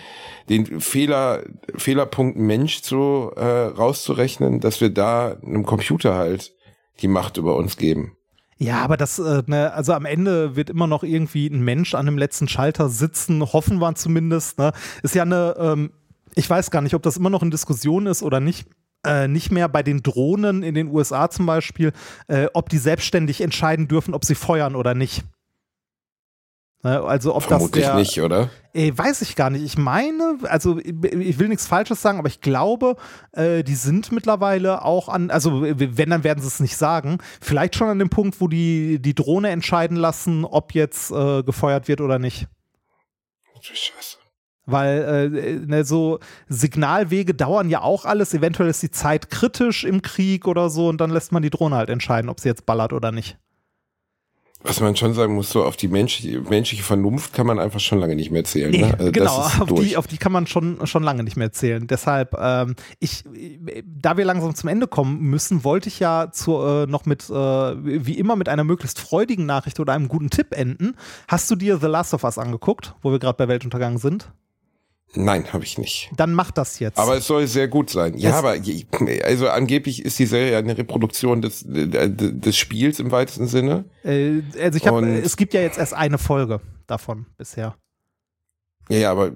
[0.49, 1.43] den Fehler,
[1.75, 6.53] Fehlerpunkt Mensch zu äh, rauszurechnen, dass wir da einem Computer halt
[7.01, 8.15] die Macht über uns geben.
[8.63, 12.05] Ja, aber das, äh, ne, also am Ende wird immer noch irgendwie ein Mensch an
[12.05, 14.57] dem letzten Schalter sitzen, hoffen wir zumindest.
[14.57, 14.71] Ne?
[15.01, 15.91] Ist ja eine, ähm,
[16.33, 18.67] ich weiß gar nicht, ob das immer noch in Diskussion ist oder nicht.
[19.05, 21.91] Äh, nicht mehr bei den Drohnen in den USA zum Beispiel,
[22.27, 25.25] äh, ob die selbstständig entscheiden dürfen, ob sie feuern oder nicht.
[26.83, 28.49] Ne, Also ob Vermutlich das der, nicht, oder?
[28.73, 29.63] Ey, weiß ich gar nicht.
[29.63, 32.97] Ich meine, also ich ich will nichts Falsches sagen, aber ich glaube,
[33.31, 37.75] äh, die sind mittlerweile auch an, also wenn, dann werden sie es nicht sagen, vielleicht
[37.75, 42.01] schon an dem Punkt, wo die die Drohne entscheiden lassen, ob jetzt äh, gefeuert wird
[42.01, 42.47] oder nicht.
[43.61, 44.17] Scheiße.
[44.65, 46.19] Weil äh, ne, so
[46.49, 48.33] Signalwege dauern ja auch alles.
[48.33, 51.77] Eventuell ist die Zeit kritisch im Krieg oder so und dann lässt man die Drohne
[51.77, 53.37] halt entscheiden, ob sie jetzt ballert oder nicht.
[54.63, 57.99] Was man schon sagen muss, so auf die menschliche, menschliche Vernunft kann man einfach schon
[57.99, 58.71] lange nicht mehr zählen.
[58.71, 58.95] Nee, ne?
[58.97, 61.85] Also genau, auf die, auf die kann man schon, schon lange nicht mehr zählen.
[61.85, 63.25] Deshalb, ähm, ich,
[63.85, 67.33] da wir langsam zum Ende kommen müssen, wollte ich ja zu, äh, noch mit, äh,
[67.33, 70.95] wie immer, mit einer möglichst freudigen Nachricht oder einem guten Tipp enden.
[71.27, 74.31] Hast du dir The Last of Us angeguckt, wo wir gerade bei Weltuntergang sind?
[75.15, 76.09] Nein, habe ich nicht.
[76.17, 76.97] Dann mach das jetzt.
[76.97, 78.17] Aber es soll sehr gut sein.
[78.17, 78.55] Ja, Es- aber
[79.25, 83.85] also angeblich ist die Serie eine Reproduktion des, äh, des Spiels im weitesten Sinne.
[84.03, 87.75] äh, also ich habe, Und- es gibt ja jetzt erst eine Folge davon bisher.
[88.89, 89.31] Ja, ja, aber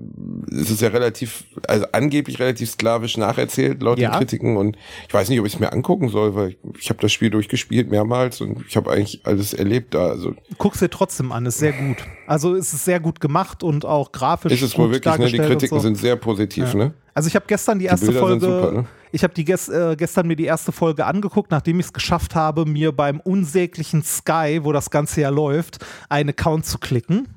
[0.51, 4.11] es ist ja relativ, also angeblich relativ sklavisch nacherzählt laut Ja.
[4.11, 4.77] den Kritiken und
[5.07, 7.29] ich weiß nicht, ob ich es mir angucken soll, weil ich, ich habe das Spiel
[7.29, 10.07] durchgespielt mehrmals und ich habe eigentlich alles erlebt da.
[10.09, 11.97] Also Guck's dir trotzdem an, ist sehr gut.
[12.27, 14.51] Also es ist sehr gut gemacht und auch grafisch.
[14.51, 15.31] ist es wohl gut wirklich, ne?
[15.31, 15.81] Die Kritiken so.
[15.81, 16.75] sind sehr positiv, Ja.
[16.79, 16.93] ne?
[17.13, 18.85] Also ich habe gestern die erste sind Folge, super, ne?
[19.11, 22.35] ich habe die ges äh, gestern mir die erste Folge angeguckt, nachdem ich es geschafft
[22.35, 27.27] habe, mir beim unsäglichen Sky, wo das Ganze ja läuft, einen Account zu klicken.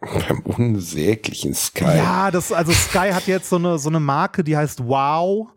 [0.00, 1.96] Beim unsäglichen Sky.
[1.96, 5.48] Ja, das also Sky hat jetzt so eine so eine Marke, die heißt Wow.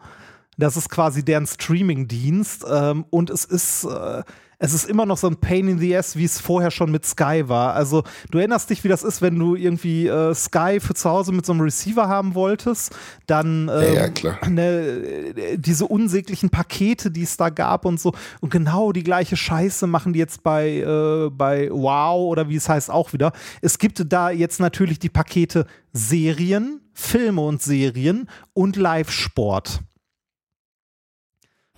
[0.62, 4.24] Das ist quasi deren Streaming-Dienst ähm, und es ist äh,
[4.64, 7.04] es ist immer noch so ein Pain in the Ass, wie es vorher schon mit
[7.04, 7.74] Sky war.
[7.74, 11.32] Also du erinnerst dich, wie das ist, wenn du irgendwie äh, Sky für zu Hause
[11.32, 14.38] mit so einem Receiver haben wolltest, dann ähm, Ja, ja, klar.
[14.48, 18.14] ne, diese unsäglichen Pakete, die es da gab und so.
[18.40, 22.70] Und genau die gleiche Scheiße machen die jetzt bei, äh, bei Wow oder wie es
[22.70, 23.32] heißt auch wieder.
[23.62, 29.82] Es gibt da jetzt natürlich die Pakete Serien, Filme und Serien und Live-Sport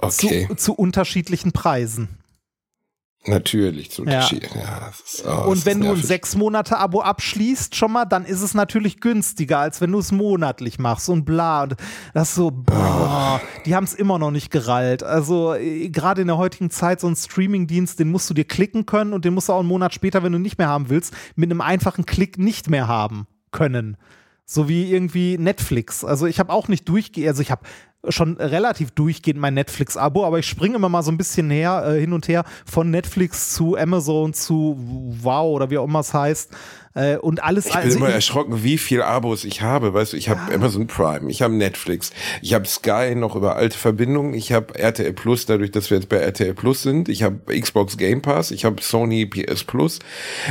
[0.04, 2.18] Okay, zu, zu unterschiedlichen Preisen.
[3.26, 4.16] natürlich zu Ja.
[4.16, 4.50] Unterschied.
[4.54, 8.42] Ja, ist, oh, und wenn du ein sechs Monate Abo abschließt schon mal, dann ist
[8.42, 11.64] es natürlich günstiger, als wenn du es monatlich machst und bla.
[11.64, 11.76] Und
[12.14, 15.04] das ist so, boah, die haben es immer noch nicht gerallt.
[15.04, 18.86] Also äh, gerade in der heutigen Zeit, so ein Streamingdienst, den musst du dir klicken
[18.86, 21.14] können und den musst du auch einen Monat später, wenn du nicht mehr haben willst,
[21.36, 23.96] mit einem einfachen Klick nicht mehr haben können.
[24.46, 26.04] So wie irgendwie Netflix.
[26.04, 27.64] Also ich habe auch nicht durchgehend, also ich habe
[28.10, 32.00] schon relativ durchgehend mein Netflix-Abo, aber ich springe immer mal so ein bisschen her, äh,
[32.00, 34.76] hin und her von Netflix zu Amazon zu
[35.22, 36.52] Wow oder wie auch immer es heißt.
[36.95, 39.94] Äh, und alles Ich bin also immer ich- erschrocken, wie viel Abos ich habe.
[39.94, 42.11] Weißt du, ich habe Amazon Prime, ich habe Netflix,
[42.41, 46.10] ich habe Sky noch über alte Verbindungen, ich habe RTL Plus, dadurch, dass wir jetzt
[46.10, 49.99] bei RTL Plus sind, ich habe Xbox Game Pass, ich habe Sony PS Plus.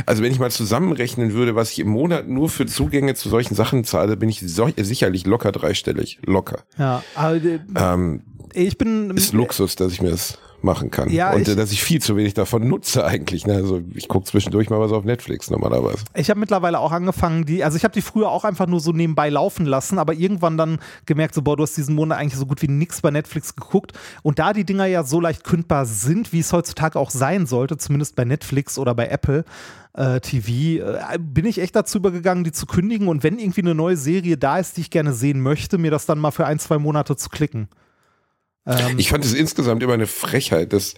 [0.05, 3.55] Also wenn ich mal zusammenrechnen würde, was ich im Monat nur für Zugänge zu solchen
[3.55, 6.19] Sachen zahle, bin ich so, sicherlich locker dreistellig.
[6.25, 6.63] Locker.
[6.77, 8.21] ja, aber, äh, Ähm,
[8.53, 11.09] ich bin ist Luxus, dass ich mir das machen kann.
[11.09, 13.45] Ja, Und ich- dass ich viel zu wenig davon nutze eigentlich.
[13.45, 13.53] Ne?
[13.55, 15.99] Also ich gucke zwischendurch mal was auf Netflix normalerweise.
[16.15, 18.91] Ich habe mittlerweile auch angefangen, die, also ich habe die früher auch einfach nur so
[18.91, 22.45] nebenbei laufen lassen, aber irgendwann dann gemerkt, so, boah, du hast diesen Monat eigentlich so
[22.45, 23.93] gut wie nichts bei Netflix geguckt.
[24.21, 27.77] Und da die Dinger ja so leicht kündbar sind, wie es heutzutage auch sein sollte,
[27.77, 29.45] zumindest bei Netflix oder bei Apple
[29.95, 33.75] äh, TV, äh, bin ich echt dazu übergegangen, die zu kündigen und wenn irgendwie eine
[33.75, 36.57] neue Serie da ist, die ich gerne sehen möchte, mir das dann mal für ein,
[36.57, 37.67] zwei Monate zu klicken.
[38.65, 40.93] Ähm, Ich fand es insgesamt immer eine Frechheit, dass,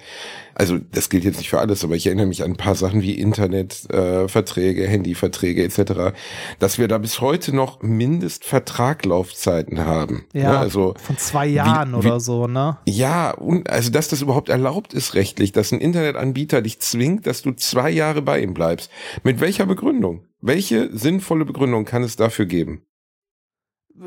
[0.53, 3.01] also das gilt jetzt nicht für alles, aber ich erinnere mich an ein paar Sachen
[3.01, 6.15] wie Internetverträge, äh, Verträge, Handyverträge etc.,
[6.59, 10.25] dass wir da bis heute noch Mindestvertraglaufzeiten haben.
[10.33, 10.57] ja, Ne?
[10.59, 12.77] Also von zwei Jahren wie- oder so, ne?
[12.85, 17.41] ja, und also dass das überhaupt erlaubt ist rechtlich, dass ein Internetanbieter dich zwingt, dass
[17.41, 18.91] du zwei Jahre bei ihm bleibst.
[19.23, 20.25] Mit welcher Begründung?
[20.41, 22.83] Welche sinnvolle Begründung kann es dafür geben?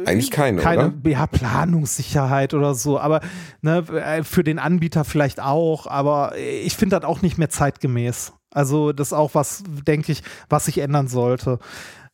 [0.04, 3.20] Eigentlich keine, keine ja, Planungssicherheit oder so, aber
[3.62, 8.32] ne, äh, für den Anbieter vielleicht auch, aber ich finde das auch nicht mehr zeitgemäß.
[8.50, 11.58] Also das ist auch was, denke ich, was sich ändern sollte.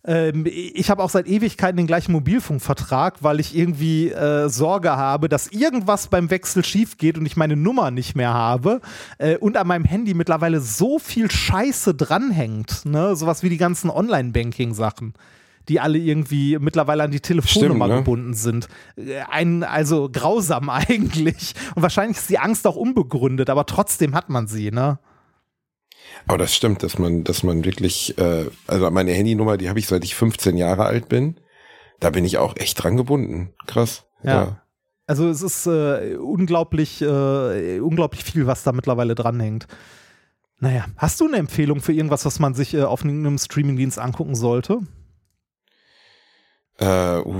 [0.06, 5.28] Ähm, ich habe auch seit Ewigkeiten den gleichen Mobilfunkvertrag, weil ich irgendwie äh, Sorge habe,
[5.28, 8.80] dass irgendwas beim Wechsel schief geht und ich meine Nummer nicht mehr habe
[9.18, 13.16] äh, und an meinem Handy mittlerweile so viel Scheiße dranhängt, ne?
[13.16, 15.14] sowas wie die ganzen Online-Banking-Sachen
[15.69, 17.97] die alle irgendwie mittlerweile an die Telefonnummer Stimmt, ne?
[18.03, 18.69] gebunden sind.
[18.97, 21.55] Äh, Ein, also grausam eigentlich.
[21.74, 24.99] Und wahrscheinlich ist die Angst auch unbegründet, aber trotzdem hat man sie, ne?
[26.27, 29.86] Aber das stimmt, dass man, dass man wirklich, äh, also meine Handynummer, die habe ich
[29.86, 31.41] seit ich 15 Jahre alt bin.
[32.01, 33.53] Da bin ich auch echt dran gebunden.
[33.66, 34.05] Krass.
[34.23, 34.61] Ja.
[35.07, 39.66] Also es ist äh, unglaublich, äh, unglaublich viel, was da mittlerweile dranhängt.
[40.61, 44.35] Naja, hast du eine Empfehlung für irgendwas, was man sich äh, auf einem Streamingdienst angucken
[44.35, 44.78] sollte?
[46.80, 47.34] Äh, uh,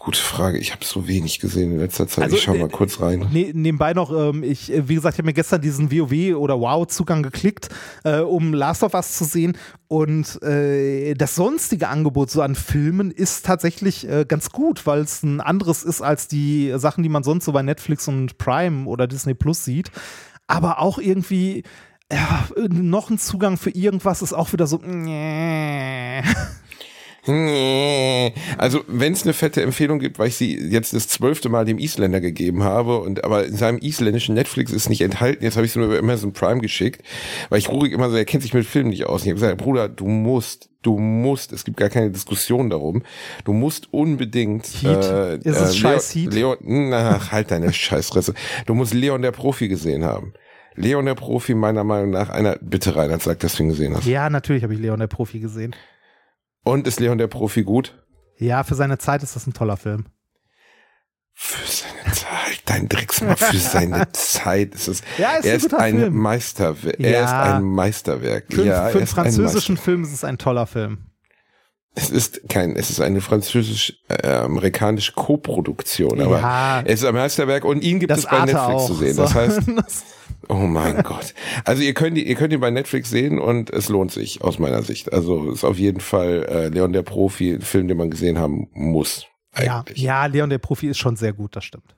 [0.00, 0.58] gute Frage.
[0.58, 2.24] Ich habe so wenig gesehen in letzter Zeit.
[2.24, 3.28] Also, ich schau äh, mal kurz rein.
[3.30, 6.58] Ne, nebenbei noch, ähm, ich, äh, wie gesagt, ich habe mir gestern diesen WoW oder
[6.58, 7.68] WoW-Zugang geklickt,
[8.02, 9.56] äh, um Last of Us zu sehen.
[9.86, 15.22] Und äh, das sonstige Angebot so an Filmen ist tatsächlich äh, ganz gut, weil es
[15.22, 19.06] ein anderes ist als die Sachen, die man sonst so bei Netflix und Prime oder
[19.06, 19.92] Disney Plus sieht.
[20.48, 21.62] Aber auch irgendwie.
[22.12, 24.80] Ja, noch ein Zugang für irgendwas ist auch wieder so.
[27.26, 28.32] Nee.
[28.58, 31.78] Also, wenn es eine fette Empfehlung gibt, weil ich sie jetzt das zwölfte Mal dem
[31.78, 35.72] Isländer gegeben habe und aber in seinem isländischen Netflix ist nicht enthalten, jetzt habe ich
[35.72, 37.02] es nur über Amazon Prime geschickt,
[37.48, 39.22] weil ich ruhig immer so, er kennt sich mit Filmen nicht aus.
[39.22, 43.02] Und ich habe gesagt, Bruder, du musst, du musst, es gibt gar keine Diskussion darum,
[43.44, 45.04] du musst unbedingt Heat?
[45.04, 46.32] äh, Ist es scheiß Heat?
[46.34, 48.34] Leon, na, halt deine Scheißfresse.
[48.66, 50.32] Du musst Leon der Profi gesehen haben.
[50.76, 54.06] Leon der Profi meiner Meinung nach einer, bitte Reinhard, sag, dass du ihn gesehen hast.
[54.06, 55.74] Ja, natürlich habe ich Leon der Profi gesehen.
[56.64, 57.94] Und ist Leon der Profi gut?
[58.38, 60.06] Ja, für seine Zeit ist das ein toller Film.
[61.34, 65.02] Für seine Zeit, dein Drecksmann, für seine Zeit ist es.
[65.16, 66.14] Ja, ist er ein ist guter ein Film.
[66.16, 67.00] Meisterwerk.
[67.00, 67.24] Er Ja.
[67.24, 68.44] ist ein Meisterwerk.
[68.50, 69.76] Für, ja, für er einen französischen.
[69.78, 71.06] Film ist es ein toller Film.
[71.94, 76.82] Es ist kein, es ist eine französisch-amerikanische Koproduktion, aber Ja.
[76.84, 78.86] es ist ein Meisterwerk und ihn gibt Das es bei Arte Netflix auch.
[78.86, 79.14] zu sehen.
[79.14, 79.22] So.
[79.24, 80.04] Das heißt, Das-
[80.50, 81.34] oh mein Gott.
[81.64, 84.82] Also ihr könnt, ihr könnt ihn bei Netflix sehen und es lohnt sich aus meiner
[84.82, 85.12] Sicht.
[85.12, 88.68] Also ist auf jeden Fall äh, Leon der Profi, ein Film, den man gesehen haben
[88.72, 89.26] muss.
[89.58, 91.96] ja, ja, Leon der Profi ist schon sehr gut, das stimmt.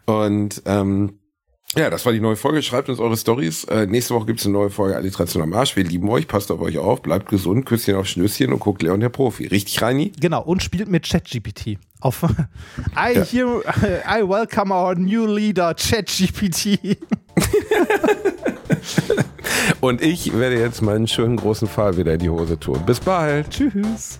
[0.05, 1.19] Und ähm,
[1.75, 2.61] ja, das war die neue Folge.
[2.63, 3.65] Schreibt uns eure Stories.
[3.65, 5.75] Äh, nächste Woche gibt's eine neue Folge Alliteration am Arsch.
[5.75, 8.99] Wir lieben euch, passt auf euch auf, bleibt gesund, Küsschen auf Schnöschen und guckt Leon
[8.99, 9.47] der Profi.
[9.47, 10.11] Richtig, Reini?
[10.19, 11.77] Genau, und spielt mit ChatGPT.
[11.99, 12.23] Auf
[12.95, 13.23] I Ja.
[13.23, 13.61] hear,
[14.07, 16.97] I welcome our new leader, ChatGPT.
[19.79, 22.81] Und ich werde jetzt meinen schönen großen Pfahl wieder in die Hose tun.
[22.85, 23.49] Bis bald.
[23.49, 24.19] Tschüss.